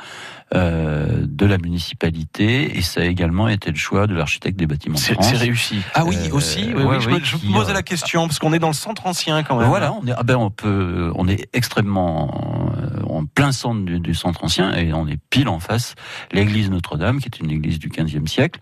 euh, 0.56 1.26
de 1.28 1.46
la 1.46 1.58
municipalité 1.60 2.78
et 2.78 2.82
ça 2.82 3.02
a 3.02 3.06
également 3.06 3.48
été 3.48 3.70
le 3.70 3.78
choix 3.78 4.08
de 4.08 4.16
l'architecte 4.16 4.58
des 4.58 4.66
bâtiments 4.66 4.96
de 4.96 5.00
C'est 5.00 5.14
France. 5.14 5.28
c'est 5.30 5.38
réussi. 5.38 5.82
Ah 5.94 6.06
oui, 6.06 6.16
Euh, 6.32 6.36
aussi. 6.36 6.72
Oui, 6.76 6.84
ouais, 6.84 6.96
oui, 6.96 7.02
je, 7.02 7.08
oui, 7.10 7.14
me- 7.20 7.24
je 7.24 7.36
qui, 7.38 7.48
me 7.50 7.54
posais 7.54 7.72
euh, 7.72 7.74
la 7.76 7.84
question 7.84 8.28
parce 8.28 8.40
qu'on 8.40 8.54
est 8.54 8.60
dans 8.60 8.68
le 8.68 8.74
centre 8.74 9.06
ancien 9.06 9.44
quand 9.44 9.58
même. 9.60 9.68
Voilà, 9.68 9.94
on 9.94 10.06
est, 10.08 10.14
ah 10.18 10.24
ben 10.24 10.36
on 10.38 10.50
peut, 10.50 11.12
on 11.16 11.28
est 11.28 11.48
extrêmement 11.54 12.72
en 13.20 13.26
plein 13.26 13.52
centre 13.52 13.82
du, 13.84 14.00
du 14.00 14.14
centre 14.14 14.44
ancien 14.44 14.74
et 14.76 14.94
on 14.94 15.08
est 15.08 15.20
pile 15.30 15.48
en 15.50 15.60
face 15.60 15.96
l'église 16.32 16.70
Notre-Dame, 16.70 17.20
qui 17.20 17.26
est 17.28 17.40
une 17.40 17.52
église 17.52 17.80
du 17.80 17.90
XVe 17.90 18.26
siècle. 18.28 18.60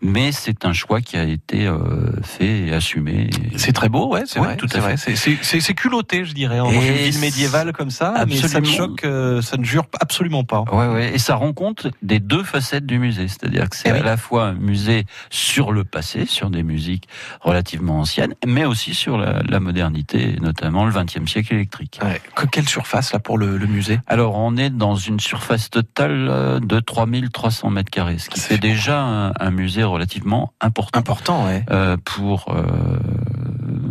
Mais 0.00 0.32
c'est 0.32 0.64
un 0.64 0.72
choix 0.72 1.00
qui 1.00 1.16
a 1.16 1.24
été 1.24 1.66
euh, 1.66 2.12
fait 2.22 2.66
et 2.68 2.72
assumé. 2.74 3.28
Et- 3.52 3.58
C'est 3.58 3.72
très 3.72 3.88
beau, 3.88 4.08
ouais, 4.12 4.22
c'est 4.26 4.38
Ouais, 4.40 4.46
vrai. 4.48 4.56
tout 4.56 4.68
à 4.74 4.78
vrai. 4.80 4.96
fait. 4.96 5.14
C'est- 5.16 5.74
culotté, 5.78 6.24
je 6.24 6.32
dirais, 6.32 6.58
en 6.60 6.70
Et 6.72 6.74
une 6.76 6.94
ville 7.10 7.20
médiévale 7.20 7.72
comme 7.72 7.90
ça, 7.90 8.24
mais 8.26 8.34
ça 8.36 8.48
ne 8.48 8.66
Absolument. 8.66 8.72
choque, 8.76 9.04
euh, 9.04 9.42
ça 9.42 9.56
ne 9.58 9.64
jure 9.64 9.84
absolument 10.00 10.42
pas. 10.44 10.62
Ouais, 10.72 10.88
ouais, 10.88 11.14
et 11.14 11.18
ça 11.18 11.34
rend 11.36 11.52
compte 11.52 11.86
des 12.02 12.18
deux 12.20 12.42
facettes 12.42 12.86
du 12.86 12.98
musée, 12.98 13.28
c'est-à-dire 13.28 13.68
que 13.68 13.76
c'est 13.76 13.90
Eh 13.90 14.00
à 14.00 14.02
la 14.02 14.16
fois 14.16 14.46
un 14.46 14.54
musée 14.54 15.04
sur 15.30 15.70
le 15.72 15.84
passé, 15.84 16.24
sur 16.26 16.50
des 16.50 16.62
musiques 16.62 17.06
relativement 17.42 18.00
anciennes, 18.00 18.34
mais 18.46 18.64
aussi 18.64 18.94
sur 18.94 19.18
la, 19.18 19.42
la 19.42 19.60
modernité, 19.60 20.36
notamment 20.40 20.84
le 20.86 20.92
XXe 20.92 21.30
siècle 21.30 21.54
électrique. 21.54 22.00
Ouais. 22.02 22.20
Que- 22.34 22.46
Quelle 22.46 22.68
surface 22.68 23.12
là 23.12 23.18
pour 23.18 23.36
le, 23.38 23.56
le 23.58 23.66
musée? 23.66 23.97
Alors, 24.06 24.34
on 24.36 24.56
est 24.56 24.70
dans 24.70 24.94
une 24.96 25.20
surface 25.20 25.70
totale 25.70 26.28
euh, 26.30 26.60
de 26.60 26.80
3300 26.80 27.70
mètres 27.70 27.90
carrés, 27.90 28.18
ce 28.18 28.28
qui 28.30 28.40
fait 28.40 28.58
déjà 28.58 29.00
un, 29.00 29.32
un 29.38 29.50
musée 29.50 29.84
relativement 29.84 30.52
important 30.60 30.98
Important, 30.98 31.46
ouais. 31.46 31.64
euh, 31.70 31.96
pour 32.04 32.46
euh, 32.50 32.62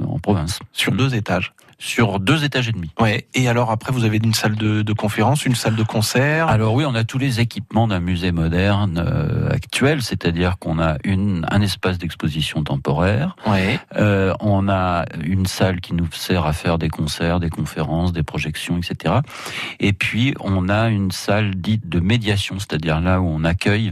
en 0.08 0.20
province, 0.20 0.60
Sur 0.74 0.92
deux 0.94 1.16
étages. 1.16 1.54
Sur 1.80 2.20
deux 2.20 2.44
étages 2.44 2.68
et 2.70 2.72
demi. 2.72 2.90
Ouais. 3.00 3.28
Et 3.36 3.48
alors 3.48 3.70
après, 3.72 3.92
vous 3.92 4.04
avez 4.04 4.18
une 4.18 4.34
salle 4.34 4.56
de, 4.56 4.82
de 4.82 4.94
conférence, 4.94 5.46
une 5.46 5.56
salle 5.56 5.76
de 5.76 5.84
concert. 5.84 6.48
Alors 6.48 6.74
oui, 6.74 6.86
on 6.88 6.96
a 6.96 7.04
tous 7.04 7.18
les 7.20 7.40
équipements 7.40 7.88
d'un 7.88 8.00
musée 8.00 8.32
moderne 8.32 9.04
euh, 9.06 9.50
actuel, 9.52 10.02
c'est-à-dire 10.02 10.58
qu'on 10.58 10.80
a 10.80 10.98
une, 11.04 11.46
un 11.52 11.62
espace 11.62 11.98
d'exposition 12.00 12.64
temporaire, 12.64 13.36
Ouais. 13.46 13.80
euh, 13.98 14.34
on 14.40 14.70
a 14.70 15.06
une 15.24 15.46
salle 15.46 15.80
qui 15.82 15.94
nous 15.94 16.08
sert 16.12 16.46
à 16.46 16.54
faire 16.54 16.78
des 16.80 16.90
concerts, 16.90 17.40
des 17.40 17.50
conférences, 17.50 18.12
des 18.12 18.24
projections, 18.24 18.78
etc. 18.78 19.16
Et 19.80 19.94
puis 19.94 20.34
on 20.40 20.70
a 20.70 20.90
une 20.90 21.12
salle 21.12 21.56
dite 21.56 21.88
de 21.88 22.00
médiation, 22.00 22.56
c'est-à-dire 22.58 23.00
là 23.02 23.22
où 23.22 23.28
on 23.28 23.44
accueille, 23.44 23.92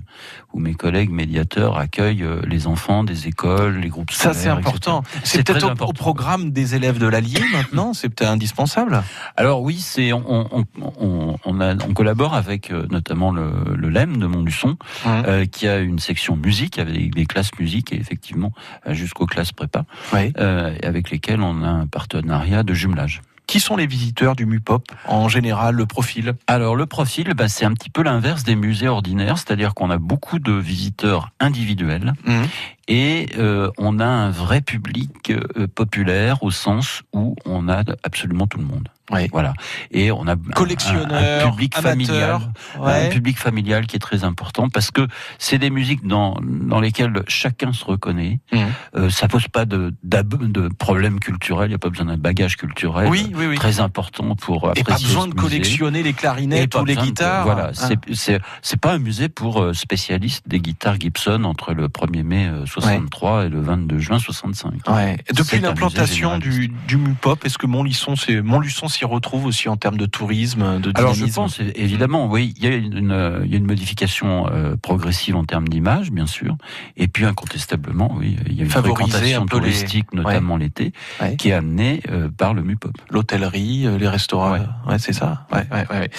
où 0.54 0.60
mes 0.60 0.74
collègues 0.74 1.12
médiateurs 1.12 1.78
accueillent 1.78 2.24
euh, 2.24 2.42
les 2.48 2.66
enfants 2.66 3.04
des 3.04 3.28
écoles, 3.28 3.78
les 3.80 3.90
groupes 3.90 4.10
Ça, 4.12 4.34
scolaires. 4.34 4.42
c'est 4.42 4.50
important. 4.50 5.04
C'est 5.24 5.44
peut-être 5.46 5.76
au, 5.82 5.86
au 5.90 5.94
programme 5.94 6.52
des 6.52 6.74
élèves 6.76 6.98
de 6.98 7.08
l'Allier 7.08 7.42
maintenant. 7.52 7.75
C'est 7.94 8.10
peut-être 8.10 8.30
indispensable. 8.30 9.04
Alors 9.38 9.62
oui, 9.62 9.80
c'est 9.80 10.14
on, 10.14 10.24
on, 10.28 10.66
on, 11.00 11.36
on, 11.46 11.62
a, 11.62 11.74
on 11.76 11.94
collabore 11.94 12.34
avec 12.34 12.72
euh, 12.72 12.86
notamment 12.90 13.32
le, 13.32 13.52
le 13.76 13.90
LEM 13.90 14.18
de 14.18 14.26
Montluçon, 14.28 14.78
euh, 15.06 15.46
qui 15.46 15.68
a 15.68 15.80
une 15.80 16.00
section 16.00 16.36
musique 16.36 16.80
avec 16.80 17.14
des, 17.14 17.26
classes 17.26 17.52
musique 17.60 17.92
et 17.94 17.98
effectivement 18.00 18.52
euh, 18.88 18.94
jusqu'aux 18.94 19.26
classes 19.26 19.52
prépa, 19.52 19.86
euh, 20.14 20.76
avec 20.84 21.10
lesquelles 21.10 21.42
on 21.42 21.64
a 21.64 21.68
un 21.68 21.88
partenariat 21.88 22.64
de 22.64 22.74
jumelage. 22.74 23.22
Qui 23.48 23.60
sont 23.60 23.76
les 23.76 23.86
visiteurs 23.86 24.36
du 24.36 24.48
MUPOP 24.48 24.88
En 25.08 25.30
général, 25.30 25.76
le 25.76 25.86
profil? 25.86 26.34
Alors 26.48 26.76
le 26.76 26.88
profil, 26.88 27.32
bah, 27.36 27.48
c'est 27.48 27.64
un 27.64 27.74
petit 27.74 27.92
peu 27.92 28.02
l'inverse 28.02 28.44
des 28.44 28.56
musées 28.56 28.88
ordinaires, 28.88 29.38
c'est-à-dire 29.38 29.76
qu'on 29.76 29.92
a 29.92 30.00
beaucoup 30.00 30.40
de 30.40 30.52
visiteurs 30.54 31.30
individuels 31.40 32.14
Mhm. 32.26 32.48
Et 32.88 33.28
euh, 33.38 33.72
on 33.78 34.00
a 34.00 34.06
un 34.06 34.30
vrai 34.30 34.62
public 34.62 35.32
euh, 35.32 35.68
populaire 35.68 36.44
au 36.44 36.52
sens 36.52 37.02
où 37.14 37.36
on 37.46 37.68
a 37.70 37.84
absolument 38.04 38.48
tout 38.48 38.60
le 38.60 38.66
monde. 38.66 38.90
Ouais. 39.12 39.30
Voilà. 39.32 39.54
Et 39.92 40.12
on 40.12 40.26
a 40.28 40.32
un- 40.34 40.38
Collectionneurs, 40.56 41.46
un, 41.46 41.52
public 41.52 41.76
amateurs, 41.78 41.92
familial, 41.92 42.42
ouais. 42.80 43.06
un 43.06 43.10
public 43.12 43.38
familial 43.38 43.86
qui 43.86 43.96
est 43.98 44.00
très 44.00 44.24
important 44.24 44.68
parce 44.68 44.90
que 44.90 45.08
c'est 45.38 45.60
des 45.60 45.70
musiques 45.70 46.08
dans 46.08 46.40
dans 46.42 46.80
lesquelles 46.80 47.14
chacun 47.28 47.72
se 47.72 47.86
reconnaît. 47.86 48.40
Mhm. 48.52 48.66
Euh, 48.96 49.10
ça 49.12 49.28
pose 49.28 49.48
pas 49.48 49.66
de 49.66 49.94
d'ab- 50.04 50.52
de 50.52 50.70
problèmes 50.70 51.20
culturels. 51.20 51.68
Il 51.68 51.70
n'y 51.70 51.76
a 51.76 51.80
pas 51.80 51.90
besoin 51.90 52.08
d'un 52.08 52.18
bagage 52.18 52.58
culturel 52.58 53.08
Oui, 53.10 53.32
oui, 53.36 53.46
oui. 53.46 53.56
très 53.58 53.80
important 53.80 54.36
pour 54.36 54.66
Et 54.76 54.80
apprécier 54.80 54.84
pas 54.86 54.98
besoin 54.98 55.28
de 55.28 55.36
collectionner 55.36 56.02
les 56.02 56.10
Et 56.10 56.14
clarinettes 56.14 56.74
ou 56.74 56.80
les 56.84 56.96
besoin 56.96 57.04
de- 57.04 57.08
guitares. 57.10 57.44
Voilà, 57.46 57.68
Ah. 57.68 57.74
c'est 57.88 58.00
c'est 58.16 58.40
c'est 58.64 58.80
pas 58.82 58.94
un 58.94 59.00
musée 59.00 59.30
pour 59.30 59.62
euh, 59.62 59.74
spécialistes 59.74 60.48
des 60.48 60.60
guitares 60.60 61.00
Gibson 61.00 61.44
entre 61.44 61.74
le 61.74 61.90
1er 61.90 62.24
mai 62.24 62.48
euh, 62.78 62.82
63 62.82 63.46
et 63.46 63.50
le 63.50 63.62
22 63.62 64.00
juin 64.00 64.20
65. 64.20 64.74
Ouais. 64.88 65.18
Et 65.30 65.34
Depuis 65.34 65.60
l'implantation 65.60 66.38
du, 66.38 66.70
du 66.88 66.98
MUPOP, 66.98 67.46
est-ce 67.46 67.58
que 67.58 67.66
Montluçon, 67.68 68.16
s'y 68.16 69.06
retrouve 69.06 69.46
aussi 69.46 69.70
en 69.70 69.78
termes 69.78 69.98
de 69.98 70.06
tourisme, 70.06 70.80
de 70.80 70.92
Alors 70.96 71.14
dynamisme? 71.14 71.26
je 71.28 71.34
pense 71.36 71.60
évidemment, 71.76 72.28
oui, 72.28 72.54
il 72.58 72.64
y 72.64 72.68
a 72.68 72.76
une, 72.76 73.42
il 73.46 73.52
y 73.52 73.56
a 73.56 73.58
une 73.58 73.66
modification 73.66 74.48
euh, 74.52 74.76
progressive 74.76 75.36
en 75.36 75.44
termes 75.44 75.68
d'image, 75.68 76.12
bien 76.12 76.28
sûr, 76.28 76.56
et 76.98 77.08
puis 77.08 77.26
incontestablement, 77.26 78.14
oui, 78.18 78.38
il 78.48 78.56
y 78.56 78.62
a 78.62 78.64
une 78.64 78.70
Favoriser 78.70 79.12
fréquentation 79.12 79.42
un 79.44 79.46
peu 79.46 79.58
les- 79.58 79.62
touristique, 79.72 80.14
notamment 80.14 80.58
l'été, 80.58 80.92
Ouais. 81.22 81.36
qui 81.36 81.50
est 81.50 81.54
amenée 81.54 82.02
euh, 82.10 82.30
par 82.36 82.54
le 82.54 82.62
MUPOP. 82.64 82.92
l'hôtellerie, 83.10 83.86
euh, 83.88 83.98
les 83.98 84.08
restaurants. 84.08 84.52
Ouais. 84.54 84.62
Ouais, 84.88 85.00
c'est 85.00 85.14
ça? 85.14 85.46
Ouais, 85.52 85.66
ouais, 85.72 85.86
ouais, 85.90 86.00
ouais. 86.00 86.10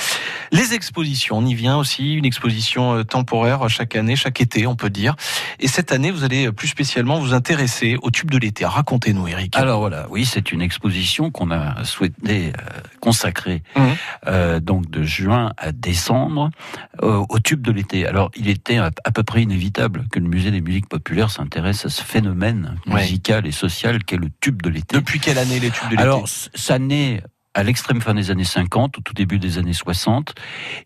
Les 0.52 0.74
expositions, 0.74 1.38
on 1.38 1.46
y 1.46 1.54
vient 1.54 1.76
aussi, 1.76 2.14
une 2.14 2.24
exposition 2.24 3.04
temporaire 3.04 3.68
chaque 3.68 3.96
année, 3.96 4.16
chaque 4.16 4.40
été, 4.40 4.66
on 4.66 4.76
peut 4.76 4.90
dire. 4.90 5.14
Et 5.60 5.68
cette 5.68 5.92
année, 5.92 6.10
vous 6.10 6.24
allez 6.24 6.45
euh, 6.46 6.52
plus 6.52 6.68
spécialement 6.68 7.18
vous 7.20 7.34
intéresser 7.34 7.96
au 8.02 8.10
tube 8.10 8.30
de 8.30 8.38
l'été. 8.38 8.64
Racontez-nous, 8.64 9.28
Eric. 9.28 9.56
Alors 9.56 9.80
voilà, 9.80 10.06
oui, 10.10 10.24
c'est 10.24 10.52
une 10.52 10.62
exposition 10.62 11.30
qu'on 11.30 11.50
a 11.50 11.84
souhaité 11.84 12.52
euh, 12.58 12.80
consacrer 13.00 13.62
Mhm. 13.76 13.94
euh, 14.26 14.60
donc 14.60 14.90
de 14.90 15.02
juin 15.02 15.52
à 15.58 15.72
décembre 15.72 16.50
euh, 17.02 17.24
au 17.28 17.38
tube 17.38 17.62
de 17.62 17.72
l'été. 17.72 18.06
Alors 18.06 18.30
il 18.36 18.48
était 18.48 18.78
à, 18.78 18.90
à 19.04 19.10
peu 19.10 19.22
près 19.22 19.42
inévitable 19.42 20.06
que 20.10 20.18
le 20.18 20.28
musée 20.28 20.50
des 20.50 20.60
musiques 20.60 20.88
populaires 20.88 21.30
s'intéresse 21.30 21.84
à 21.86 21.88
ce 21.90 22.02
phénomène 22.02 22.76
Ouais. 22.86 23.02
musical 23.02 23.46
et 23.46 23.52
social 23.52 24.04
qu'est 24.04 24.16
le 24.16 24.28
tube 24.40 24.62
de 24.62 24.70
l'été. 24.70 24.96
Depuis 24.96 25.20
quelle 25.20 25.38
année 25.38 25.58
les 25.60 25.70
tubes 25.70 25.86
de 25.86 25.90
l'été? 25.96 26.02
Alors, 26.02 26.24
ça 26.26 26.78
naît 26.78 27.22
à 27.56 27.62
l'extrême 27.62 28.02
fin 28.02 28.12
des 28.12 28.30
années 28.30 28.44
50, 28.44 28.98
au 28.98 29.00
tout 29.00 29.14
début 29.14 29.38
des 29.38 29.56
années 29.56 29.72
60, 29.72 30.34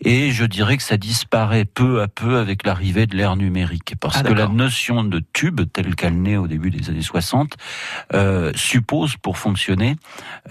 et 0.04 0.30
je 0.30 0.44
dirais 0.44 0.76
que 0.76 0.84
ça 0.84 0.96
disparaît 0.96 1.64
peu 1.64 2.00
à 2.00 2.06
peu 2.06 2.38
avec 2.38 2.64
l'arrivée 2.64 3.06
de 3.06 3.16
l'ère 3.16 3.34
numérique, 3.34 3.94
parce 4.00 4.18
Ah, 4.18 4.22
que 4.22 4.32
la 4.32 4.46
notion 4.46 5.02
de 5.02 5.20
tube, 5.32 5.60
telle 5.72 5.96
qu'elle 5.96 6.22
naît 6.22 6.36
au 6.36 6.46
début 6.46 6.70
des 6.70 6.88
années 6.88 7.02
60, 7.02 7.56
euh, 8.14 8.52
suppose 8.54 9.16
pour 9.16 9.36
fonctionner 9.36 9.96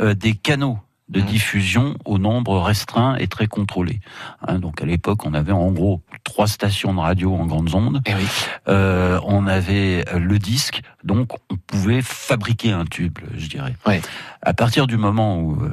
euh, 0.02 0.14
des 0.14 0.34
canaux 0.34 0.80
de 1.10 1.20
Mhm. 1.22 1.26
diffusion 1.26 1.96
au 2.06 2.18
nombre 2.20 2.60
restreint 2.60 3.16
et 3.18 3.28
très 3.28 3.48
contrôlé. 3.48 4.00
Hein, 4.48 4.60
donc 4.60 4.82
à 4.82 4.86
l'époque, 4.86 5.26
on 5.26 5.34
avait 5.34 5.52
en 5.52 5.72
gros 5.72 6.02
trois 6.24 6.48
stations 6.48 6.94
de 6.94 7.00
radio 7.00 7.34
en 7.36 7.46
grandes 7.48 7.74
ondes. 7.74 8.02
Eh 8.06 8.14
oui. 8.14 8.26
Euh, 8.68 9.20
on 9.26 9.48
avait 9.48 10.06
euh, 10.14 10.20
le 10.20 10.38
disque, 10.40 10.82
donc 11.04 11.32
on 11.50 11.56
pouvait 11.56 12.02
fabriquer 12.04 12.72
un 12.72 12.86
tube, 12.86 13.18
je 13.36 13.48
dirais. 13.48 13.76
Ouais. 13.88 14.02
À 14.42 14.54
partir 14.54 14.86
du 14.88 14.98
moment 14.98 15.40
où 15.40 15.62
euh, 15.64 15.70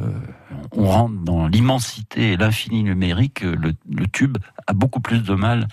on 0.73 0.87
rentre 0.87 1.17
dans 1.23 1.47
l'immensité 1.49 2.33
et 2.33 2.37
l'infini 2.37 2.83
numérique, 2.83 3.41
le, 3.41 3.75
le, 3.91 4.07
tube 4.07 4.39
a 4.67 4.73
beaucoup 4.73 5.01
plus 5.01 5.23
de 5.23 5.35
mal 5.35 5.69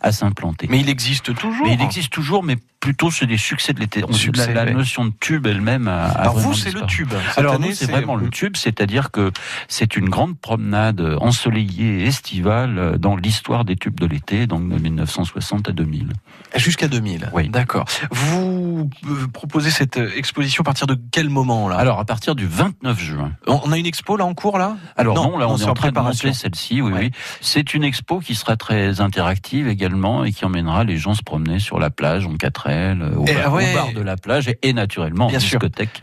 à 0.00 0.12
s'implanter. 0.12 0.66
Mais 0.70 0.80
il 0.80 0.88
existe 0.88 1.34
toujours. 1.34 1.66
Mais 1.66 1.74
il 1.74 1.82
existe 1.82 2.12
toujours, 2.12 2.42
mais 2.42 2.56
plutôt 2.80 3.10
c'est 3.10 3.26
des 3.26 3.36
succès 3.36 3.72
de 3.72 3.80
l'été. 3.80 4.02
La, 4.34 4.64
la 4.64 4.72
notion 4.72 5.04
de 5.06 5.12
tube 5.18 5.46
elle-même 5.46 5.88
a. 5.88 6.06
Alors 6.06 6.38
vous, 6.38 6.54
c'est 6.54 6.72
le 6.72 6.82
tube. 6.82 7.12
Cette 7.28 7.38
Alors 7.38 7.58
nous, 7.58 7.72
c'est 7.72 7.90
vraiment 7.90 8.16
le 8.16 8.28
tube, 8.30 8.56
c'est-à-dire 8.56 9.10
que 9.10 9.32
c'est 9.66 9.96
une 9.96 10.08
grande 10.08 10.38
promenade 10.38 11.00
ensoleillée 11.20 12.00
et 12.00 12.06
estivale 12.06 12.98
dans 12.98 13.16
l'histoire 13.16 13.64
des 13.64 13.76
tubes 13.76 13.98
de 13.98 14.06
l'été, 14.06 14.46
donc 14.46 14.68
de 14.68 14.78
1960 14.78 15.68
à 15.68 15.72
2000. 15.72 16.12
Jusqu'à 16.56 16.88
2000. 16.88 17.30
Oui. 17.32 17.48
D'accord. 17.48 17.86
Vous 18.10 18.90
euh, 19.06 19.26
proposez 19.32 19.70
cette 19.70 19.96
exposition 19.96 20.62
à 20.62 20.64
partir 20.64 20.86
de 20.86 20.98
quel 21.10 21.28
moment 21.28 21.68
là? 21.68 21.76
Alors 21.76 21.98
à 21.98 22.04
partir 22.04 22.34
du 22.34 22.46
29 22.46 23.00
juin. 23.00 23.32
On 23.46 23.72
a 23.72 23.78
une 23.78 23.86
expo 23.86 24.17
là 24.18 24.26
en 24.26 24.34
cours 24.34 24.58
là 24.58 24.76
Alors 24.96 25.14
non, 25.14 25.38
là 25.38 25.48
on, 25.48 25.56
est 25.56 25.64
en, 25.64 25.74
train 25.74 25.90
de 25.90 25.98
monter 25.98 26.32
celle-ci. 26.32 26.82
Oui, 26.82 26.92
oui. 26.94 27.10
C'est 27.40 27.74
une 27.74 27.84
expo 27.84 28.20
qui 28.20 28.34
sera 28.34 28.56
très 28.56 29.00
interactive 29.00 29.68
également 29.68 30.24
et 30.24 30.32
qui 30.32 30.44
emmènera 30.44 30.84
les 30.84 30.98
gens 30.98 31.14
se 31.14 31.22
promener 31.22 31.58
sur 31.58 31.78
la 31.78 31.90
plage 31.90 32.26
en 32.26 32.34
4 32.34 32.68
au, 33.16 33.24
bar, 33.24 33.52
au, 33.52 33.56
bar, 33.56 33.92
de 33.94 34.00
la 34.00 34.16
plage 34.16 34.50
et, 34.62 34.72
naturellement 34.72 35.28
Bien 35.28 35.38
en 35.38 35.40
discothèque. 35.40 36.02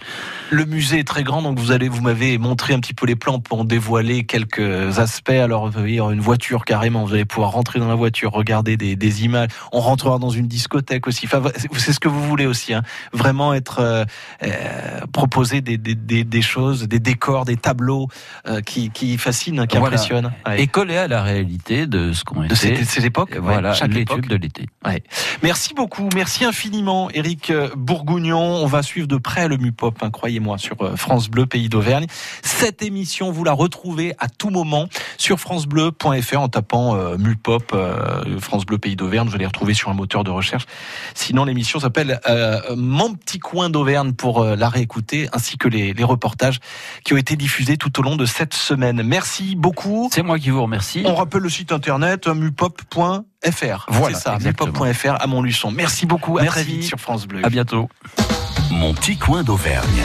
Le 0.49 0.65
musée 0.65 0.99
est 0.99 1.07
très 1.07 1.23
grand, 1.23 1.41
donc 1.41 1.59
vous 1.59 1.71
allez, 1.71 1.89
vous 1.89 2.01
m'avez 2.01 2.37
montré 2.37 2.73
un 2.73 2.79
petit 2.79 2.93
peu 2.93 3.05
les 3.05 3.15
plans 3.15 3.39
pour 3.39 3.65
dévoiler 3.65 4.25
quelques 4.25 4.99
aspects. 4.99 5.29
Alors, 5.29 5.69
vous 5.69 5.79
voyez, 5.79 5.99
une 5.99 6.19
voiture 6.19 6.65
carrément, 6.65 7.03
vous 7.03 7.13
allez 7.13 7.25
pouvoir 7.25 7.51
rentrer 7.51 7.79
dans 7.79 7.87
la 7.87 7.95
voiture, 7.95 8.31
regarder 8.31 8.77
des, 8.77 8.95
des 8.95 9.25
images. 9.25 9.49
On 9.71 9.79
rentrera 9.79 10.19
dans 10.19 10.29
une 10.29 10.47
discothèque 10.47 11.07
aussi. 11.07 11.25
Enfin, 11.25 11.41
c'est 11.77 11.93
ce 11.93 11.99
que 11.99 12.07
vous 12.07 12.23
voulez 12.23 12.45
aussi, 12.45 12.73
hein. 12.73 12.83
vraiment 13.11 13.53
être 13.53 13.79
euh, 13.79 14.05
euh, 14.43 15.01
proposer 15.11 15.61
des, 15.61 15.77
des, 15.77 15.95
des, 15.95 16.23
des, 16.23 16.41
choses, 16.41 16.87
des 16.87 16.99
décors, 16.99 17.45
des 17.45 17.57
tableaux 17.57 18.04
euh, 18.47 18.61
qui, 18.61 18.89
qui 18.89 19.17
fascinent, 19.17 19.65
qui 19.67 19.77
voilà. 19.77 19.95
Ouais. 20.45 20.61
Et 20.61 20.67
collés 20.67 20.97
à 20.97 21.07
la 21.07 21.23
réalité 21.23 21.87
de 21.87 22.13
ce 22.13 22.23
qu'on 22.23 22.43
était. 22.43 22.71
De 22.71 22.83
ces, 22.83 23.05
époques. 23.05 23.35
Voilà, 23.37 23.73
chaque 23.73 23.93
les 23.93 24.01
époque. 24.01 24.21
tubes 24.21 24.29
de 24.29 24.35
l'été. 24.35 24.67
Ouais. 24.85 25.03
Merci 25.41 25.73
beaucoup, 25.73 26.09
merci 26.13 26.45
infiniment, 26.45 27.09
Eric 27.11 27.51
Bourgougnon. 27.75 28.39
On 28.39 28.67
va 28.67 28.83
suivre 28.83 29.07
de 29.07 29.17
près 29.17 29.47
le 29.47 29.57
MUPOP, 29.57 30.01
hein, 30.01 30.09
croyez-moi, 30.11 30.57
sur 30.57 30.97
France 30.97 31.29
Bleu 31.29 31.45
Pays 31.45 31.69
d'Auvergne. 31.69 32.07
Cette 32.41 32.81
émission, 32.81 33.31
vous 33.31 33.43
la 33.43 33.53
retrouvez 33.53 34.13
à 34.19 34.27
tout 34.27 34.49
moment 34.49 34.87
sur 35.17 35.39
francebleu.fr 35.39 36.39
en 36.39 36.47
tapant 36.47 36.95
euh, 36.95 37.17
MUPOP 37.17 37.73
euh, 37.73 38.39
France 38.39 38.65
Bleu 38.65 38.77
Pays 38.77 38.95
d'Auvergne. 38.95 39.27
Vous 39.27 39.35
allez 39.35 39.45
retrouver 39.45 39.73
sur 39.73 39.89
un 39.89 39.93
moteur 39.93 40.23
de 40.23 40.31
recherche. 40.31 40.65
Sinon, 41.13 41.45
l'émission 41.45 41.79
s'appelle 41.79 42.19
euh, 42.27 42.59
Mon 42.75 43.13
petit 43.13 43.39
coin 43.39 43.69
d'Auvergne 43.69 44.13
pour 44.13 44.41
euh, 44.41 44.55
la 44.55 44.69
réécouter, 44.69 45.29
ainsi 45.33 45.57
que 45.57 45.67
les, 45.67 45.93
les, 45.93 46.03
reportages 46.03 46.59
qui 47.03 47.13
ont 47.13 47.17
été 47.17 47.35
diffusés 47.35 47.77
tout 47.95 48.01
au 48.01 48.03
long 48.03 48.15
de 48.17 48.25
cette 48.25 48.53
semaine. 48.53 49.01
Merci 49.03 49.55
beaucoup. 49.55 50.09
C'est 50.13 50.21
moi 50.21 50.37
qui 50.37 50.49
vous 50.49 50.61
remercie. 50.61 51.03
On 51.05 51.15
rappelle 51.15 51.41
le 51.41 51.49
site 51.49 51.71
internet 51.71 52.27
mupop.fr. 52.27 53.85
Voilà, 53.87 54.17
c'est 54.17 54.23
ça, 54.23 54.37
mupop.fr 54.37 55.15
à 55.17 55.27
Montluçon. 55.27 55.71
Merci 55.71 56.05
beaucoup. 56.05 56.37
À 56.37 56.41
Merci. 56.41 56.59
très 56.59 56.63
vite 56.63 56.83
sur 56.83 56.99
France 56.99 57.25
Bleu. 57.25 57.39
À 57.43 57.49
bientôt. 57.49 57.89
Mon 58.69 58.93
petit 58.93 59.17
coin 59.17 59.43
d'Auvergne. 59.43 60.03